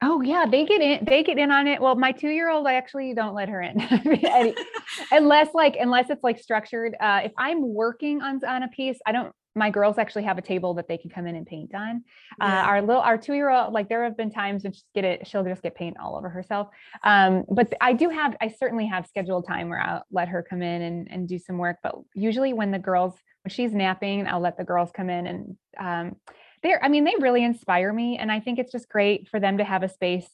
Oh 0.02 0.20
yeah, 0.20 0.44
they 0.46 0.66
get 0.66 0.82
in. 0.82 1.04
They 1.04 1.22
get 1.22 1.38
in 1.38 1.50
on 1.50 1.66
it. 1.66 1.80
Well, 1.80 1.94
my 1.94 2.12
two-year-old, 2.12 2.66
I 2.66 2.74
actually 2.74 3.14
don't 3.14 3.34
let 3.34 3.48
her 3.48 3.62
in, 3.62 3.80
unless 5.10 5.48
like 5.54 5.76
unless 5.80 6.10
it's 6.10 6.22
like 6.22 6.38
structured. 6.38 6.94
Uh, 7.00 7.22
if 7.24 7.32
I'm 7.38 7.66
working 7.66 8.20
on 8.20 8.44
on 8.44 8.62
a 8.62 8.68
piece, 8.68 8.98
I 9.06 9.12
don't 9.12 9.32
my 9.54 9.70
girls 9.70 9.98
actually 9.98 10.24
have 10.24 10.36
a 10.38 10.42
table 10.42 10.74
that 10.74 10.88
they 10.88 10.98
can 10.98 11.10
come 11.10 11.26
in 11.26 11.36
and 11.36 11.46
paint 11.46 11.74
on. 11.74 12.02
Uh, 12.40 12.46
yeah. 12.46 12.62
Uh, 12.62 12.66
our 12.66 12.80
little, 12.82 13.02
our 13.02 13.16
two-year-old, 13.16 13.72
like 13.72 13.88
there 13.88 14.04
have 14.04 14.16
been 14.16 14.30
times 14.30 14.64
when 14.64 14.72
she's 14.72 14.84
get 14.94 15.04
it, 15.04 15.26
she'll 15.26 15.44
just 15.44 15.62
get 15.62 15.74
paint 15.74 15.96
all 16.00 16.16
over 16.16 16.28
herself. 16.28 16.68
Um, 17.02 17.44
but 17.48 17.72
I 17.80 17.92
do 17.92 18.08
have, 18.08 18.36
I 18.40 18.48
certainly 18.48 18.86
have 18.86 19.06
scheduled 19.06 19.46
time 19.46 19.68
where 19.68 19.80
I'll 19.80 20.04
let 20.10 20.28
her 20.28 20.42
come 20.42 20.62
in 20.62 20.82
and, 20.82 21.08
and 21.10 21.28
do 21.28 21.38
some 21.38 21.58
work. 21.58 21.78
But 21.82 21.94
usually 22.14 22.52
when 22.52 22.72
the 22.72 22.78
girls, 22.78 23.14
when 23.44 23.50
she's 23.50 23.72
napping, 23.72 24.26
I'll 24.26 24.40
let 24.40 24.56
the 24.56 24.64
girls 24.64 24.90
come 24.92 25.08
in 25.08 25.26
and 25.26 25.56
um, 25.78 26.16
they're, 26.62 26.82
I 26.82 26.88
mean, 26.88 27.04
they 27.04 27.14
really 27.20 27.44
inspire 27.44 27.92
me. 27.92 28.18
And 28.18 28.32
I 28.32 28.40
think 28.40 28.58
it's 28.58 28.72
just 28.72 28.88
great 28.88 29.28
for 29.28 29.38
them 29.38 29.58
to 29.58 29.64
have 29.64 29.82
a 29.82 29.88
space 29.88 30.28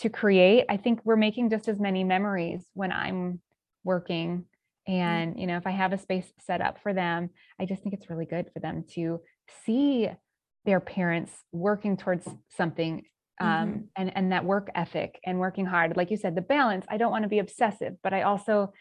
to 0.00 0.10
create. 0.10 0.66
I 0.68 0.76
think 0.76 1.00
we're 1.04 1.16
making 1.16 1.48
just 1.48 1.68
as 1.68 1.80
many 1.80 2.04
memories 2.04 2.62
when 2.74 2.92
I'm 2.92 3.40
working. 3.84 4.44
And, 4.86 5.38
you 5.38 5.46
know, 5.46 5.56
if 5.56 5.66
I 5.66 5.72
have 5.72 5.92
a 5.92 5.98
space 5.98 6.32
set 6.40 6.60
up 6.60 6.78
for 6.82 6.92
them, 6.92 7.30
I 7.60 7.66
just 7.66 7.82
think 7.82 7.94
it's 7.94 8.08
really 8.08 8.26
good 8.26 8.50
for 8.52 8.60
them 8.60 8.84
to 8.94 9.20
see 9.64 10.10
their 10.64 10.80
parents 10.80 11.32
working 11.52 11.96
towards 11.96 12.28
something 12.56 13.04
um, 13.40 13.48
mm-hmm. 13.48 13.78
and 13.96 14.16
and 14.16 14.32
that 14.32 14.44
work 14.44 14.70
ethic 14.74 15.18
and 15.24 15.38
working 15.38 15.66
hard. 15.66 15.96
Like 15.96 16.10
you 16.10 16.16
said 16.16 16.34
the 16.34 16.42
balance 16.42 16.84
i 16.88 16.96
don't 16.96 17.10
want 17.10 17.22
to 17.22 17.28
be 17.28 17.38
obsessive 17.38 17.94
but 18.02 18.12
i 18.12 18.22
also 18.22 18.72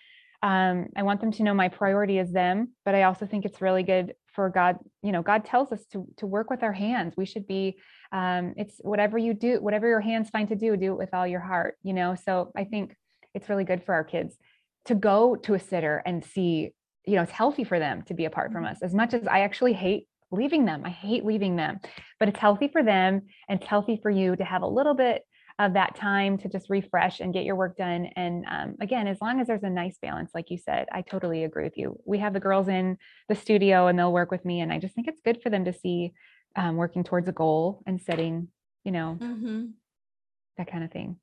um, 0.44 0.88
i 0.96 1.04
want 1.04 1.22
them 1.22 1.32
to 1.32 1.44
know 1.44 1.54
my 1.54 1.70
priority 1.70 2.18
is 2.20 2.32
them 2.32 2.72
but 2.84 2.96
i 2.96 3.04
also 3.04 3.26
think 3.26 3.46
it's 3.46 3.62
really 3.62 3.84
good 3.84 4.14
for 4.34 4.50
god 4.50 4.78
you 5.02 5.12
know 5.12 5.22
god 5.22 5.46
tells 5.46 5.72
us 5.72 5.86
to 5.92 6.08
to 6.18 6.26
work 6.26 6.50
with 6.50 6.64
our 6.64 6.74
hands. 6.74 7.14
We 7.18 7.26
should 7.26 7.48
be 7.48 7.78
um, 8.12 8.54
it's 8.58 8.80
whatever 8.82 9.18
you 9.18 9.34
do 9.34 9.62
whatever 9.62 9.88
your 9.88 10.02
hands 10.02 10.30
find 10.30 10.48
to 10.50 10.56
do 10.56 10.76
do 10.78 10.94
it 10.94 10.98
with 10.98 11.14
all 11.14 11.28
your 11.28 11.40
heart 11.42 11.76
you 11.84 11.94
know? 11.94 12.16
So 12.16 12.52
i 12.56 12.64
think 12.64 12.96
it's 13.34 13.50
really 13.50 13.66
good 13.66 13.84
for 13.84 13.94
our 13.94 14.04
kids 14.04 14.38
to 14.86 14.96
go 14.96 15.36
to 15.36 15.54
a 15.54 15.60
sitter 15.60 16.02
and 16.06 16.24
see 16.24 16.72
you 17.06 17.16
know 17.16 17.24
it's 17.24 17.32
healthy 17.32 17.64
for 17.64 17.80
them 17.80 18.02
to 18.04 18.14
be 18.14 18.26
apart 18.26 18.52
from 18.52 18.64
mm-hmm. 18.64 18.72
us 18.72 18.82
as 18.82 18.94
much 18.94 19.14
as 19.14 19.28
i 19.28 19.42
actually 19.42 19.74
hate 19.74 20.08
leaving 20.32 20.66
them. 20.66 20.84
I 20.86 20.90
hate 20.90 21.26
leaving 21.26 21.56
them, 21.56 21.80
but 22.20 22.30
it's 22.30 22.40
healthy 22.40 22.68
for 22.68 22.84
them 22.84 23.22
and 23.48 23.60
it's 23.60 23.70
healthy 23.70 24.00
for 24.02 24.10
you 24.10 24.36
to 24.36 24.44
have 24.44 24.62
a 24.62 24.68
little 24.68 24.94
bit 24.94 25.24
of 25.58 25.74
that 25.74 25.96
time 25.96 26.38
to 26.38 26.50
just 26.50 26.70
refresh 26.70 27.22
and 27.22 27.34
get 27.34 27.46
your 27.46 27.56
work 27.56 27.78
done. 27.78 28.10
And 28.18 28.46
um, 28.50 28.76
again, 28.82 29.08
as 29.08 29.18
long 29.22 29.40
as 29.40 29.48
there's 29.48 29.64
a 29.64 29.70
nice 29.70 29.98
balance, 30.02 30.32
like 30.36 30.50
you 30.50 30.58
said, 30.58 30.88
I 30.92 31.02
totally 31.02 31.46
agree 31.46 31.64
with 31.64 31.78
you. 31.78 31.98
We 32.06 32.18
have 32.20 32.34
the 32.34 32.42
girls 32.42 32.68
in 32.68 32.98
the 33.30 33.36
studio 33.36 33.88
and 33.88 33.98
they'll 33.98 34.12
work 34.12 34.32
with 34.32 34.44
me. 34.44 34.60
And 34.60 34.74
I 34.74 34.80
just 34.80 34.94
think 34.96 35.08
it's 35.08 35.22
good 35.24 35.42
for 35.42 35.50
them 35.50 35.66
to 35.66 35.74
see 35.74 36.12
um, 36.58 36.76
working 36.76 37.06
towards 37.06 37.30
a 37.30 37.34
goal 37.34 37.84
and 37.88 38.02
setting, 38.02 38.50
you 38.84 38.92
know, 38.92 39.18
mm-hmm. 39.20 39.68
that 40.58 40.70
kind 40.70 40.84
of 40.84 40.92
thing. 40.92 41.18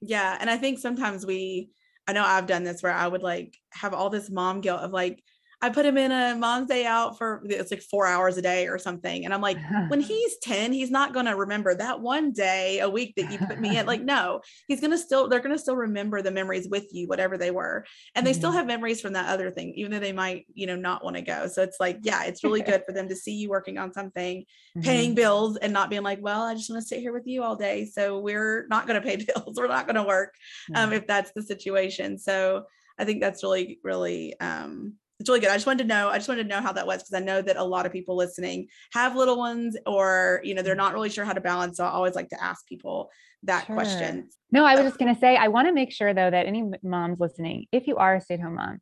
Yeah. 0.00 0.38
And 0.40 0.48
I 0.48 0.56
think 0.56 0.78
sometimes 0.78 1.26
we, 1.26 1.70
I 2.08 2.12
know 2.12 2.24
I've 2.24 2.46
done 2.46 2.64
this 2.64 2.82
where 2.82 2.92
I 2.92 3.06
would 3.06 3.22
like 3.22 3.58
have 3.70 3.94
all 3.94 4.10
this 4.10 4.30
mom 4.30 4.60
guilt 4.60 4.80
of 4.80 4.92
like, 4.92 5.22
I 5.62 5.70
put 5.70 5.86
him 5.86 5.96
in 5.96 6.12
a 6.12 6.36
mom's 6.36 6.68
day 6.68 6.84
out 6.84 7.16
for 7.16 7.40
it's 7.44 7.70
like 7.70 7.80
four 7.80 8.06
hours 8.06 8.36
a 8.36 8.42
day 8.42 8.68
or 8.68 8.78
something. 8.78 9.24
And 9.24 9.32
I'm 9.32 9.40
like, 9.40 9.56
when 9.88 10.00
he's 10.02 10.36
10, 10.42 10.70
he's 10.72 10.90
not 10.90 11.14
going 11.14 11.24
to 11.24 11.34
remember 11.34 11.74
that 11.74 12.00
one 12.00 12.32
day 12.32 12.80
a 12.80 12.90
week 12.90 13.14
that 13.16 13.32
you 13.32 13.38
put 13.38 13.58
me 13.58 13.78
in. 13.78 13.86
Like, 13.86 14.02
no, 14.04 14.42
he's 14.68 14.80
going 14.80 14.90
to 14.90 14.98
still, 14.98 15.28
they're 15.28 15.40
going 15.40 15.54
to 15.54 15.58
still 15.58 15.76
remember 15.76 16.20
the 16.20 16.30
memories 16.30 16.68
with 16.68 16.92
you, 16.92 17.08
whatever 17.08 17.38
they 17.38 17.50
were. 17.50 17.86
And 18.14 18.26
they 18.26 18.32
mm-hmm. 18.32 18.38
still 18.38 18.52
have 18.52 18.66
memories 18.66 19.00
from 19.00 19.14
that 19.14 19.30
other 19.30 19.50
thing, 19.50 19.72
even 19.76 19.92
though 19.92 19.98
they 19.98 20.12
might, 20.12 20.44
you 20.52 20.66
know, 20.66 20.76
not 20.76 21.02
want 21.02 21.16
to 21.16 21.22
go. 21.22 21.46
So 21.48 21.62
it's 21.62 21.80
like, 21.80 22.00
yeah, 22.02 22.24
it's 22.24 22.44
really 22.44 22.62
good 22.62 22.84
for 22.84 22.92
them 22.92 23.08
to 23.08 23.16
see 23.16 23.34
you 23.34 23.48
working 23.48 23.78
on 23.78 23.94
something, 23.94 24.42
mm-hmm. 24.42 24.80
paying 24.82 25.14
bills 25.14 25.56
and 25.56 25.72
not 25.72 25.88
being 25.88 26.02
like, 26.02 26.18
well, 26.20 26.42
I 26.42 26.54
just 26.54 26.68
want 26.68 26.82
to 26.82 26.86
sit 26.86 27.00
here 27.00 27.14
with 27.14 27.26
you 27.26 27.42
all 27.42 27.56
day. 27.56 27.86
So 27.86 28.18
we're 28.18 28.66
not 28.68 28.86
going 28.86 29.00
to 29.00 29.08
pay 29.08 29.16
bills. 29.34 29.56
We're 29.56 29.68
not 29.68 29.86
going 29.86 29.96
to 29.96 30.02
work 30.02 30.34
um, 30.74 30.92
if 30.92 31.06
that's 31.06 31.32
the 31.34 31.42
situation. 31.42 32.18
So 32.18 32.64
I 32.98 33.06
think 33.06 33.22
that's 33.22 33.42
really, 33.42 33.78
really, 33.82 34.38
um, 34.38 34.96
it's 35.18 35.28
really 35.28 35.40
good. 35.40 35.50
I 35.50 35.54
just 35.54 35.66
wanted 35.66 35.84
to 35.84 35.88
know, 35.88 36.08
I 36.08 36.18
just 36.18 36.28
wanted 36.28 36.44
to 36.44 36.48
know 36.48 36.60
how 36.60 36.72
that 36.72 36.86
was 36.86 36.98
because 36.98 37.14
I 37.14 37.24
know 37.24 37.40
that 37.40 37.56
a 37.56 37.64
lot 37.64 37.86
of 37.86 37.92
people 37.92 38.16
listening 38.16 38.68
have 38.92 39.16
little 39.16 39.38
ones 39.38 39.76
or, 39.86 40.40
you 40.44 40.54
know, 40.54 40.62
they're 40.62 40.74
not 40.74 40.92
really 40.92 41.08
sure 41.08 41.24
how 41.24 41.32
to 41.32 41.40
balance. 41.40 41.78
So 41.78 41.84
I 41.84 41.90
always 41.90 42.14
like 42.14 42.28
to 42.30 42.42
ask 42.42 42.66
people 42.66 43.10
that 43.44 43.66
sure. 43.66 43.76
question. 43.76 44.28
No, 44.52 44.64
I 44.64 44.74
was 44.74 44.84
just 44.84 44.98
going 44.98 45.14
to 45.14 45.20
say, 45.20 45.36
I 45.36 45.48
want 45.48 45.68
to 45.68 45.72
make 45.72 45.90
sure 45.90 46.12
though 46.12 46.30
that 46.30 46.46
any 46.46 46.64
moms 46.82 47.18
listening, 47.18 47.66
if 47.72 47.86
you 47.86 47.96
are 47.96 48.16
a 48.16 48.20
stay 48.20 48.34
at 48.34 48.40
home 48.40 48.56
mom 48.56 48.80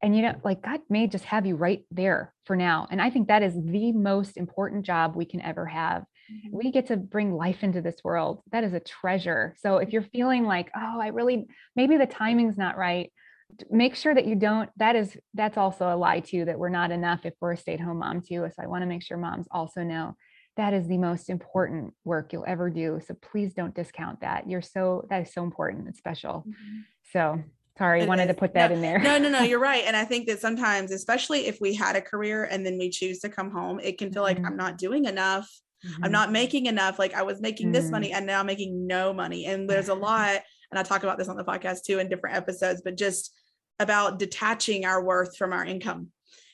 and 0.00 0.14
you 0.14 0.22
know, 0.22 0.36
like 0.44 0.62
God 0.62 0.80
may 0.88 1.08
just 1.08 1.24
have 1.24 1.44
you 1.44 1.56
right 1.56 1.84
there 1.90 2.32
for 2.44 2.54
now. 2.54 2.86
And 2.90 3.02
I 3.02 3.10
think 3.10 3.28
that 3.28 3.42
is 3.42 3.54
the 3.54 3.90
most 3.92 4.36
important 4.36 4.86
job 4.86 5.16
we 5.16 5.24
can 5.24 5.40
ever 5.42 5.66
have. 5.66 6.02
Mm-hmm. 6.32 6.56
We 6.56 6.70
get 6.70 6.86
to 6.88 6.96
bring 6.96 7.32
life 7.32 7.64
into 7.64 7.82
this 7.82 7.96
world. 8.04 8.42
That 8.52 8.62
is 8.62 8.74
a 8.74 8.80
treasure. 8.80 9.56
So 9.58 9.78
if 9.78 9.92
you're 9.92 10.02
feeling 10.02 10.44
like, 10.44 10.70
oh, 10.76 11.00
I 11.00 11.08
really, 11.08 11.48
maybe 11.74 11.96
the 11.96 12.06
timing's 12.06 12.56
not 12.56 12.76
right 12.76 13.10
make 13.70 13.96
sure 13.96 14.14
that 14.14 14.26
you 14.26 14.34
don't 14.34 14.70
that 14.76 14.94
is 14.94 15.16
that's 15.34 15.56
also 15.56 15.92
a 15.92 15.96
lie 15.96 16.20
too 16.20 16.44
that 16.44 16.58
we're 16.58 16.68
not 16.68 16.90
enough 16.90 17.20
if 17.24 17.34
we're 17.40 17.52
a 17.52 17.56
stay-at-home 17.56 17.98
mom 17.98 18.20
too 18.20 18.46
so 18.48 18.62
i 18.62 18.66
want 18.66 18.82
to 18.82 18.86
make 18.86 19.02
sure 19.02 19.16
moms 19.16 19.46
also 19.50 19.82
know 19.82 20.14
that 20.56 20.74
is 20.74 20.86
the 20.86 20.98
most 20.98 21.30
important 21.30 21.94
work 22.04 22.32
you'll 22.32 22.44
ever 22.46 22.68
do 22.68 23.00
so 23.06 23.14
please 23.14 23.54
don't 23.54 23.74
discount 23.74 24.20
that 24.20 24.48
you're 24.48 24.62
so 24.62 25.06
that 25.08 25.22
is 25.22 25.32
so 25.32 25.42
important 25.42 25.88
it's 25.88 25.98
special 25.98 26.44
mm-hmm. 26.46 26.80
so 27.12 27.42
sorry 27.78 28.04
wanted 28.06 28.26
to 28.26 28.34
put 28.34 28.54
that 28.54 28.70
no, 28.70 28.76
in 28.76 28.82
there 28.82 28.98
no 28.98 29.18
no 29.18 29.30
no 29.30 29.40
you're 29.40 29.58
right 29.60 29.84
and 29.86 29.96
i 29.96 30.04
think 30.04 30.26
that 30.26 30.40
sometimes 30.40 30.92
especially 30.92 31.46
if 31.46 31.58
we 31.60 31.74
had 31.74 31.96
a 31.96 32.02
career 32.02 32.44
and 32.44 32.66
then 32.66 32.76
we 32.78 32.90
choose 32.90 33.18
to 33.18 33.28
come 33.28 33.50
home 33.50 33.80
it 33.80 33.98
can 33.98 34.12
feel 34.12 34.24
mm-hmm. 34.24 34.42
like 34.42 34.46
i'm 34.46 34.56
not 34.56 34.76
doing 34.76 35.06
enough 35.06 35.48
mm-hmm. 35.84 36.04
i'm 36.04 36.12
not 36.12 36.30
making 36.30 36.66
enough 36.66 36.98
like 36.98 37.14
i 37.14 37.22
was 37.22 37.40
making 37.40 37.72
this 37.72 37.90
money 37.90 38.12
and 38.12 38.26
now 38.26 38.40
I'm 38.40 38.46
making 38.46 38.86
no 38.86 39.12
money 39.12 39.46
and 39.46 39.68
there's 39.68 39.88
a 39.88 39.94
lot 40.08 40.42
and 40.70 40.78
I 40.78 40.82
talk 40.82 41.02
about 41.02 41.18
this 41.18 41.28
on 41.28 41.36
the 41.36 41.44
podcast 41.44 41.84
too 41.84 41.98
in 41.98 42.08
different 42.08 42.36
episodes, 42.36 42.82
but 42.84 42.96
just 42.96 43.32
about 43.78 44.18
detaching 44.18 44.84
our 44.84 45.02
worth 45.02 45.36
from 45.36 45.52
our 45.52 45.64
income 45.64 46.08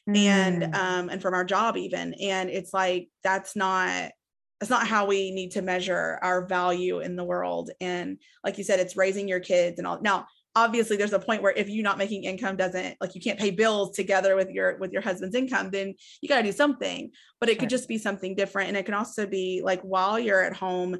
mm. 0.09 0.17
and 0.17 0.75
um 0.75 1.09
and 1.09 1.21
from 1.21 1.35
our 1.35 1.45
job 1.45 1.77
even. 1.77 2.15
And 2.15 2.51
it's 2.51 2.73
like 2.73 3.09
that's 3.23 3.57
not 3.57 4.13
that's 4.61 4.71
not 4.71 4.87
how 4.87 5.07
we 5.07 5.31
need 5.31 5.53
to 5.53 5.63
measure 5.63 6.19
our 6.23 6.47
value 6.47 7.01
in 7.01 7.17
the 7.17 7.25
world. 7.25 7.71
And 7.81 8.19
like 8.45 8.57
you 8.57 8.65
said, 8.65 8.81
it's 8.81 8.97
raising 8.97 9.29
your 9.29 9.41
kids 9.41 9.79
and 9.79 9.87
all. 9.87 10.01
Now, 10.01 10.27
obviously 10.57 10.97
there's 10.97 11.13
a 11.13 11.19
point 11.19 11.43
where 11.43 11.53
if 11.53 11.69
you're 11.69 11.83
not 11.83 11.99
making 11.99 12.25
income 12.25 12.57
doesn't 12.57 12.97
like 13.01 13.15
you 13.15 13.21
can't 13.21 13.39
pay 13.39 13.51
bills 13.51 13.97
together 13.97 14.37
with 14.37 14.49
your 14.51 14.79
with 14.79 14.93
your 14.93 15.03
husband's 15.03 15.35
income 15.35 15.71
then 15.71 15.95
you 16.21 16.29
got 16.29 16.37
to 16.37 16.43
do 16.45 16.53
something 16.53 17.11
but 17.41 17.49
it 17.49 17.59
could 17.59 17.69
just 17.69 17.89
be 17.89 17.99
something 17.99 18.35
different 18.35 18.69
and 18.69 18.77
it 18.77 18.85
can 18.85 18.95
also 18.95 19.27
be 19.27 19.63
like 19.65 19.81
while 19.83 20.19
you're 20.19 20.45
at 20.45 20.57
home 20.57 20.97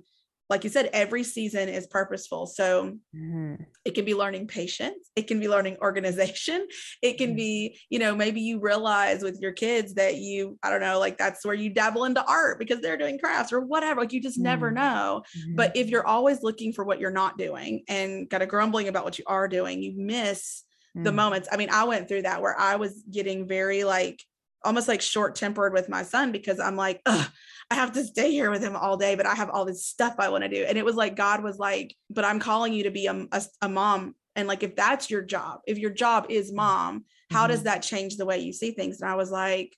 like 0.51 0.63
you 0.63 0.71
said, 0.71 0.91
every 0.93 1.25
season 1.25 1.69
is 1.69 1.87
purposeful. 1.87 2.47
So 2.47 2.97
mm-hmm. 3.17 3.55
it 3.85 3.95
can 3.95 4.05
be 4.05 4.15
learning 4.15 4.47
patience, 4.47 5.11
it 5.17 5.27
can 5.27 5.41
be 5.41 5.49
learning 5.49 5.79
organization, 5.81 6.67
it 7.03 7.19
can 7.19 7.31
mm-hmm. 7.31 7.37
be, 7.37 7.79
you 7.89 7.99
know, 7.99 8.15
maybe 8.15 8.41
you 8.41 8.61
realize 8.61 9.23
with 9.23 9.39
your 9.41 9.53
kids 9.53 9.95
that 9.95 10.17
you, 10.17 10.59
I 10.63 10.71
don't 10.71 10.81
know, 10.81 10.99
like 10.99 11.17
that's 11.17 11.45
where 11.45 11.55
you 11.55 11.71
dabble 11.71 12.05
into 12.05 12.25
art 12.25 12.59
because 12.59 12.81
they're 12.81 12.99
doing 12.99 13.19
crafts 13.19 13.53
or 13.53 13.61
whatever. 13.61 14.01
Like 14.01 14.13
you 14.13 14.21
just 14.21 14.37
mm-hmm. 14.37 14.45
never 14.45 14.71
know. 14.71 15.23
But 15.55 15.71
mm-hmm. 15.71 15.81
if 15.81 15.89
you're 15.89 16.07
always 16.07 16.43
looking 16.43 16.73
for 16.73 16.85
what 16.85 17.01
you're 17.01 17.11
not 17.11 17.39
doing 17.39 17.85
and 17.89 18.29
kind 18.29 18.43
of 18.43 18.49
grumbling 18.49 18.89
about 18.89 19.05
what 19.05 19.19
you 19.19 19.25
are 19.27 19.49
doing, 19.49 19.83
you 19.83 19.95
miss 19.97 20.63
the 20.95 21.11
mm. 21.11 21.15
moments. 21.15 21.49
I 21.51 21.57
mean, 21.57 21.71
I 21.71 21.85
went 21.85 22.09
through 22.09 22.23
that 22.23 22.41
where 22.41 22.59
I 22.59 22.77
was 22.77 23.03
getting 23.11 23.49
very 23.49 23.83
like 23.83 24.23
almost 24.65 24.89
like 24.89 25.03
short 25.03 25.35
tempered 25.35 25.73
with 25.73 25.89
my 25.89 26.03
son 26.03 26.33
because 26.33 26.61
I'm 26.61 26.77
like, 26.77 27.01
Ugh, 27.07 27.29
I 27.71 27.77
have 27.77 27.93
to 27.93 28.05
stay 28.05 28.31
here 28.31 28.51
with 28.51 28.63
him 28.63 28.77
all 28.77 28.97
day, 28.97 29.15
but 29.15 29.27
I 29.27 29.35
have 29.35 29.51
all 29.51 29.65
this 29.65 29.87
stuff 29.87 30.17
I 30.19 30.29
want 30.29 30.45
to 30.45 30.51
do. 30.51 30.65
And 30.65 30.77
it 30.77 30.85
was 30.85 30.97
like, 30.97 31.17
God 31.17 31.43
was 31.43 31.59
like, 31.59 31.95
but 32.11 32.25
I'm 32.25 32.39
calling 32.39 32.73
you 32.73 32.85
to 32.85 32.91
be 32.91 33.07
a, 33.07 33.27
a, 33.33 33.43
a 33.63 33.69
mom. 33.69 34.15
And 34.37 34.49
like, 34.49 34.63
if 34.63 34.77
that's 34.77 35.11
your 35.11 35.23
job, 35.23 35.61
if 35.67 35.79
your 35.79 35.91
job 35.91 36.27
is 36.29 36.51
mm. 36.51 36.57
mom, 36.57 37.05
how 37.31 37.43
mm-hmm. 37.43 37.53
does 37.53 37.63
that 37.65 37.83
change 37.83 38.17
the 38.17 38.27
way 38.27 38.39
you 38.41 38.53
see 38.53 38.73
things? 38.73 39.01
And 39.01 39.11
I 39.11 39.15
was 39.15 39.31
like, 39.31 39.77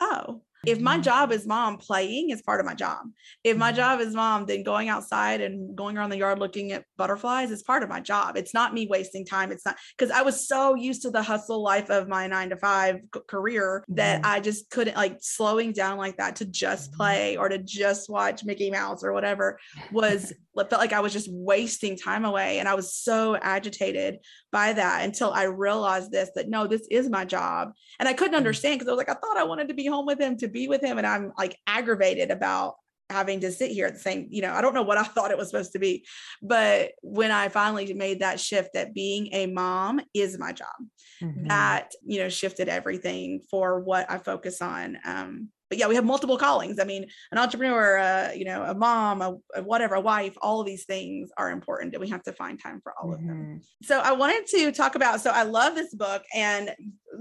oh, 0.00 0.42
if 0.66 0.80
my 0.80 0.94
mm-hmm. 0.94 1.02
job 1.02 1.32
is 1.32 1.46
mom, 1.46 1.78
playing 1.78 2.30
is 2.30 2.42
part 2.42 2.60
of 2.60 2.66
my 2.66 2.74
job. 2.74 3.06
If 3.42 3.56
my 3.56 3.70
mm-hmm. 3.70 3.76
job 3.76 4.00
is 4.00 4.14
mom, 4.14 4.46
then 4.46 4.62
going 4.62 4.88
outside 4.88 5.40
and 5.40 5.76
going 5.76 5.96
around 5.96 6.10
the 6.10 6.18
yard 6.18 6.38
looking 6.38 6.72
at 6.72 6.84
butterflies 6.96 7.50
is 7.50 7.62
part 7.62 7.82
of 7.82 7.88
my 7.88 8.00
job. 8.00 8.36
It's 8.36 8.54
not 8.54 8.74
me 8.74 8.86
wasting 8.86 9.24
time. 9.24 9.52
It's 9.52 9.64
not 9.64 9.76
because 9.96 10.10
I 10.10 10.22
was 10.22 10.46
so 10.48 10.74
used 10.74 11.02
to 11.02 11.10
the 11.10 11.22
hustle 11.22 11.62
life 11.62 11.90
of 11.90 12.08
my 12.08 12.26
nine 12.26 12.50
to 12.50 12.56
five 12.56 13.00
career 13.26 13.84
that 13.88 14.22
mm-hmm. 14.22 14.32
I 14.32 14.40
just 14.40 14.70
couldn't 14.70 14.96
like 14.96 15.18
slowing 15.20 15.72
down 15.72 15.98
like 15.98 16.16
that 16.18 16.36
to 16.36 16.44
just 16.44 16.92
play 16.92 17.36
or 17.36 17.48
to 17.48 17.58
just 17.58 18.10
watch 18.10 18.44
Mickey 18.44 18.70
Mouse 18.70 19.04
or 19.04 19.12
whatever 19.12 19.58
was 19.92 20.32
felt 20.54 20.80
like 20.80 20.92
I 20.92 21.00
was 21.00 21.12
just 21.12 21.28
wasting 21.30 21.96
time 21.96 22.24
away. 22.24 22.58
And 22.58 22.68
I 22.68 22.74
was 22.74 22.94
so 22.94 23.36
agitated 23.36 24.18
by 24.52 24.72
that 24.72 25.04
until 25.04 25.32
I 25.32 25.44
realized 25.44 26.12
this 26.12 26.30
that 26.36 26.48
no, 26.48 26.66
this 26.66 26.86
is 26.90 27.10
my 27.10 27.24
job. 27.24 27.72
And 27.98 28.08
I 28.08 28.12
couldn't 28.12 28.36
understand 28.36 28.78
because 28.78 28.88
I 28.88 28.92
was 28.92 28.98
like, 28.98 29.10
I 29.10 29.14
thought 29.14 29.36
I 29.36 29.44
wanted 29.44 29.68
to 29.68 29.74
be 29.74 29.86
home 29.86 30.06
with 30.06 30.20
him 30.20 30.36
to 30.38 30.48
be 30.54 30.68
with 30.68 30.82
him. 30.82 30.96
And 30.96 31.06
I'm 31.06 31.32
like 31.36 31.58
aggravated 31.66 32.30
about 32.30 32.76
having 33.10 33.40
to 33.40 33.52
sit 33.52 33.70
here 33.70 33.86
at 33.86 33.94
the 33.94 34.00
same, 34.00 34.28
you 34.30 34.40
know, 34.40 34.52
I 34.52 34.62
don't 34.62 34.72
know 34.72 34.82
what 34.82 34.96
I 34.96 35.02
thought 35.04 35.30
it 35.30 35.36
was 35.36 35.50
supposed 35.50 35.72
to 35.72 35.78
be. 35.78 36.06
But 36.40 36.92
when 37.02 37.30
I 37.30 37.48
finally 37.48 37.92
made 37.92 38.20
that 38.20 38.40
shift 38.40 38.70
that 38.72 38.94
being 38.94 39.28
a 39.32 39.46
mom 39.46 40.00
is 40.14 40.38
my 40.38 40.52
job, 40.52 40.74
mm-hmm. 41.22 41.48
that, 41.48 41.92
you 42.06 42.20
know, 42.20 42.30
shifted 42.30 42.68
everything 42.68 43.42
for 43.50 43.80
what 43.80 44.10
I 44.10 44.18
focus 44.18 44.62
on. 44.62 44.96
Um, 45.04 45.50
but 45.68 45.78
yeah, 45.78 45.88
we 45.88 45.94
have 45.94 46.04
multiple 46.04 46.38
callings. 46.38 46.78
I 46.78 46.84
mean, 46.84 47.06
an 47.32 47.38
entrepreneur, 47.38 47.98
uh, 47.98 48.32
you 48.32 48.44
know, 48.44 48.62
a 48.62 48.74
mom, 48.74 49.22
a, 49.22 49.36
a, 49.54 49.62
whatever, 49.62 49.94
a 49.94 50.00
wife, 50.00 50.34
all 50.40 50.60
of 50.60 50.66
these 50.66 50.84
things 50.84 51.30
are 51.36 51.50
important 51.50 51.94
and 51.94 52.00
we 52.00 52.08
have 52.10 52.22
to 52.24 52.32
find 52.32 52.60
time 52.60 52.80
for 52.82 52.92
all 53.00 53.10
mm-hmm. 53.10 53.22
of 53.22 53.26
them. 53.28 53.38
Mm-hmm. 53.38 53.58
So 53.82 54.00
I 54.00 54.12
wanted 54.12 54.46
to 54.48 54.72
talk 54.72 54.94
about, 54.94 55.20
so 55.20 55.30
I 55.30 55.44
love 55.44 55.74
this 55.74 55.94
book 55.94 56.22
and 56.34 56.74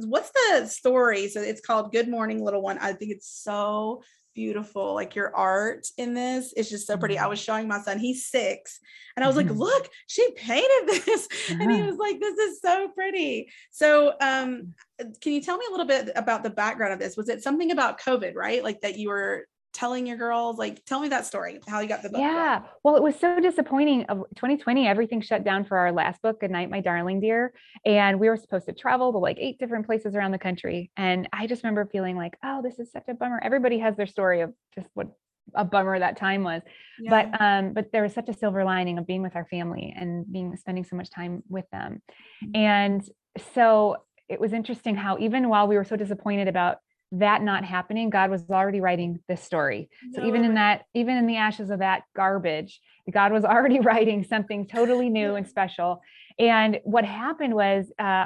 what's 0.06 0.32
the 0.32 0.68
story? 0.68 1.30
So 1.30 1.42
it's 1.42 1.62
called 1.62 1.92
Good 1.92 2.10
Morning 2.10 2.44
Little 2.44 2.62
One. 2.62 2.78
I 2.80 2.94
think 2.94 3.12
it's 3.12 3.30
so 3.30 4.02
beautiful. 4.34 4.94
Like 4.94 5.16
your 5.16 5.36
art 5.36 5.88
in 5.98 6.14
this 6.14 6.54
is 6.54 6.70
just 6.70 6.88
so 6.88 6.98
pretty. 6.98 7.18
I 7.18 7.22
mm-hmm. 7.22 7.32
was 7.32 7.40
showing 7.40 7.68
my 7.68 7.80
son, 7.80 8.00
he's 8.00 8.26
six, 8.26 8.80
and 9.16 9.24
I 9.24 9.28
was 9.28 9.36
like, 9.36 9.48
mm-hmm. 9.48 9.60
look, 9.60 9.90
she 10.08 10.32
painted 10.36 10.88
this. 11.06 11.28
And 11.50 11.72
he 11.72 11.82
was 11.82 11.98
like, 11.98 12.20
this 12.20 12.38
is 12.38 12.62
so 12.62 12.90
pretty. 12.90 13.52
So 13.72 14.14
um 14.22 14.74
can 15.22 15.34
you 15.34 15.42
tell 15.42 15.58
me 15.58 15.66
a 15.68 15.72
little 15.72 15.88
bit 15.88 16.12
about 16.16 16.44
the 16.44 16.50
background 16.50 16.94
of 16.94 17.00
this? 17.00 17.18
Was 17.18 17.30
it 17.30 17.44
something 17.44 17.72
about 17.72 18.00
COVID, 18.00 18.36
right? 18.36 18.64
Like 18.64 18.82
that 18.82 18.98
you 18.98 19.10
were 19.10 19.48
telling 19.74 20.08
your 20.08 20.18
girls? 20.18 20.58
Like, 20.58 20.86
tell 20.86 21.00
me 21.00 21.10
that 21.10 21.26
story, 21.26 21.60
how 21.68 21.80
you 21.80 21.88
got 21.88 22.04
the 22.04 22.10
book. 22.10 22.22
Yeah. 22.22 22.62
Well, 22.84 22.96
it 22.96 23.04
was 23.04 23.20
so 23.20 23.40
disappointing. 23.40 24.04
Of 24.04 24.20
2020, 24.36 24.88
everything 24.88 25.22
shut 25.22 25.44
down 25.44 25.66
for 25.66 25.78
our 25.78 25.92
last 25.92 26.22
book, 26.22 26.40
Good 26.40 26.52
Night, 26.52 26.70
My 26.70 26.80
Darling 26.80 27.20
Dear. 27.20 27.54
And 27.86 28.20
we 28.20 28.30
were 28.30 28.38
supposed 28.38 28.66
to 28.68 28.74
travel 28.74 29.12
to 29.12 29.18
like 29.18 29.38
eight 29.40 29.60
different 29.60 29.86
places 29.86 30.16
around 30.16 30.32
the 30.32 30.40
country. 30.40 30.92
And 30.96 31.28
I 31.34 31.48
just 31.48 31.64
remember 31.64 31.90
feeling 31.92 32.16
like, 32.16 32.38
oh, 32.44 32.62
this 32.62 32.80
is 32.80 32.92
such 32.92 33.06
a 33.08 33.14
bummer. 33.14 33.40
Everybody 33.44 33.80
has 33.80 33.96
their 33.96 34.08
story 34.08 34.42
of 34.42 34.54
just 34.76 34.90
what 34.94 35.08
a 35.56 35.66
bummer 35.66 36.00
that 36.00 36.18
time 36.18 36.44
was. 36.44 36.62
Yeah. 37.00 37.10
But 37.10 37.42
um, 37.42 37.74
but 37.74 37.92
there 37.92 38.04
was 38.04 38.14
such 38.14 38.30
a 38.30 38.34
silver 38.34 38.64
lining 38.64 38.98
of 38.98 39.08
being 39.08 39.22
with 39.22 39.36
our 39.36 39.46
family 39.46 39.94
and 39.96 40.32
being 40.32 40.56
spending 40.56 40.84
so 40.84 40.96
much 40.96 41.10
time 41.10 41.44
with 41.50 41.66
them. 41.72 42.02
Mm-hmm. 42.44 42.56
And 42.56 43.10
so 43.54 43.98
it 44.30 44.40
was 44.40 44.54
interesting 44.54 44.96
how 44.96 45.18
even 45.20 45.50
while 45.50 45.68
we 45.68 45.76
were 45.76 45.84
so 45.84 45.96
disappointed 45.96 46.48
about 46.48 46.78
that 47.20 47.44
not 47.44 47.64
happening, 47.64 48.10
God 48.10 48.32
was 48.32 48.50
already 48.50 48.82
writing 48.82 49.20
this 49.28 49.42
story. 49.42 49.90
No. 50.12 50.22
So 50.22 50.28
even 50.28 50.44
in 50.44 50.56
that, 50.56 50.84
even 50.94 51.18
in 51.18 51.28
the 51.28 51.38
ashes 51.38 51.70
of 51.70 51.80
that 51.80 52.04
garbage, 52.16 52.80
God 53.12 53.32
was 53.32 53.46
already 53.46 53.80
writing 53.80 54.24
something 54.24 54.68
totally 54.68 55.10
new 55.10 55.36
and 55.36 55.48
special. 55.48 56.02
And 56.40 56.80
what 56.84 57.06
happened 57.06 57.54
was, 57.54 57.92
uh, 58.00 58.26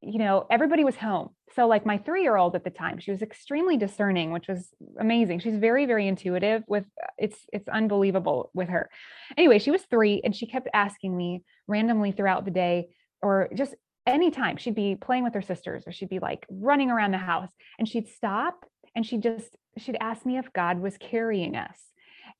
you 0.00 0.18
know, 0.18 0.46
everybody 0.50 0.82
was 0.82 0.96
home. 0.96 1.30
So 1.54 1.66
like 1.66 1.84
my 1.84 1.98
three-year-old 1.98 2.54
at 2.56 2.64
the 2.64 2.70
time, 2.70 2.98
she 2.98 3.10
was 3.10 3.20
extremely 3.20 3.76
discerning, 3.76 4.32
which 4.32 4.48
was 4.48 4.70
amazing. 4.98 5.40
She's 5.40 5.56
very, 5.56 5.84
very 5.84 6.08
intuitive 6.08 6.64
with 6.66 6.86
it's 7.18 7.38
it's 7.52 7.68
unbelievable 7.68 8.50
with 8.54 8.70
her. 8.70 8.88
Anyway, 9.36 9.58
she 9.58 9.70
was 9.70 9.82
three 9.82 10.22
and 10.24 10.34
she 10.34 10.46
kept 10.46 10.68
asking 10.72 11.14
me 11.14 11.44
randomly 11.68 12.12
throughout 12.12 12.46
the 12.46 12.50
day 12.50 12.88
or 13.20 13.50
just 13.54 13.74
anytime 14.06 14.56
she'd 14.56 14.74
be 14.74 14.96
playing 14.96 15.24
with 15.24 15.34
her 15.34 15.42
sisters 15.42 15.84
or 15.86 15.92
she'd 15.92 16.08
be 16.08 16.18
like 16.18 16.46
running 16.50 16.90
around 16.90 17.12
the 17.12 17.18
house 17.18 17.50
and 17.78 17.88
she'd 17.88 18.08
stop 18.08 18.64
and 18.94 19.06
she 19.06 19.18
just 19.18 19.56
she'd 19.78 19.96
ask 20.00 20.26
me 20.26 20.38
if 20.38 20.52
God 20.52 20.80
was 20.80 20.96
carrying 20.98 21.56
us. 21.56 21.78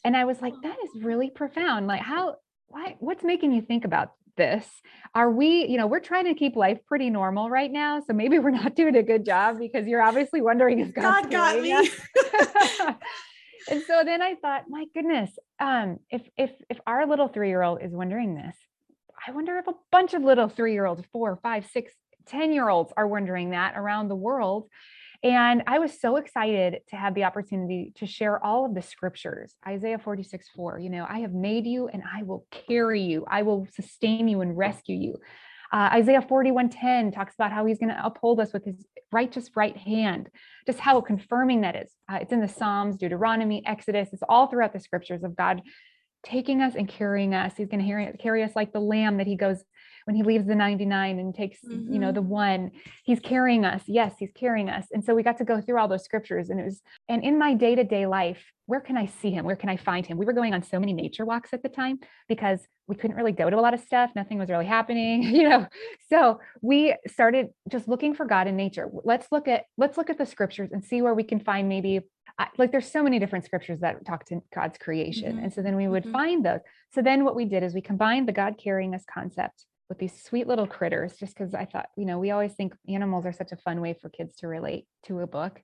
And 0.05 0.17
I 0.17 0.25
was 0.25 0.41
like, 0.43 0.55
that 0.63 0.77
is 0.85 1.03
really 1.03 1.31
profound. 1.31 1.87
Like 1.87 2.03
how 2.03 2.37
why 2.69 2.97
what's 2.99 3.25
making 3.25 3.53
you 3.53 3.63
think 3.63 3.85
about 3.85 4.13
this? 4.37 4.67
Are 5.15 5.31
we, 5.31 5.67
you 5.67 5.77
know, 5.77 5.87
we're 5.87 6.01
trying 6.01 6.25
to 6.25 6.35
keep 6.35 6.57
life 6.57 6.79
pretty 6.87 7.11
normal 7.11 7.51
right 7.51 7.71
now. 7.71 8.01
So 8.01 8.13
maybe 8.13 8.39
we're 8.39 8.51
not 8.51 8.75
doing 8.75 8.97
a 8.97 9.03
good 9.03 9.25
job 9.25 9.59
because 9.59 9.87
you're 9.87 10.03
obviously 10.03 10.41
wondering 10.41 10.81
if 10.81 10.95
God's 10.95 11.29
God 11.29 11.31
got 11.31 11.61
me. 11.61 11.73
and 13.71 13.83
so 13.87 14.03
then 14.05 14.23
I 14.23 14.35
thought, 14.37 14.65
my 14.69 14.87
goodness, 14.95 15.31
um, 15.61 15.99
if 16.11 16.23
if 16.37 16.51
if 16.69 16.79
our 16.87 17.07
little 17.07 17.29
three-year-old 17.29 17.83
is 17.83 17.93
wondering 17.93 18.35
this, 18.35 18.57
I 19.27 19.31
wonder 19.31 19.57
if 19.59 19.69
a 19.69 19.75
bunch 19.91 20.15
of 20.15 20.23
little 20.23 20.49
three 20.49 20.73
year 20.73 20.87
olds, 20.87 21.03
four, 21.13 21.39
five, 21.43 21.67
six, 21.67 21.93
10 22.27 22.53
year 22.53 22.69
olds 22.69 22.93
are 22.97 23.07
wondering 23.07 23.51
that 23.51 23.75
around 23.77 24.09
the 24.09 24.17
world. 24.17 24.69
And 25.23 25.63
I 25.69 25.79
was 25.79 26.01
so 26.01 26.17
excited 26.17 26.81
to 26.89 26.97
have 26.97 27.15
the 27.15 27.25
opportunity 27.25 27.93
to 27.97 28.07
share 28.07 28.45
all 28.45 28.67
of 28.67 28.75
the 28.75 28.83
scriptures. 28.83 29.55
Isaiah 29.67 29.99
46, 29.99 30.49
4, 30.57 30.81
you 30.81 30.91
know, 30.91 31.07
I 31.09 31.21
have 31.21 31.33
made 31.33 31.67
you 31.67 31.87
and 31.87 32.03
I 32.03 32.25
will 32.25 32.45
carry 32.51 33.03
you, 33.03 33.25
I 33.29 33.43
will 33.43 33.69
sustain 33.73 34.27
you 34.27 34.41
and 34.41 34.57
rescue 34.57 34.97
you. 34.97 35.15
Uh, 35.73 35.89
Isaiah 35.95 36.21
41:10 36.21 37.15
talks 37.15 37.35
about 37.35 37.51
how 37.51 37.65
he's 37.65 37.79
going 37.79 37.89
to 37.89 38.05
uphold 38.05 38.41
us 38.41 38.53
with 38.53 38.65
his 38.65 38.85
righteous 39.11 39.51
right 39.57 39.77
hand. 39.77 40.29
Just 40.67 40.81
how 40.81 41.01
confirming 41.01 41.63
that 41.63 41.77
is. 41.77 41.91
Uh, 42.11 42.19
it's 42.21 42.33
in 42.33 42.41
the 42.41 42.49
Psalms, 42.49 42.97
Deuteronomy, 42.97 43.65
Exodus. 43.65 44.11
It's 44.13 44.23
all 44.29 44.49
throughout 44.49 44.75
the 44.75 44.81
scriptures 44.81 45.23
of 45.23 45.35
God 45.35 45.63
taking 46.23 46.63
us 46.63 46.75
and 46.75 46.89
carrying 46.89 47.35
us. 47.35 47.55
He's 47.57 47.69
going 47.69 47.85
to 47.85 48.17
carry 48.19 48.43
us 48.43 48.55
like 48.55 48.73
the 48.73 48.81
lamb 48.81 49.17
that 49.17 49.27
he 49.27 49.37
goes 49.37 49.65
when 50.05 50.17
he 50.17 50.23
leaves 50.23 50.47
the 50.47 50.55
99 50.55 51.19
and 51.19 51.35
takes, 51.35 51.59
mm-hmm. 51.65 51.93
you 51.93 51.99
know, 51.99 52.13
the 52.13 52.21
mm-hmm. 52.21 52.31
one. 52.31 52.71
He's 53.05 53.21
carrying 53.21 53.65
us. 53.65 53.83
Yes, 53.87 54.15
he's 54.19 54.33
carrying 54.35 54.69
us. 54.69 54.87
And 54.93 55.05
so 55.05 55.15
we 55.15 55.23
got 55.23 55.39
to 55.39 55.45
go 55.45 55.61
through 55.61 55.79
all 55.79 55.89
those 55.89 56.05
scriptures. 56.05 56.51
And 56.51 56.61
it 56.61 56.65
was, 56.65 56.83
and 57.09 57.23
in 57.23 57.39
my 57.39 57.55
day 57.55 57.75
to 57.75 57.85
day 57.85 58.07
life, 58.07 58.43
where 58.67 58.81
can 58.81 58.97
I 58.97 59.07
see 59.07 59.31
him? 59.31 59.45
Where 59.45 59.57
can 59.57 59.69
I 59.69 59.77
find 59.77 60.07
him? 60.07 60.17
We 60.17 60.25
were 60.25 60.33
going 60.33 60.55
on 60.55 60.63
so 60.63 60.79
many 60.79 60.93
nature 60.93 61.25
walks 61.25 61.53
at 61.53 61.63
the 61.63 61.69
time 61.69 61.99
because 62.29 62.61
we 62.87 62.97
couldn't 62.97 63.17
really 63.17 63.33
go 63.33 63.51
to 63.51 63.57
a 63.57 63.61
lot 63.61 63.75
of 63.75 63.81
stuff. 63.81 64.11
Nothing 64.15 64.39
was 64.39 64.49
really 64.49 64.67
happening, 64.67 65.23
you 65.35 65.49
know. 65.49 65.67
So 66.09 66.41
we 66.61 66.95
started 67.07 67.49
just 67.69 67.89
looking 67.89 68.15
for 68.15 68.25
God 68.27 68.47
in 68.47 68.57
nature. 68.57 68.89
Let's 69.05 69.27
look 69.33 69.49
at 69.49 69.65
let's 69.77 69.97
look 69.97 70.11
at 70.11 70.19
the 70.19 70.27
scriptures 70.27 70.71
and 70.73 70.85
see 70.85 71.03
where 71.03 71.15
we 71.15 71.25
can 71.25 71.41
find 71.41 71.69
maybe 71.69 72.01
like 72.57 72.73
there's 72.73 72.91
so 72.91 73.03
many 73.03 73.19
different 73.19 73.45
scriptures 73.45 73.81
that 73.81 74.05
talk 74.07 74.25
to 74.27 74.41
God's 74.55 74.79
creation. 74.79 75.35
Mm-hmm. 75.35 75.45
And 75.45 75.53
so 75.53 75.63
then 75.63 75.77
we 75.77 75.89
would 75.89 76.05
mm-hmm. 76.05 76.13
find 76.13 76.45
those. 76.45 76.61
So 76.95 77.03
then 77.03 77.25
what 77.25 77.37
we 77.37 77.45
did 77.45 77.63
is 77.63 77.75
we 77.75 77.81
combined 77.81 78.29
the 78.29 78.33
God 78.33 78.55
carrying 78.63 78.95
us 78.95 79.05
concept 79.13 79.67
with 79.89 79.99
these 79.99 80.23
sweet 80.23 80.47
little 80.47 80.67
critters, 80.67 81.17
just 81.17 81.37
because 81.37 81.55
I 81.55 81.65
thought, 81.65 81.89
you 81.97 82.07
know, 82.07 82.19
we 82.19 82.31
always 82.31 82.55
think 82.55 82.75
animals 82.89 83.27
are 83.27 83.33
such 83.33 83.53
a 83.53 83.57
fun 83.57 83.81
way 83.81 83.95
for 84.01 84.09
kids 84.09 84.37
to 84.37 84.49
relate 84.49 84.87
to 85.07 85.21
a 85.21 85.27
book. 85.27 85.61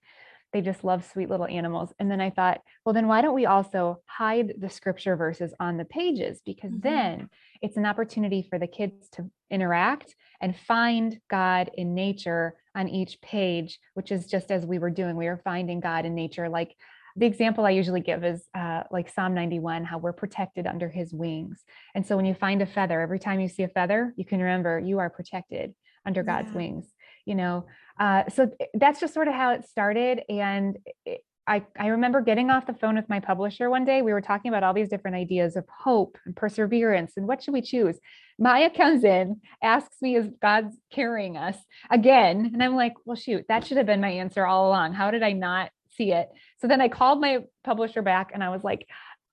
They 0.52 0.62
just 0.62 0.82
love 0.82 1.04
sweet 1.04 1.28
little 1.28 1.46
animals. 1.46 1.92
And 1.98 2.10
then 2.10 2.20
I 2.20 2.30
thought, 2.30 2.60
well, 2.84 2.94
then 2.94 3.06
why 3.06 3.20
don't 3.20 3.34
we 3.34 3.44
also 3.44 3.98
hide 4.06 4.54
the 4.58 4.70
scripture 4.70 5.14
verses 5.14 5.52
on 5.60 5.76
the 5.76 5.84
pages? 5.84 6.40
Because 6.44 6.70
mm-hmm. 6.70 6.88
then 6.88 7.30
it's 7.60 7.76
an 7.76 7.84
opportunity 7.84 8.46
for 8.48 8.58
the 8.58 8.66
kids 8.66 9.08
to 9.10 9.30
interact 9.50 10.14
and 10.40 10.56
find 10.56 11.20
God 11.28 11.70
in 11.74 11.94
nature 11.94 12.54
on 12.74 12.88
each 12.88 13.20
page, 13.20 13.78
which 13.94 14.10
is 14.10 14.26
just 14.26 14.50
as 14.50 14.64
we 14.64 14.78
were 14.78 14.90
doing, 14.90 15.16
we 15.16 15.26
were 15.26 15.40
finding 15.44 15.80
God 15.80 16.06
in 16.06 16.14
nature. 16.14 16.48
Like 16.48 16.74
the 17.18 17.26
example 17.26 17.66
I 17.66 17.70
usually 17.70 18.00
give 18.00 18.24
is 18.24 18.44
uh, 18.54 18.84
like 18.92 19.08
Psalm 19.08 19.34
91, 19.34 19.84
how 19.84 19.98
we're 19.98 20.12
protected 20.12 20.66
under 20.66 20.88
his 20.88 21.12
wings. 21.12 21.64
And 21.94 22.06
so 22.06 22.16
when 22.16 22.24
you 22.24 22.34
find 22.34 22.62
a 22.62 22.66
feather, 22.66 23.00
every 23.00 23.18
time 23.18 23.40
you 23.40 23.48
see 23.48 23.64
a 23.64 23.68
feather, 23.68 24.14
you 24.16 24.24
can 24.24 24.38
remember 24.38 24.78
you 24.78 25.00
are 25.00 25.10
protected 25.10 25.74
under 26.06 26.22
God's 26.22 26.50
yeah. 26.52 26.56
wings, 26.56 26.86
you 27.24 27.34
know? 27.34 27.66
Uh, 27.98 28.22
so 28.28 28.50
that's 28.74 29.00
just 29.00 29.14
sort 29.14 29.26
of 29.26 29.34
how 29.34 29.50
it 29.50 29.68
started. 29.68 30.22
And 30.28 30.78
it, 31.04 31.24
I, 31.48 31.64
I 31.76 31.88
remember 31.88 32.20
getting 32.20 32.50
off 32.50 32.66
the 32.66 32.74
phone 32.74 32.94
with 32.94 33.08
my 33.08 33.18
publisher 33.18 33.68
one 33.68 33.84
day. 33.84 34.02
We 34.02 34.12
were 34.12 34.20
talking 34.20 34.50
about 34.50 34.62
all 34.62 34.74
these 34.74 34.90
different 34.90 35.16
ideas 35.16 35.56
of 35.56 35.64
hope 35.68 36.18
and 36.24 36.36
perseverance 36.36 37.14
and 37.16 37.26
what 37.26 37.42
should 37.42 37.54
we 37.54 37.62
choose. 37.62 37.98
Maya 38.38 38.70
comes 38.70 39.02
in, 39.02 39.40
asks 39.62 39.96
me, 40.00 40.14
Is 40.14 40.28
God's 40.40 40.76
carrying 40.92 41.36
us 41.36 41.56
again? 41.90 42.50
And 42.52 42.62
I'm 42.62 42.76
like, 42.76 42.94
Well, 43.04 43.16
shoot, 43.16 43.46
that 43.48 43.66
should 43.66 43.78
have 43.78 43.86
been 43.86 44.00
my 44.00 44.10
answer 44.10 44.46
all 44.46 44.68
along. 44.68 44.92
How 44.92 45.10
did 45.10 45.22
I 45.22 45.32
not 45.32 45.70
see 45.98 46.12
it? 46.12 46.30
So 46.60 46.66
then 46.66 46.80
I 46.80 46.88
called 46.88 47.20
my 47.20 47.40
publisher 47.64 48.00
back 48.00 48.30
and 48.32 48.42
I 48.42 48.48
was 48.48 48.64
like, 48.64 48.86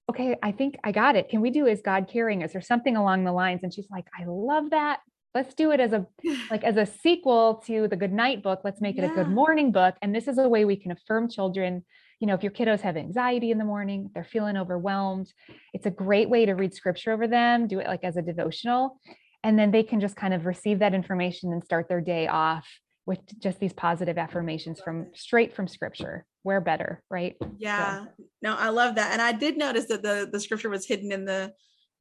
Okay, 0.07 0.35
I 0.43 0.51
think 0.51 0.77
I 0.83 0.91
got 0.91 1.15
it. 1.15 1.29
Can 1.29 1.41
we 1.41 1.49
do 1.49 1.65
Is 1.65 1.81
God 1.81 2.07
carrying 2.11 2.43
us 2.43 2.55
or 2.55 2.61
something 2.61 2.95
along 2.95 3.23
the 3.23 3.31
lines? 3.31 3.61
And 3.63 3.73
she's 3.73 3.89
like, 3.89 4.05
I 4.19 4.25
love 4.25 4.71
that 4.71 4.99
let's 5.33 5.53
do 5.53 5.71
it 5.71 5.81
as 5.81 5.91
a 5.91 6.07
like 6.51 6.63
as 6.63 6.77
a 6.77 6.85
sequel 6.85 7.61
to 7.65 7.87
the 7.89 7.95
good 7.95 8.13
night 8.13 8.41
book 8.41 8.61
let's 8.63 8.79
make 8.79 8.97
it 8.97 9.03
yeah. 9.03 9.11
a 9.11 9.15
good 9.15 9.27
morning 9.27 9.69
book 9.69 9.93
and 10.01 10.15
this 10.15 10.29
is 10.29 10.37
a 10.37 10.47
way 10.47 10.63
we 10.63 10.77
can 10.77 10.91
affirm 10.91 11.29
children 11.29 11.83
you 12.19 12.27
know, 12.27 12.33
if 12.33 12.43
your 12.43 12.51
kiddos 12.51 12.81
have 12.81 12.97
anxiety 12.97 13.51
in 13.51 13.57
the 13.57 13.65
morning, 13.65 14.09
they're 14.13 14.23
feeling 14.23 14.57
overwhelmed, 14.57 15.31
it's 15.73 15.85
a 15.85 15.91
great 15.91 16.29
way 16.29 16.45
to 16.45 16.53
read 16.53 16.73
scripture 16.73 17.11
over 17.11 17.27
them, 17.27 17.67
do 17.67 17.79
it 17.79 17.87
like 17.87 18.03
as 18.03 18.17
a 18.17 18.21
devotional. 18.21 18.99
And 19.43 19.59
then 19.59 19.71
they 19.71 19.83
can 19.83 19.99
just 19.99 20.15
kind 20.15 20.33
of 20.33 20.45
receive 20.45 20.79
that 20.79 20.93
information 20.93 21.53
and 21.53 21.63
start 21.63 21.87
their 21.87 22.01
day 22.01 22.27
off 22.27 22.67
with 23.05 23.19
just 23.39 23.59
these 23.59 23.73
positive 23.73 24.17
affirmations 24.17 24.81
from 24.81 25.11
straight 25.13 25.55
from 25.55 25.67
scripture. 25.67 26.25
Where 26.45 26.61
better, 26.61 27.01
right? 27.09 27.35
Yeah. 27.57 28.05
So. 28.05 28.25
No, 28.43 28.55
I 28.55 28.69
love 28.69 28.95
that. 28.95 29.13
And 29.13 29.19
I 29.19 29.31
did 29.31 29.57
notice 29.57 29.85
that 29.85 30.03
the 30.03 30.29
the 30.31 30.39
scripture 30.39 30.69
was 30.69 30.85
hidden 30.85 31.11
in 31.11 31.25
the 31.25 31.53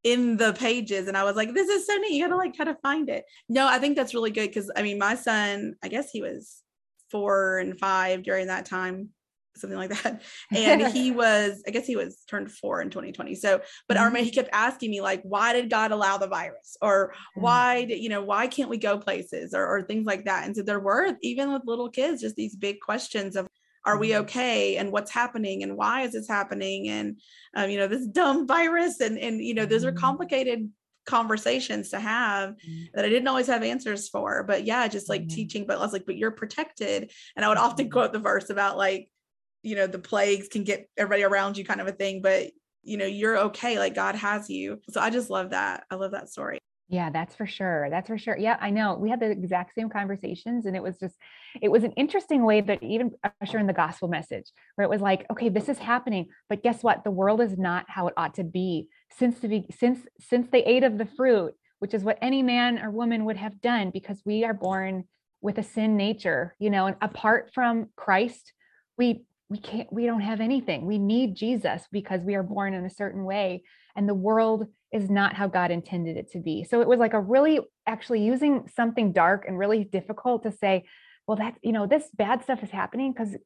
in 0.02 0.36
the 0.36 0.52
pages 0.52 1.08
and 1.08 1.16
I 1.16 1.24
was 1.24 1.34
like, 1.34 1.54
this 1.54 1.70
is 1.70 1.86
so 1.86 1.96
neat. 1.96 2.12
You 2.12 2.26
gotta 2.26 2.36
like 2.36 2.52
try 2.52 2.66
to 2.66 2.76
find 2.82 3.08
it. 3.08 3.24
No, 3.48 3.66
I 3.66 3.78
think 3.78 3.96
that's 3.96 4.12
really 4.12 4.30
good 4.30 4.48
because 4.48 4.70
I 4.76 4.82
mean, 4.82 4.98
my 4.98 5.14
son, 5.14 5.76
I 5.82 5.88
guess 5.88 6.10
he 6.10 6.20
was 6.20 6.62
four 7.10 7.56
and 7.56 7.80
five 7.80 8.22
during 8.22 8.48
that 8.48 8.66
time 8.66 9.08
something 9.56 9.78
like 9.78 10.02
that. 10.02 10.20
And 10.54 10.88
he 10.88 11.10
was, 11.10 11.62
I 11.66 11.70
guess 11.70 11.86
he 11.86 11.96
was 11.96 12.22
turned 12.28 12.50
four 12.50 12.82
in 12.82 12.90
2020. 12.90 13.34
So, 13.36 13.62
but 13.88 13.96
mm-hmm. 13.96 14.16
he 14.16 14.30
kept 14.30 14.50
asking 14.52 14.90
me, 14.90 15.00
like, 15.00 15.22
why 15.22 15.52
did 15.52 15.70
God 15.70 15.92
allow 15.92 16.18
the 16.18 16.26
virus? 16.26 16.76
Or 16.82 17.10
mm-hmm. 17.10 17.40
why 17.40 17.84
did, 17.84 18.00
you 18.00 18.08
know, 18.08 18.22
why 18.22 18.46
can't 18.48 18.68
we 18.68 18.78
go 18.78 18.98
places 18.98 19.54
or, 19.54 19.64
or 19.64 19.82
things 19.82 20.06
like 20.06 20.24
that? 20.24 20.44
And 20.44 20.56
so 20.56 20.62
there 20.62 20.80
were, 20.80 21.16
even 21.22 21.52
with 21.52 21.62
little 21.66 21.88
kids, 21.88 22.20
just 22.20 22.36
these 22.36 22.56
big 22.56 22.80
questions 22.80 23.36
of, 23.36 23.46
are 23.84 23.98
we 23.98 24.10
mm-hmm. 24.10 24.22
okay 24.22 24.76
and 24.76 24.92
what's 24.92 25.10
happening 25.10 25.62
and 25.62 25.76
why 25.76 26.02
is 26.02 26.12
this 26.12 26.28
happening 26.28 26.88
and 26.88 27.20
um, 27.54 27.70
you 27.70 27.78
know 27.78 27.86
this 27.86 28.06
dumb 28.06 28.46
virus 28.56 29.00
and 29.00 29.18
and 29.18 29.42
you 29.42 29.54
know 29.54 29.66
those 29.66 29.84
are 29.84 29.90
mm-hmm. 29.90 29.98
complicated 29.98 30.70
conversations 31.06 31.90
to 31.90 32.00
have 32.00 32.50
mm-hmm. 32.50 32.84
that 32.94 33.04
I 33.04 33.08
didn't 33.10 33.28
always 33.28 33.48
have 33.48 33.62
answers 33.62 34.08
for. 34.08 34.42
But 34.42 34.64
yeah, 34.64 34.88
just 34.88 35.10
like 35.10 35.20
mm-hmm. 35.22 35.34
teaching, 35.34 35.66
but 35.66 35.76
I 35.76 35.80
was 35.80 35.92
like, 35.92 36.06
but 36.06 36.16
you're 36.16 36.30
protected. 36.30 37.12
And 37.36 37.44
I 37.44 37.48
would 37.48 37.58
often 37.58 37.90
quote 37.90 38.14
the 38.14 38.18
verse 38.18 38.48
about 38.48 38.78
like, 38.78 39.10
you 39.64 39.74
know 39.74 39.86
the 39.88 39.98
plagues 39.98 40.46
can 40.46 40.62
get 40.62 40.88
everybody 40.96 41.24
around 41.24 41.56
you 41.56 41.64
kind 41.64 41.80
of 41.80 41.88
a 41.88 41.92
thing 41.92 42.20
but 42.22 42.50
you 42.82 42.96
know 42.96 43.06
you're 43.06 43.38
okay 43.38 43.78
like 43.78 43.94
god 43.94 44.14
has 44.14 44.48
you 44.48 44.80
so 44.90 45.00
i 45.00 45.10
just 45.10 45.30
love 45.30 45.50
that 45.50 45.84
i 45.90 45.94
love 45.96 46.12
that 46.12 46.28
story 46.28 46.60
yeah 46.88 47.10
that's 47.10 47.34
for 47.34 47.46
sure 47.46 47.88
that's 47.90 48.08
for 48.08 48.18
sure 48.18 48.36
yeah 48.36 48.56
i 48.60 48.68
know 48.70 48.94
we 48.94 49.08
had 49.08 49.20
the 49.20 49.30
exact 49.30 49.74
same 49.74 49.88
conversations 49.88 50.66
and 50.66 50.76
it 50.76 50.82
was 50.82 50.98
just 50.98 51.16
it 51.62 51.70
was 51.70 51.82
an 51.82 51.92
interesting 51.92 52.44
way 52.44 52.60
that 52.60 52.82
even 52.82 53.10
usher 53.40 53.58
in 53.58 53.66
the 53.66 53.72
gospel 53.72 54.08
message 54.08 54.50
where 54.74 54.84
it 54.84 54.90
was 54.90 55.00
like 55.00 55.24
okay 55.30 55.48
this 55.48 55.68
is 55.68 55.78
happening 55.78 56.26
but 56.48 56.62
guess 56.62 56.82
what? 56.82 57.04
The 57.04 57.10
world 57.10 57.40
is 57.40 57.56
not 57.56 57.86
how 57.88 58.08
it 58.08 58.14
ought 58.16 58.34
to 58.34 58.44
be 58.44 58.88
since 59.10 59.38
the 59.38 59.64
since 59.78 60.00
since 60.20 60.48
they 60.50 60.64
ate 60.64 60.84
of 60.84 60.98
the 60.98 61.06
fruit 61.06 61.54
which 61.78 61.94
is 61.94 62.02
what 62.02 62.18
any 62.20 62.42
man 62.42 62.78
or 62.78 62.90
woman 62.90 63.24
would 63.24 63.36
have 63.36 63.60
done 63.60 63.90
because 63.90 64.22
we 64.24 64.44
are 64.44 64.54
born 64.54 65.04
with 65.40 65.58
a 65.58 65.62
sin 65.62 65.96
nature 65.96 66.54
you 66.58 66.70
know 66.70 66.86
and 66.86 66.96
apart 67.00 67.50
from 67.54 67.88
christ 67.96 68.52
we 68.98 69.24
we 69.48 69.58
can't 69.58 69.92
we 69.92 70.06
don't 70.06 70.20
have 70.20 70.40
anything 70.40 70.86
we 70.86 70.98
need 70.98 71.34
jesus 71.34 71.84
because 71.92 72.20
we 72.22 72.34
are 72.34 72.42
born 72.42 72.74
in 72.74 72.84
a 72.84 72.90
certain 72.90 73.24
way 73.24 73.62
and 73.96 74.08
the 74.08 74.14
world 74.14 74.66
is 74.94 75.10
not 75.10 75.34
how 75.34 75.48
god 75.48 75.72
intended 75.72 76.16
it 76.16 76.30
to 76.30 76.38
be. 76.38 76.64
So 76.64 76.80
it 76.80 76.88
was 76.88 77.00
like 77.00 77.12
a 77.12 77.20
really 77.20 77.58
actually 77.86 78.24
using 78.24 78.68
something 78.74 79.12
dark 79.12 79.44
and 79.46 79.58
really 79.58 79.84
difficult 79.84 80.44
to 80.44 80.52
say 80.52 80.84
well 81.26 81.36
that's 81.36 81.58
you 81.62 81.72
know 81.72 81.86
this 81.86 82.08
bad 82.14 82.42
stuff 82.42 82.62
is 82.62 82.70
happening 82.70 83.12
because 83.12 83.36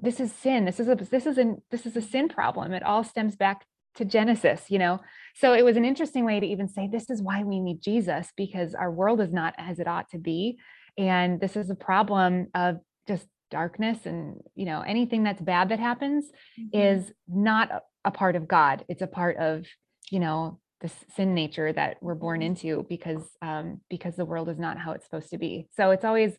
this 0.00 0.20
is 0.20 0.30
sin. 0.32 0.66
This 0.66 0.78
is 0.78 0.88
a 0.88 0.94
this 0.94 1.24
is 1.26 1.38
a 1.38 1.54
this 1.70 1.86
is 1.86 1.96
a 1.96 2.02
sin 2.02 2.28
problem. 2.28 2.72
It 2.72 2.82
all 2.82 3.02
stems 3.02 3.34
back 3.34 3.64
to 3.94 4.04
genesis 4.04 4.64
you 4.68 4.78
know? 4.78 5.00
So 5.34 5.54
it 5.54 5.64
was 5.64 5.78
an 5.78 5.86
interesting 5.86 6.26
way 6.26 6.38
to 6.38 6.46
even 6.46 6.68
say 6.68 6.86
this 6.86 7.08
is 7.08 7.22
why 7.22 7.42
we 7.42 7.58
need 7.58 7.80
jesus 7.80 8.30
because 8.36 8.74
our 8.74 8.92
world 8.92 9.22
is 9.22 9.32
not 9.32 9.54
as 9.56 9.78
it 9.78 9.88
ought 9.88 10.10
to 10.10 10.18
be. 10.18 10.58
And 10.98 11.40
this 11.40 11.56
is 11.56 11.70
a 11.70 11.74
problem 11.74 12.48
of 12.54 12.76
just 13.08 13.26
darkness 13.50 14.04
and 14.04 14.36
you 14.54 14.66
know 14.66 14.82
anything 14.82 15.22
that's 15.22 15.40
bad 15.40 15.70
that 15.70 15.78
happens 15.78 16.26
mm-hmm. 16.60 16.78
is 16.78 17.12
not 17.26 17.82
a 18.04 18.10
part 18.10 18.36
of 18.36 18.46
god. 18.46 18.84
It's 18.88 19.02
a 19.02 19.06
part 19.06 19.38
of 19.38 19.64
you 20.10 20.20
know 20.20 20.60
the 20.80 20.90
sin 21.14 21.34
nature 21.34 21.72
that 21.72 21.96
we're 22.02 22.14
born 22.14 22.40
mm-hmm. 22.40 22.48
into 22.48 22.86
because 22.88 23.22
um 23.42 23.80
because 23.88 24.14
the 24.16 24.24
world 24.24 24.48
is 24.48 24.58
not 24.58 24.78
how 24.78 24.92
it's 24.92 25.04
supposed 25.04 25.30
to 25.30 25.38
be 25.38 25.68
so 25.76 25.90
it's 25.90 26.04
always 26.04 26.32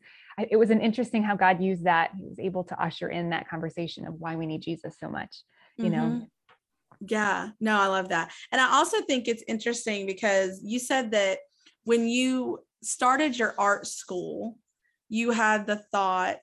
it 0.52 0.58
was 0.58 0.70
an 0.70 0.82
interesting 0.82 1.24
how 1.24 1.36
god 1.36 1.62
used 1.62 1.86
that 1.86 2.12
he 2.18 2.24
was 2.24 2.40
able 2.40 2.64
to 2.64 2.80
usher 2.82 3.10
in 3.10 3.30
that 3.32 3.50
conversation 3.50 4.06
of 4.06 4.14
why 4.20 4.36
we 4.36 4.46
need 4.46 4.62
jesus 4.62 4.96
so 5.00 5.10
much 5.10 5.42
you 5.78 5.86
mm-hmm. 5.86 5.94
know 5.94 6.28
yeah 7.02 7.50
no 7.60 7.80
i 7.80 7.88
love 7.88 8.10
that 8.10 8.32
and 8.52 8.62
i 8.62 8.72
also 8.72 9.02
think 9.02 9.28
it's 9.28 9.44
interesting 9.48 10.06
because 10.06 10.62
you 10.64 10.80
said 10.80 11.12
that 11.12 11.40
when 11.84 12.08
you 12.08 12.60
started 12.84 13.38
your 13.38 13.56
art 13.58 13.88
school 13.88 14.58
you 15.10 15.32
had 15.32 15.66
the 15.66 15.78
thought 15.92 16.42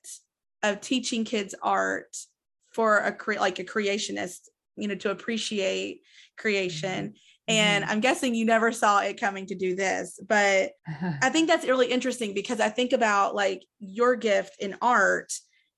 of 0.63 0.81
teaching 0.81 1.23
kids 1.23 1.55
art 1.61 2.17
for 2.71 2.97
a 2.97 3.11
cre- 3.13 3.39
like 3.39 3.59
a 3.59 3.63
creationist 3.63 4.49
you 4.75 4.87
know 4.87 4.95
to 4.95 5.11
appreciate 5.11 6.01
creation 6.37 7.07
mm-hmm. 7.07 7.17
And 7.47 7.83
mm-hmm. 7.83 7.91
i'm 7.91 7.99
guessing 7.99 8.33
you 8.33 8.45
never 8.45 8.71
saw 8.71 9.01
it 9.01 9.19
coming 9.19 9.45
to 9.45 9.55
do 9.55 9.75
this 9.75 10.19
but 10.27 10.71
i 11.21 11.29
think 11.29 11.47
that's 11.47 11.67
really 11.67 11.87
interesting 11.87 12.33
because 12.33 12.59
i 12.59 12.69
think 12.69 12.93
about 12.93 13.35
like 13.35 13.63
your 13.79 14.15
gift 14.15 14.55
in 14.59 14.75
art 14.81 15.31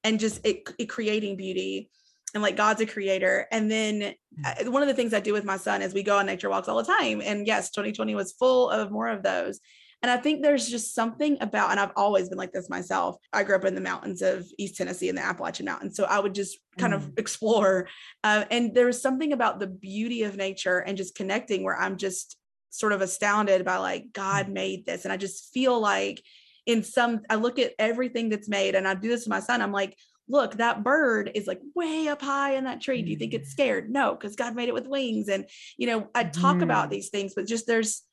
and 0.03 0.20
just 0.20 0.45
it, 0.45 0.70
it 0.78 0.86
creating 0.86 1.36
beauty 1.36 1.89
and 2.34 2.43
like 2.43 2.55
god's 2.55 2.82
a 2.82 2.86
creator 2.86 3.47
and 3.51 3.70
then 3.70 4.01
mm. 4.01 4.68
uh, 4.68 4.72
one 4.72 4.82
of 4.82 4.88
the 4.88 4.93
things 4.93 5.13
i 5.13 5.20
do 5.20 5.34
with 5.34 5.45
my 5.45 5.57
son 5.57 5.82
is 5.82 5.93
we 5.93 6.03
go 6.03 6.18
on 6.18 6.26
nature 6.26 6.49
walks 6.49 6.68
all 6.68 6.78
the 6.78 6.84
time 6.84 7.22
and 7.24 7.47
yes 7.47 7.72
2020 7.72 8.15
was 8.15 8.34
full 8.34 8.70
of 8.70 8.91
more 8.91 9.07
of 9.07 9.24
those 9.24 9.59
and 10.07 10.17
I 10.17 10.21
think 10.21 10.41
there's 10.41 10.69
just 10.69 10.95
something 10.95 11.37
about, 11.41 11.71
and 11.71 11.81
I've 11.81 11.91
always 11.97 12.29
been 12.29 12.37
like 12.37 12.53
this 12.53 12.69
myself. 12.69 13.17
I 13.33 13.43
grew 13.43 13.57
up 13.57 13.65
in 13.65 13.75
the 13.75 13.81
mountains 13.81 14.21
of 14.21 14.47
East 14.57 14.77
Tennessee 14.77 15.09
in 15.09 15.15
the 15.15 15.21
Appalachian 15.21 15.65
Mountains. 15.65 15.97
So 15.97 16.05
I 16.05 16.21
would 16.21 16.33
just 16.33 16.59
kind 16.77 16.93
mm. 16.93 16.95
of 16.95 17.11
explore. 17.17 17.89
Uh, 18.23 18.45
and 18.49 18.73
there's 18.73 19.01
something 19.01 19.33
about 19.33 19.59
the 19.59 19.67
beauty 19.67 20.23
of 20.23 20.37
nature 20.37 20.77
and 20.77 20.95
just 20.95 21.13
connecting 21.13 21.61
where 21.61 21.77
I'm 21.77 21.97
just 21.97 22.37
sort 22.69 22.93
of 22.93 23.01
astounded 23.01 23.65
by 23.65 23.75
like, 23.79 24.13
God 24.13 24.45
mm. 24.45 24.53
made 24.53 24.85
this. 24.85 25.03
And 25.03 25.11
I 25.11 25.17
just 25.17 25.53
feel 25.53 25.77
like 25.77 26.23
in 26.65 26.83
some, 26.83 27.23
I 27.29 27.35
look 27.35 27.59
at 27.59 27.73
everything 27.77 28.29
that's 28.29 28.47
made 28.47 28.75
and 28.75 28.87
I 28.87 28.93
do 28.93 29.09
this 29.09 29.25
to 29.25 29.29
my 29.29 29.41
son. 29.41 29.61
I'm 29.61 29.73
like, 29.73 29.97
look, 30.29 30.55
that 30.55 30.85
bird 30.85 31.31
is 31.35 31.47
like 31.47 31.59
way 31.75 32.07
up 32.07 32.21
high 32.21 32.53
in 32.53 32.63
that 32.63 32.79
tree. 32.79 33.01
Do 33.01 33.11
you 33.11 33.17
think 33.17 33.33
it's 33.33 33.49
mm. 33.49 33.51
scared? 33.51 33.89
No, 33.89 34.13
because 34.13 34.37
God 34.37 34.55
made 34.55 34.69
it 34.69 34.73
with 34.73 34.87
wings. 34.87 35.27
And, 35.27 35.49
you 35.77 35.87
know, 35.87 36.07
I 36.15 36.23
talk 36.23 36.59
mm. 36.59 36.63
about 36.63 36.89
these 36.89 37.09
things, 37.09 37.33
but 37.35 37.45
just 37.45 37.67
there's, 37.67 38.03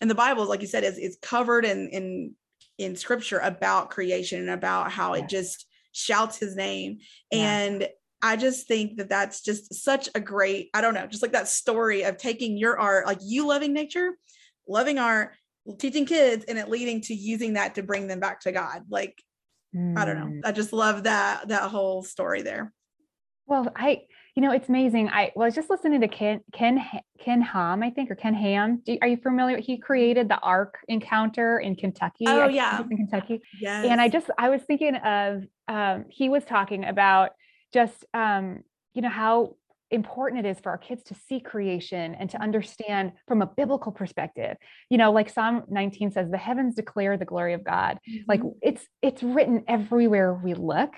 and 0.00 0.10
the 0.10 0.14
bible 0.14 0.46
like 0.46 0.60
you 0.60 0.66
said 0.66 0.84
is, 0.84 0.98
is 0.98 1.18
covered 1.22 1.64
in 1.64 1.88
in 1.88 2.34
in 2.78 2.96
scripture 2.96 3.38
about 3.38 3.90
creation 3.90 4.40
and 4.40 4.50
about 4.50 4.90
how 4.90 5.14
it 5.14 5.28
just 5.28 5.66
shouts 5.92 6.38
his 6.38 6.56
name 6.56 6.98
yeah. 7.30 7.38
and 7.38 7.88
i 8.22 8.36
just 8.36 8.66
think 8.66 8.96
that 8.96 9.08
that's 9.08 9.42
just 9.42 9.74
such 9.74 10.08
a 10.14 10.20
great 10.20 10.70
i 10.74 10.80
don't 10.80 10.94
know 10.94 11.06
just 11.06 11.22
like 11.22 11.32
that 11.32 11.48
story 11.48 12.02
of 12.02 12.16
taking 12.16 12.56
your 12.56 12.78
art 12.78 13.06
like 13.06 13.18
you 13.22 13.46
loving 13.46 13.72
nature 13.72 14.12
loving 14.68 14.98
art 14.98 15.32
teaching 15.78 16.06
kids 16.06 16.44
and 16.46 16.58
it 16.58 16.68
leading 16.68 17.00
to 17.00 17.14
using 17.14 17.54
that 17.54 17.74
to 17.74 17.82
bring 17.82 18.06
them 18.06 18.20
back 18.20 18.40
to 18.40 18.52
god 18.52 18.82
like 18.88 19.20
mm. 19.74 19.98
i 19.98 20.04
don't 20.04 20.18
know 20.18 20.26
mm. 20.26 20.40
i 20.44 20.52
just 20.52 20.72
love 20.72 21.04
that 21.04 21.48
that 21.48 21.70
whole 21.70 22.02
story 22.02 22.42
there 22.42 22.72
well 23.46 23.66
i 23.76 24.00
you 24.34 24.42
know, 24.42 24.52
it's 24.52 24.68
amazing. 24.68 25.08
I 25.08 25.32
was 25.34 25.54
just 25.54 25.70
listening 25.70 26.00
to 26.00 26.08
Ken 26.08 26.40
Ken 26.52 26.80
Ken 27.18 27.42
Ham, 27.42 27.82
I 27.82 27.90
think, 27.90 28.10
or 28.10 28.14
Ken 28.14 28.34
Ham. 28.34 28.82
You, 28.86 28.98
are 29.02 29.08
you 29.08 29.16
familiar? 29.16 29.58
He 29.58 29.78
created 29.78 30.28
the 30.28 30.38
Ark 30.38 30.78
Encounter 30.88 31.58
in 31.58 31.76
Kentucky. 31.76 32.24
Oh 32.26 32.48
yeah, 32.48 32.80
in 32.90 32.96
Kentucky. 32.96 33.40
Yes. 33.60 33.86
And 33.86 34.00
I 34.00 34.08
just 34.08 34.30
I 34.38 34.48
was 34.48 34.62
thinking 34.62 34.96
of 34.96 35.44
um, 35.68 36.04
he 36.08 36.28
was 36.28 36.44
talking 36.44 36.84
about 36.84 37.30
just 37.72 38.04
um, 38.14 38.60
you 38.94 39.02
know 39.02 39.08
how 39.08 39.56
important 39.90 40.46
it 40.46 40.48
is 40.48 40.60
for 40.60 40.70
our 40.70 40.78
kids 40.78 41.02
to 41.02 41.14
see 41.14 41.40
creation 41.40 42.14
and 42.14 42.30
to 42.30 42.40
understand 42.40 43.12
from 43.26 43.42
a 43.42 43.46
biblical 43.46 43.90
perspective 43.90 44.56
you 44.88 44.96
know 44.96 45.10
like 45.10 45.28
psalm 45.28 45.64
19 45.68 46.12
says 46.12 46.30
the 46.30 46.38
heavens 46.38 46.76
declare 46.76 47.16
the 47.16 47.24
glory 47.24 47.54
of 47.54 47.64
god 47.64 47.98
mm-hmm. 48.08 48.22
like 48.28 48.40
it's 48.62 48.86
it's 49.02 49.20
written 49.22 49.64
everywhere 49.66 50.32
we 50.32 50.54
look 50.54 50.92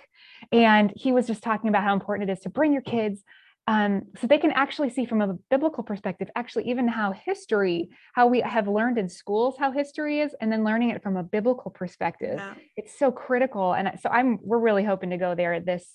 and 0.50 0.92
he 0.96 1.12
was 1.12 1.26
just 1.26 1.42
talking 1.42 1.68
about 1.68 1.84
how 1.84 1.92
important 1.92 2.28
it 2.28 2.32
is 2.32 2.40
to 2.40 2.50
bring 2.50 2.72
your 2.72 2.82
kids 2.82 3.22
um, 3.68 4.02
so 4.20 4.26
they 4.26 4.38
can 4.38 4.50
actually 4.52 4.90
see 4.90 5.04
from 5.04 5.20
a 5.20 5.34
biblical 5.48 5.84
perspective, 5.84 6.28
actually, 6.34 6.68
even 6.68 6.88
how 6.88 7.12
history, 7.12 7.90
how 8.12 8.26
we 8.26 8.40
have 8.40 8.66
learned 8.66 8.98
in 8.98 9.08
schools 9.08 9.54
how 9.56 9.70
history 9.70 10.20
is, 10.20 10.34
and 10.40 10.50
then 10.50 10.64
learning 10.64 10.90
it 10.90 11.02
from 11.02 11.16
a 11.16 11.22
biblical 11.22 11.70
perspective. 11.70 12.38
Yeah. 12.38 12.54
It's 12.76 12.98
so 12.98 13.12
critical. 13.12 13.72
And 13.72 13.92
so 14.00 14.08
I'm 14.08 14.38
we're 14.42 14.58
really 14.58 14.82
hoping 14.82 15.10
to 15.10 15.16
go 15.16 15.36
there 15.36 15.60
this 15.60 15.86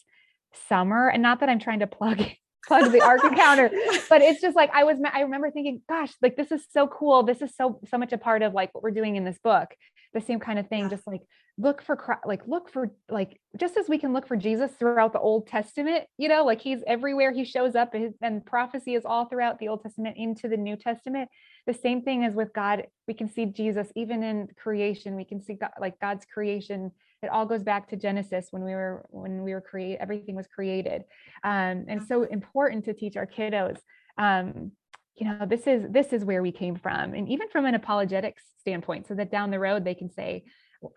summer. 0.69 1.09
And 1.09 1.21
not 1.21 1.41
that 1.41 1.49
I'm 1.49 1.59
trying 1.59 1.79
to 1.79 1.87
plug 1.87 2.21
plug 2.67 2.91
the 2.91 3.01
Ark 3.01 3.23
Encounter 3.23 3.69
but 4.09 4.21
it's 4.21 4.41
just 4.41 4.53
like 4.53 4.69
i 4.73 4.83
was 4.83 4.97
i 5.13 5.21
remember 5.21 5.49
thinking 5.49 5.81
gosh 5.87 6.11
like 6.21 6.35
this 6.35 6.51
is 6.51 6.65
so 6.69 6.85
cool 6.85 7.23
this 7.23 7.41
is 7.41 7.55
so 7.55 7.79
so 7.89 7.97
much 7.97 8.11
a 8.11 8.17
part 8.17 8.41
of 8.41 8.53
like 8.53 8.75
what 8.75 8.83
we're 8.83 8.91
doing 8.91 9.15
in 9.15 9.23
this 9.23 9.37
book 9.41 9.69
the 10.13 10.21
same 10.21 10.39
kind 10.39 10.59
of 10.59 10.67
thing 10.67 10.83
yeah. 10.83 10.89
just 10.89 11.07
like 11.07 11.21
look 11.57 11.81
for 11.81 12.19
like 12.25 12.41
look 12.47 12.69
for 12.69 12.91
like 13.09 13.39
just 13.59 13.77
as 13.77 13.89
we 13.89 13.97
can 13.97 14.13
look 14.13 14.27
for 14.27 14.37
jesus 14.37 14.71
throughout 14.77 15.11
the 15.11 15.19
old 15.19 15.47
testament 15.47 16.05
you 16.17 16.27
know 16.27 16.45
like 16.45 16.61
he's 16.61 16.81
everywhere 16.85 17.31
he 17.31 17.43
shows 17.43 17.75
up 17.75 17.95
and 18.21 18.45
prophecy 18.45 18.93
is 18.93 19.05
all 19.05 19.25
throughout 19.25 19.57
the 19.59 19.67
old 19.67 19.81
testament 19.81 20.15
into 20.17 20.47
the 20.47 20.57
new 20.57 20.75
testament. 20.75 21.29
The 21.65 21.73
same 21.73 22.01
thing 22.01 22.23
as 22.23 22.33
with 22.33 22.53
god 22.53 22.87
we 23.07 23.13
can 23.13 23.29
see 23.29 23.45
jesus 23.45 23.87
even 23.95 24.23
in 24.23 24.47
creation 24.55 25.15
we 25.15 25.25
can 25.25 25.41
see 25.41 25.55
god, 25.55 25.71
like 25.79 25.99
god's 25.99 26.25
creation. 26.25 26.91
It 27.23 27.31
all 27.31 27.47
goes 27.47 27.63
back 27.63 27.89
to 27.89 27.95
genesis 27.95 28.47
when 28.51 28.63
we 28.63 28.71
were 28.71 29.05
when 29.09 29.41
we 29.43 29.53
were 29.53 29.61
create 29.61 29.97
everything 29.99 30.35
was 30.35 30.47
created. 30.47 31.03
Um, 31.43 31.85
and 31.87 32.03
so 32.07 32.23
important 32.23 32.85
to 32.85 32.93
teach 32.93 33.17
our 33.17 33.25
kiddos 33.25 33.79
um, 34.17 34.71
you 35.18 35.26
know 35.28 35.45
this 35.45 35.68
is 35.68 35.86
this 35.89 36.13
is 36.13 36.24
where 36.24 36.41
we 36.41 36.51
came 36.51 36.76
from 36.76 37.13
and 37.13 37.28
even 37.30 37.49
from 37.49 37.65
an 37.65 37.76
apologetics 37.76 38.43
standpoint 38.59 39.07
so 39.07 39.15
that 39.15 39.32
down 39.32 39.51
the 39.51 39.59
road 39.59 39.84
they 39.84 39.95
can 39.95 40.09
say 40.09 40.43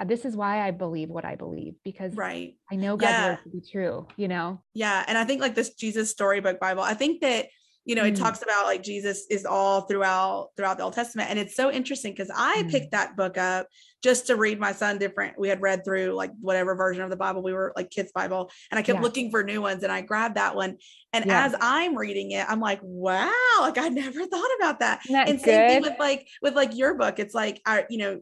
this 0.07 0.25
is 0.25 0.37
why 0.37 0.67
I 0.67 0.71
believe 0.71 1.09
what 1.09 1.25
I 1.25 1.37
believe 1.37 1.75
because 1.85 2.15
right. 2.15 2.55
I 2.71 2.77
know 2.77 2.97
God's 2.97 3.13
yeah. 3.13 3.29
word 3.31 3.39
to 3.45 3.49
be 3.51 3.61
true, 3.61 4.07
you 4.17 4.29
know? 4.29 4.61
Yeah. 4.75 5.05
And 5.07 5.17
I 5.17 5.25
think 5.25 5.41
like 5.41 5.55
this 5.55 5.71
Jesus 5.75 6.11
storybook 6.11 6.61
Bible, 6.61 6.83
I 6.83 6.95
think 6.95 7.21
that, 7.23 7.47
you 7.85 7.95
know, 7.95 8.03
mm. 8.03 8.09
it 8.09 8.17
talks 8.17 8.43
about 8.43 8.67
like 8.67 8.83
Jesus 8.83 9.27
is 9.31 9.47
all 9.47 9.83
throughout 9.83 10.49
throughout 10.57 10.77
the 10.77 10.85
Old 10.85 10.93
Testament. 10.93 11.31
And 11.31 11.39
it's 11.39 11.57
so 11.57 11.71
interesting 11.71 12.13
because 12.13 12.31
I 12.35 12.63
mm. 12.63 12.71
picked 12.71 12.93
that 12.93 13.17
book 13.17 13.39
up 13.39 13.69
just 14.03 14.27
to 14.29 14.37
read 14.37 14.59
my 14.59 14.73
son 14.73 14.99
different. 14.99 15.39
We 15.39 15.49
had 15.49 15.61
read 15.61 15.85
through 15.85 16.13
like 16.13 16.33
whatever 16.41 16.75
version 16.75 17.03
of 17.03 17.11
the 17.11 17.17
Bible 17.17 17.43
we 17.43 17.53
were 17.53 17.73
like 17.77 17.91
kids 17.91 18.13
Bible. 18.13 18.51
And 18.71 18.79
I 18.79 18.83
kept 18.83 18.99
yeah. 18.99 19.03
looking 19.03 19.31
for 19.31 19.43
new 19.43 19.61
ones 19.61 19.83
and 19.83 19.93
I 19.93 20.01
grabbed 20.01 20.37
that 20.37 20.57
one. 20.57 20.79
And 21.13 21.27
yeah. 21.27 21.47
as 21.47 21.55
I'm 21.61 21.97
reading 21.97 22.31
it, 22.33 22.47
I'm 22.49 22.61
like, 22.61 22.81
wow, 22.83 23.31
like 23.61 23.79
I 23.79 23.89
never 23.89 24.27
thought 24.27 24.51
about 24.59 24.81
that. 24.81 25.01
and 25.11 25.41
same 25.41 25.69
thing 25.69 25.83
with 25.83 25.99
like 25.99 26.27
with 26.41 26.55
like 26.55 26.77
your 26.77 26.95
book. 26.95 27.19
It's 27.19 27.35
like 27.35 27.61
I, 27.67 27.85
you 27.91 27.99
know, 27.99 28.21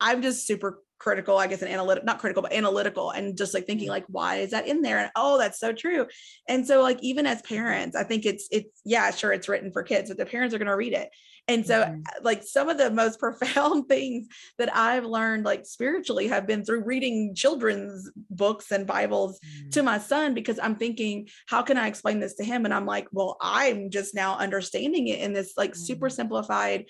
I'm 0.00 0.22
just 0.22 0.46
super 0.46 0.82
critical, 0.98 1.36
I 1.36 1.46
guess, 1.46 1.60
and 1.60 1.70
analytic, 1.70 2.04
not 2.04 2.18
critical, 2.18 2.42
but 2.42 2.52
analytical, 2.52 3.10
and 3.10 3.36
just 3.36 3.52
like 3.52 3.66
thinking, 3.66 3.86
mm-hmm. 3.86 3.92
like, 3.92 4.04
why 4.08 4.36
is 4.36 4.52
that 4.52 4.66
in 4.66 4.80
there? 4.80 4.98
And 4.98 5.10
oh, 5.14 5.38
that's 5.38 5.60
so 5.60 5.72
true. 5.72 6.06
And 6.48 6.66
so, 6.66 6.80
like, 6.80 6.98
even 7.02 7.26
as 7.26 7.42
parents, 7.42 7.94
I 7.94 8.04
think 8.04 8.24
it's, 8.24 8.48
it's, 8.50 8.80
yeah, 8.84 9.10
sure, 9.10 9.32
it's 9.32 9.48
written 9.48 9.70
for 9.70 9.82
kids, 9.82 10.08
but 10.08 10.16
the 10.16 10.26
parents 10.26 10.54
are 10.54 10.58
going 10.58 10.68
to 10.68 10.76
read 10.76 10.94
it. 10.94 11.10
And 11.46 11.66
so, 11.66 11.82
mm-hmm. 11.82 12.00
Like, 12.22 12.42
some 12.42 12.68
of 12.68 12.78
the 12.78 12.90
most 12.90 13.18
profound 13.20 13.88
things 13.88 14.28
that 14.58 14.74
I've 14.74 15.04
learned, 15.04 15.44
like, 15.44 15.66
spiritually, 15.66 16.28
have 16.28 16.46
been 16.46 16.64
through 16.64 16.84
reading 16.84 17.34
children's 17.34 18.10
books 18.30 18.70
and 18.70 18.86
Bibles 18.86 19.40
mm-hmm. 19.40 19.70
to 19.70 19.82
my 19.82 19.98
son 19.98 20.34
because 20.34 20.58
I'm 20.58 20.76
thinking, 20.76 21.28
how 21.46 21.62
can 21.62 21.76
I 21.76 21.88
explain 21.88 22.20
this 22.20 22.34
to 22.36 22.44
him? 22.44 22.64
And 22.64 22.72
I'm 22.72 22.86
like, 22.86 23.08
well, 23.12 23.36
I'm 23.40 23.90
just 23.90 24.14
now 24.14 24.36
understanding 24.36 25.08
it 25.08 25.20
in 25.20 25.32
this, 25.32 25.54
like, 25.56 25.74
super 25.74 26.06
mm-hmm. 26.06 26.14
simplified 26.14 26.86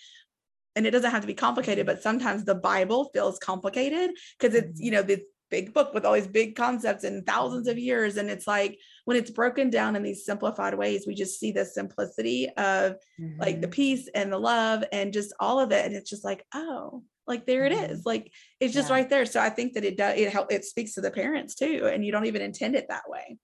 and 0.77 0.87
it 0.87 0.91
doesn't 0.91 1.13
have 1.13 1.21
to 1.21 1.27
be 1.29 1.35
complicated 1.35 1.87
but 1.87 2.03
sometimes 2.03 2.45
the 2.45 2.55
bible 2.55 3.09
feels 3.15 3.39
complicated 3.39 4.11
because 4.37 4.57
it's 4.57 4.81
you 4.81 4.91
mm-hmm. 4.91 4.97
know 4.97 5.03
this 5.03 5.21
big 5.51 5.73
book 5.73 5.95
with 5.95 6.05
all 6.05 6.15
these 6.15 6.27
big 6.27 6.57
concepts 6.57 7.05
and 7.05 7.27
thousands 7.27 7.69
of 7.69 7.79
years 7.79 8.17
and 8.17 8.31
it's 8.31 8.47
like 8.47 8.79
when 9.05 9.17
it's 9.17 9.31
broken 9.31 9.71
down 9.71 9.97
in 9.97 10.03
these 10.03 10.25
simplified 10.25 10.75
ways 10.75 11.05
we 11.07 11.15
just 11.15 11.39
see 11.39 11.53
the 11.53 11.65
simplicity 11.65 12.49
of 12.57 12.93
mm-hmm. 13.21 13.41
like 13.41 13.61
the 13.61 13.67
mm-hmm. 13.67 13.73
peace 13.73 14.09
and 14.15 14.33
the 14.33 14.39
love 14.39 14.85
and 14.93 15.13
just 15.13 15.33
all 15.41 15.61
of 15.61 15.71
it 15.73 15.85
and 15.85 15.95
it's 15.95 16.11
just 16.11 16.25
like 16.25 16.45
oh 16.55 17.03
like 17.27 17.47
there 17.47 17.69
mm-hmm. 17.69 17.85
it 17.85 17.91
is 17.91 18.05
like 18.05 18.33
it's 18.61 18.75
just 18.75 18.89
yeah. 18.89 18.97
right 18.97 19.11
there 19.11 19.27
so 19.27 19.41
i 19.41 19.51
think 19.51 19.75
that 19.75 19.85
it 19.85 19.97
does 19.97 20.19
it 20.19 20.33
help 20.33 20.51
it 20.53 20.65
speaks 20.65 20.95
to 20.95 21.01
the 21.01 21.11
parents 21.11 21.55
too 21.55 21.89
and 21.93 22.05
you 22.05 22.13
don't 22.13 22.27
even 22.27 22.43
intend 22.43 22.75
it 22.75 22.87
that 22.89 23.05
way 23.09 23.37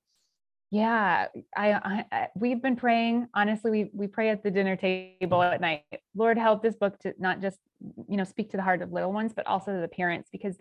Yeah, 0.72 1.26
I, 1.56 1.72
I, 1.72 2.04
I, 2.12 2.28
we've 2.36 2.62
been 2.62 2.76
praying. 2.76 3.26
Honestly, 3.34 3.70
we 3.72 3.90
we 3.92 4.06
pray 4.06 4.28
at 4.28 4.44
the 4.44 4.52
dinner 4.52 4.76
table 4.76 5.42
at 5.42 5.60
night. 5.60 5.82
Lord, 6.14 6.38
help 6.38 6.62
this 6.62 6.76
book 6.76 6.96
to 7.00 7.12
not 7.18 7.40
just 7.40 7.58
you 8.08 8.16
know 8.16 8.22
speak 8.22 8.50
to 8.50 8.56
the 8.56 8.62
heart 8.62 8.80
of 8.80 8.92
little 8.92 9.12
ones, 9.12 9.32
but 9.34 9.48
also 9.48 9.74
to 9.74 9.80
the 9.80 9.88
parents 9.88 10.28
because 10.30 10.56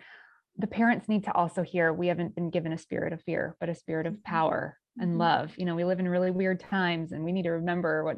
the 0.60 0.68
parents 0.68 1.08
need 1.10 1.24
to 1.24 1.34
also 1.34 1.64
hear 1.64 1.92
we 1.92 2.08
haven't 2.08 2.36
been 2.36 2.50
given 2.50 2.74
a 2.74 2.78
spirit 2.78 3.14
of 3.14 3.22
fear, 3.24 3.56
but 3.60 3.70
a 3.70 3.76
spirit 3.76 4.06
of 4.06 4.14
mm-hmm. 4.14 4.34
power 4.34 4.78
and 4.98 5.12
mm-hmm. 5.12 5.20
love. 5.20 5.52
You 5.58 5.66
know, 5.66 5.76
we 5.76 5.86
live 5.86 6.00
in 6.00 6.08
really 6.08 6.32
weird 6.32 6.60
times, 6.60 7.12
and 7.12 7.24
we 7.24 7.32
need 7.32 7.44
to 7.44 7.52
remember 7.52 8.04
what 8.04 8.18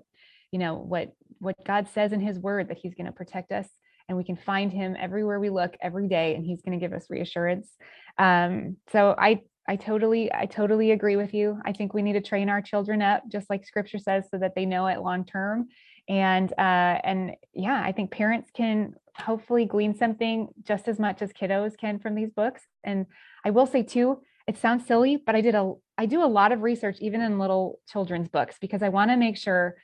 you 0.52 0.60
know 0.60 0.76
what 0.76 1.14
what 1.39 1.56
God 1.66 1.88
says 1.88 2.12
in 2.12 2.20
His 2.20 2.39
Word 2.39 2.70
that 2.70 2.78
He's 2.78 2.96
going 2.96 3.06
to 3.06 3.12
protect 3.12 3.52
us 3.52 3.68
and 4.10 4.18
we 4.18 4.24
can 4.26 4.36
find 4.36 4.74
him 4.74 4.98
everywhere 5.00 5.39
we 5.39 5.50
look 5.50 5.74
every 5.82 6.10
day 6.10 6.36
and 6.36 6.46
he's 6.46 6.62
going 6.62 6.78
to 6.78 6.84
give 6.84 6.92
us 6.92 7.06
reassurance 7.10 7.70
um, 8.18 8.76
so 8.92 9.16
i 9.18 9.39
I 9.68 9.76
totally, 9.76 10.34
I 10.34 10.48
totally 10.48 10.92
agree 10.92 11.16
with 11.16 11.34
you. 11.34 11.60
I 11.64 11.72
think 11.72 11.94
we 11.94 12.02
need 12.02 12.14
to 12.14 12.22
train 12.22 12.50
our 12.50 12.62
children 12.62 13.02
up, 13.02 13.24
just 13.30 13.50
like 13.50 13.66
Scripture 13.66 14.00
says, 14.00 14.26
so 14.30 14.38
that 14.39 14.54
they 14.56 14.66
know 14.66 14.88
it 14.88 15.00
long 15.00 15.24
term. 15.24 15.70
And 16.10 16.52
uh, 16.58 16.99
and 17.04 17.36
yeah, 17.54 17.82
I 17.84 17.91
think 17.91 18.12
parents 18.12 18.49
can 18.54 18.95
hopefully 19.16 19.66
glean 19.66 19.95
something 19.95 20.49
just 20.64 20.88
as 20.88 20.99
much 20.99 21.22
as 21.22 21.32
kiddos 21.34 21.78
can 21.78 21.99
from 21.99 22.16
these 22.16 22.32
books. 22.32 22.64
And 22.84 23.06
I 23.45 23.52
will 23.52 23.66
say 23.66 23.84
too, 23.84 24.22
it 24.47 24.58
sounds 24.58 24.86
silly, 24.86 25.18
but 25.18 25.36
I 25.36 25.41
did 25.41 25.56
a, 25.56 25.74
I 25.97 26.06
do 26.06 26.24
a 26.24 26.26
lot 26.26 26.52
of 26.52 26.62
research 26.62 26.97
even 27.02 27.22
in 27.22 27.39
little 27.39 27.80
children's 27.88 28.30
books 28.30 28.58
because 28.60 28.82
I 28.82 28.89
want 28.89 29.12
to 29.12 29.18
make 29.18 29.38
sure 29.38 29.76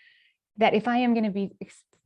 that 0.57 0.74
if 0.74 0.88
I 0.88 0.97
am 0.97 1.13
going 1.13 1.26
to 1.26 1.30
be 1.30 1.51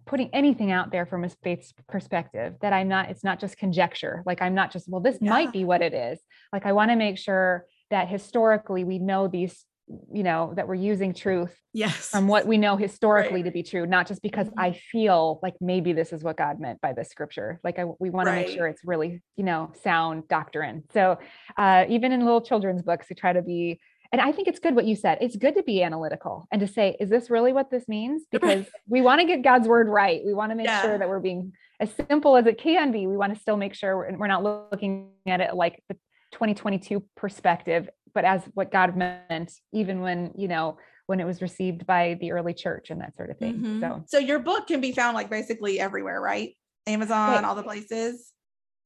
putting 0.05 0.29
anything 0.33 0.71
out 0.71 0.91
there 0.91 1.05
from 1.05 1.23
a 1.23 1.29
faith 1.43 1.71
perspective 1.87 2.55
that 2.61 2.73
i'm 2.73 2.87
not 2.87 3.09
it's 3.09 3.23
not 3.23 3.39
just 3.39 3.57
conjecture 3.57 4.23
like 4.25 4.41
i'm 4.41 4.55
not 4.55 4.71
just 4.71 4.89
well 4.89 5.01
this 5.01 5.17
yeah. 5.21 5.29
might 5.29 5.51
be 5.51 5.63
what 5.63 5.81
it 5.81 5.93
is 5.93 6.19
like 6.51 6.65
i 6.65 6.71
want 6.71 6.89
to 6.89 6.95
make 6.95 7.17
sure 7.17 7.65
that 7.91 8.07
historically 8.07 8.83
we 8.83 8.99
know 8.99 9.27
these 9.27 9.65
you 10.13 10.23
know 10.23 10.53
that 10.55 10.67
we're 10.67 10.75
using 10.75 11.13
truth 11.13 11.55
yes 11.73 12.09
from 12.09 12.27
what 12.27 12.45
we 12.45 12.57
know 12.57 12.75
historically 12.75 13.41
right. 13.41 13.45
to 13.45 13.51
be 13.51 13.63
true 13.63 13.85
not 13.85 14.07
just 14.07 14.21
because 14.21 14.47
mm-hmm. 14.47 14.59
i 14.59 14.71
feel 14.71 15.39
like 15.41 15.55
maybe 15.61 15.93
this 15.93 16.13
is 16.13 16.23
what 16.23 16.37
god 16.37 16.59
meant 16.59 16.79
by 16.81 16.93
this 16.93 17.09
scripture 17.09 17.59
like 17.63 17.79
I, 17.79 17.85
we 17.99 18.09
want 18.09 18.27
right. 18.27 18.41
to 18.41 18.47
make 18.47 18.55
sure 18.55 18.67
it's 18.67 18.81
really 18.85 19.21
you 19.35 19.43
know 19.43 19.71
sound 19.83 20.27
doctrine 20.27 20.83
so 20.93 21.17
uh, 21.57 21.85
even 21.89 22.11
in 22.11 22.23
little 22.23 22.41
children's 22.41 22.81
books 22.81 23.07
we 23.09 23.15
try 23.15 23.33
to 23.33 23.41
be 23.41 23.79
and 24.11 24.19
I 24.19 24.33
think 24.33 24.49
it's 24.49 24.59
good 24.59 24.75
what 24.75 24.83
you 24.83 24.97
said. 24.97 25.19
It's 25.21 25.37
good 25.37 25.55
to 25.55 25.63
be 25.63 25.81
analytical 25.81 26.45
and 26.51 26.59
to 26.59 26.67
say, 26.67 26.97
is 26.99 27.09
this 27.09 27.29
really 27.29 27.53
what 27.53 27.71
this 27.71 27.87
means? 27.87 28.23
Because 28.31 28.65
we 28.87 28.99
want 29.01 29.21
to 29.21 29.27
get 29.27 29.41
God's 29.41 29.67
word 29.67 29.87
right. 29.87 30.21
We 30.25 30.33
want 30.33 30.51
to 30.51 30.55
make 30.55 30.65
yeah. 30.65 30.81
sure 30.81 30.97
that 30.97 31.07
we're 31.07 31.19
being 31.19 31.53
as 31.79 31.89
simple 32.09 32.35
as 32.35 32.45
it 32.45 32.57
can 32.57 32.91
be. 32.91 33.07
We 33.07 33.15
want 33.15 33.33
to 33.33 33.39
still 33.39 33.55
make 33.55 33.73
sure 33.73 33.95
we're, 33.95 34.17
we're 34.17 34.27
not 34.27 34.43
looking 34.43 35.11
at 35.25 35.39
it 35.39 35.55
like 35.55 35.81
the 35.87 35.95
2022 36.31 37.03
perspective, 37.15 37.89
but 38.13 38.25
as 38.25 38.43
what 38.53 38.71
God 38.71 38.95
meant, 38.95 39.53
even 39.73 40.01
when, 40.01 40.31
you 40.35 40.47
know, 40.47 40.77
when 41.07 41.19
it 41.19 41.25
was 41.25 41.41
received 41.41 41.85
by 41.85 42.17
the 42.21 42.31
early 42.31 42.53
church 42.53 42.89
and 42.89 43.01
that 43.01 43.15
sort 43.15 43.29
of 43.29 43.37
thing. 43.37 43.55
Mm-hmm. 43.55 43.81
So, 43.81 44.03
so 44.07 44.17
your 44.17 44.39
book 44.39 44.67
can 44.67 44.81
be 44.81 44.91
found 44.91 45.15
like 45.15 45.29
basically 45.29 45.79
everywhere, 45.79 46.21
right? 46.21 46.55
Amazon, 46.87 47.35
okay. 47.35 47.45
all 47.45 47.55
the 47.55 47.63
places. 47.63 48.31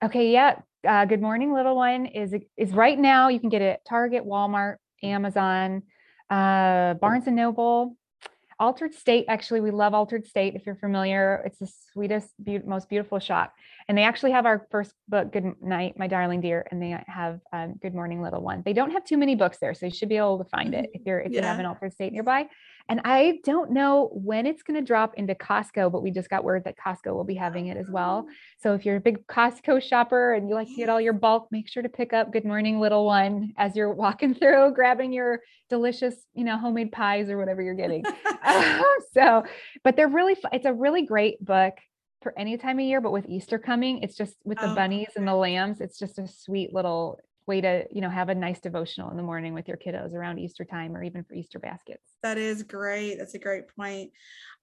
Okay. 0.03 0.31
Yeah. 0.31 0.59
Uh, 0.87 1.05
Good 1.05 1.21
morning, 1.21 1.53
little 1.53 1.75
one 1.75 2.05
is 2.05 2.33
is 2.57 2.71
right 2.71 2.97
now. 2.97 3.29
You 3.29 3.39
can 3.39 3.49
get 3.49 3.61
it 3.61 3.65
at 3.65 3.85
Target, 3.85 4.23
Walmart, 4.23 4.75
Amazon, 5.01 5.81
uh, 6.29 6.93
Barnes 6.95 7.25
and 7.27 7.35
Noble, 7.35 7.97
Altar'd 8.59 8.93
State. 8.93 9.25
Actually, 9.27 9.61
we 9.61 9.71
love 9.71 9.93
Altar'd 9.93 10.27
State. 10.27 10.55
If 10.55 10.65
you're 10.65 10.75
familiar, 10.75 11.41
it's 11.45 11.59
the 11.59 11.71
sweetest, 11.91 12.29
be- 12.43 12.59
most 12.59 12.89
beautiful 12.89 13.19
shop. 13.19 13.53
And 13.87 13.97
they 13.97 14.03
actually 14.03 14.31
have 14.31 14.45
our 14.45 14.67
first 14.71 14.93
book, 15.07 15.31
Good 15.31 15.53
Night, 15.61 15.93
My 15.97 16.07
Darling 16.07 16.41
Dear, 16.41 16.65
and 16.71 16.81
they 16.81 16.97
have 17.05 17.39
um, 17.53 17.75
Good 17.81 17.93
Morning, 17.93 18.21
Little 18.21 18.41
One. 18.41 18.63
They 18.65 18.73
don't 18.73 18.91
have 18.91 19.05
too 19.05 19.17
many 19.17 19.35
books 19.35 19.59
there, 19.59 19.75
so 19.75 19.85
you 19.85 19.91
should 19.91 20.09
be 20.09 20.17
able 20.17 20.39
to 20.39 20.45
find 20.45 20.73
it 20.73 20.89
if 20.93 21.03
you're 21.05 21.19
if 21.19 21.31
yeah. 21.31 21.41
you 21.41 21.45
have 21.45 21.59
an 21.59 21.65
Altar'd 21.65 21.93
State 21.93 22.11
nearby. 22.11 22.47
And 22.87 23.01
I 23.03 23.39
don't 23.43 23.71
know 23.71 24.11
when 24.13 24.45
it's 24.45 24.61
going 24.61 24.79
to 24.79 24.85
drop 24.85 25.15
into 25.15 25.33
Costco, 25.33 25.91
but 25.91 26.03
we 26.03 26.11
just 26.11 26.29
got 26.29 26.43
word 26.43 26.63
that 26.65 26.75
Costco 26.77 27.13
will 27.15 27.23
be 27.23 27.33
having 27.33 27.67
it 27.67 27.77
as 27.77 27.89
well. 27.89 28.27
So 28.61 28.73
if 28.73 28.85
you're 28.85 28.97
a 28.97 29.01
big 29.01 29.25
Costco 29.25 29.81
shopper 29.81 30.33
and 30.33 30.47
you 30.47 30.53
like 30.53 30.67
to 30.67 30.75
get 30.75 30.89
all 30.89 31.01
your 31.01 31.13
bulk, 31.13 31.47
make 31.51 31.67
sure 31.67 31.81
to 31.81 31.89
pick 31.89 32.13
up 32.13 32.31
Good 32.31 32.45
Morning 32.45 32.79
Little 32.79 33.05
One 33.05 33.53
as 33.57 33.75
you're 33.75 33.93
walking 33.93 34.33
through, 34.35 34.73
grabbing 34.73 35.13
your 35.13 35.41
delicious, 35.69 36.15
you 36.33 36.43
know, 36.43 36.57
homemade 36.57 36.91
pies 36.91 37.29
or 37.29 37.37
whatever 37.37 37.61
you're 37.61 37.73
getting. 37.73 38.03
so, 39.13 39.43
but 39.83 39.95
they're 39.95 40.07
really, 40.07 40.35
it's 40.51 40.65
a 40.65 40.73
really 40.73 41.05
great 41.05 41.43
book 41.43 41.73
for 42.25 42.33
any 42.39 42.57
time 42.57 42.79
of 42.79 42.85
year, 42.85 43.01
but 43.01 43.11
with 43.11 43.29
Easter 43.29 43.59
coming, 43.59 43.99
it's 44.01 44.17
just 44.17 44.35
with 44.43 44.57
the 44.57 44.71
oh, 44.71 44.73
bunnies 44.73 45.09
and 45.15 45.27
the 45.27 45.35
lambs, 45.35 45.79
it's 45.79 45.99
just 45.99 46.17
a 46.17 46.27
sweet 46.27 46.73
little 46.73 47.19
way 47.45 47.61
to 47.61 47.85
you 47.91 48.01
know 48.01 48.09
have 48.09 48.29
a 48.29 48.33
nice 48.33 48.59
devotional 48.59 49.11
in 49.11 49.17
the 49.17 49.21
morning 49.21 49.53
with 49.53 49.67
your 49.67 49.77
kiddos 49.77 50.15
around 50.15 50.39
easter 50.39 50.65
time 50.65 50.97
or 50.97 51.03
even 51.03 51.23
for 51.23 51.35
easter 51.35 51.59
baskets. 51.59 52.01
That 52.23 52.39
is 52.39 52.63
great. 52.63 53.17
That's 53.19 53.35
a 53.35 53.39
great 53.39 53.65
point. 53.75 54.09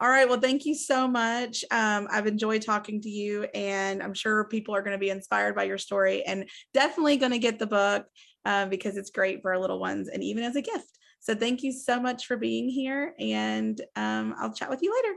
All 0.00 0.08
right 0.08 0.28
well 0.28 0.40
thank 0.40 0.64
you 0.64 0.74
so 0.74 1.06
much. 1.06 1.64
Um, 1.70 2.08
i've 2.10 2.26
enjoyed 2.26 2.62
talking 2.62 3.00
to 3.02 3.08
you 3.08 3.44
and 3.54 4.02
i'm 4.02 4.14
sure 4.14 4.42
people 4.46 4.74
are 4.74 4.82
going 4.82 4.96
to 4.96 5.06
be 5.06 5.10
inspired 5.10 5.54
by 5.54 5.62
your 5.62 5.78
story 5.78 6.24
and 6.24 6.50
definitely 6.74 7.16
going 7.16 7.30
to 7.30 7.38
get 7.38 7.60
the 7.60 7.66
book 7.68 8.06
um, 8.44 8.70
because 8.70 8.96
it's 8.96 9.10
great 9.10 9.40
for 9.40 9.52
our 9.52 9.60
little 9.60 9.78
ones 9.78 10.08
and 10.08 10.24
even 10.24 10.42
as 10.42 10.56
a 10.56 10.62
gift. 10.62 10.98
So 11.20 11.36
thank 11.36 11.62
you 11.62 11.70
so 11.70 12.00
much 12.00 12.26
for 12.26 12.36
being 12.36 12.68
here 12.68 13.14
and 13.20 13.80
um, 13.94 14.34
i'll 14.36 14.52
chat 14.52 14.70
with 14.70 14.82
you 14.82 14.92
later 14.92 15.14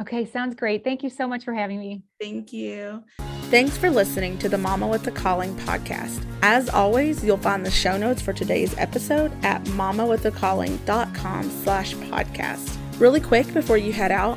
okay 0.00 0.24
sounds 0.24 0.54
great 0.54 0.84
thank 0.84 1.02
you 1.02 1.10
so 1.10 1.26
much 1.26 1.44
for 1.44 1.54
having 1.54 1.78
me 1.78 2.02
thank 2.20 2.52
you 2.52 3.02
Thanks 3.48 3.78
for 3.78 3.90
listening 3.90 4.38
to 4.38 4.48
the 4.48 4.58
Mama 4.58 4.88
with 4.88 5.06
a 5.06 5.12
Calling 5.12 5.54
podcast. 5.58 6.26
As 6.42 6.68
always, 6.68 7.22
you'll 7.22 7.36
find 7.36 7.64
the 7.64 7.70
show 7.70 7.96
notes 7.96 8.20
for 8.20 8.32
today's 8.32 8.76
episode 8.76 9.30
at 9.44 9.62
mamawithacalling.com 9.66 11.50
slash 11.62 11.94
podcast. 11.94 12.76
Really 12.98 13.20
quick 13.20 13.54
before 13.54 13.78
you 13.78 13.92
head 13.92 14.10
out, 14.10 14.36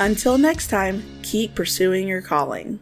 Until 0.00 0.38
next 0.38 0.68
time, 0.68 1.02
keep 1.22 1.54
pursuing 1.54 2.08
your 2.08 2.22
calling. 2.22 2.80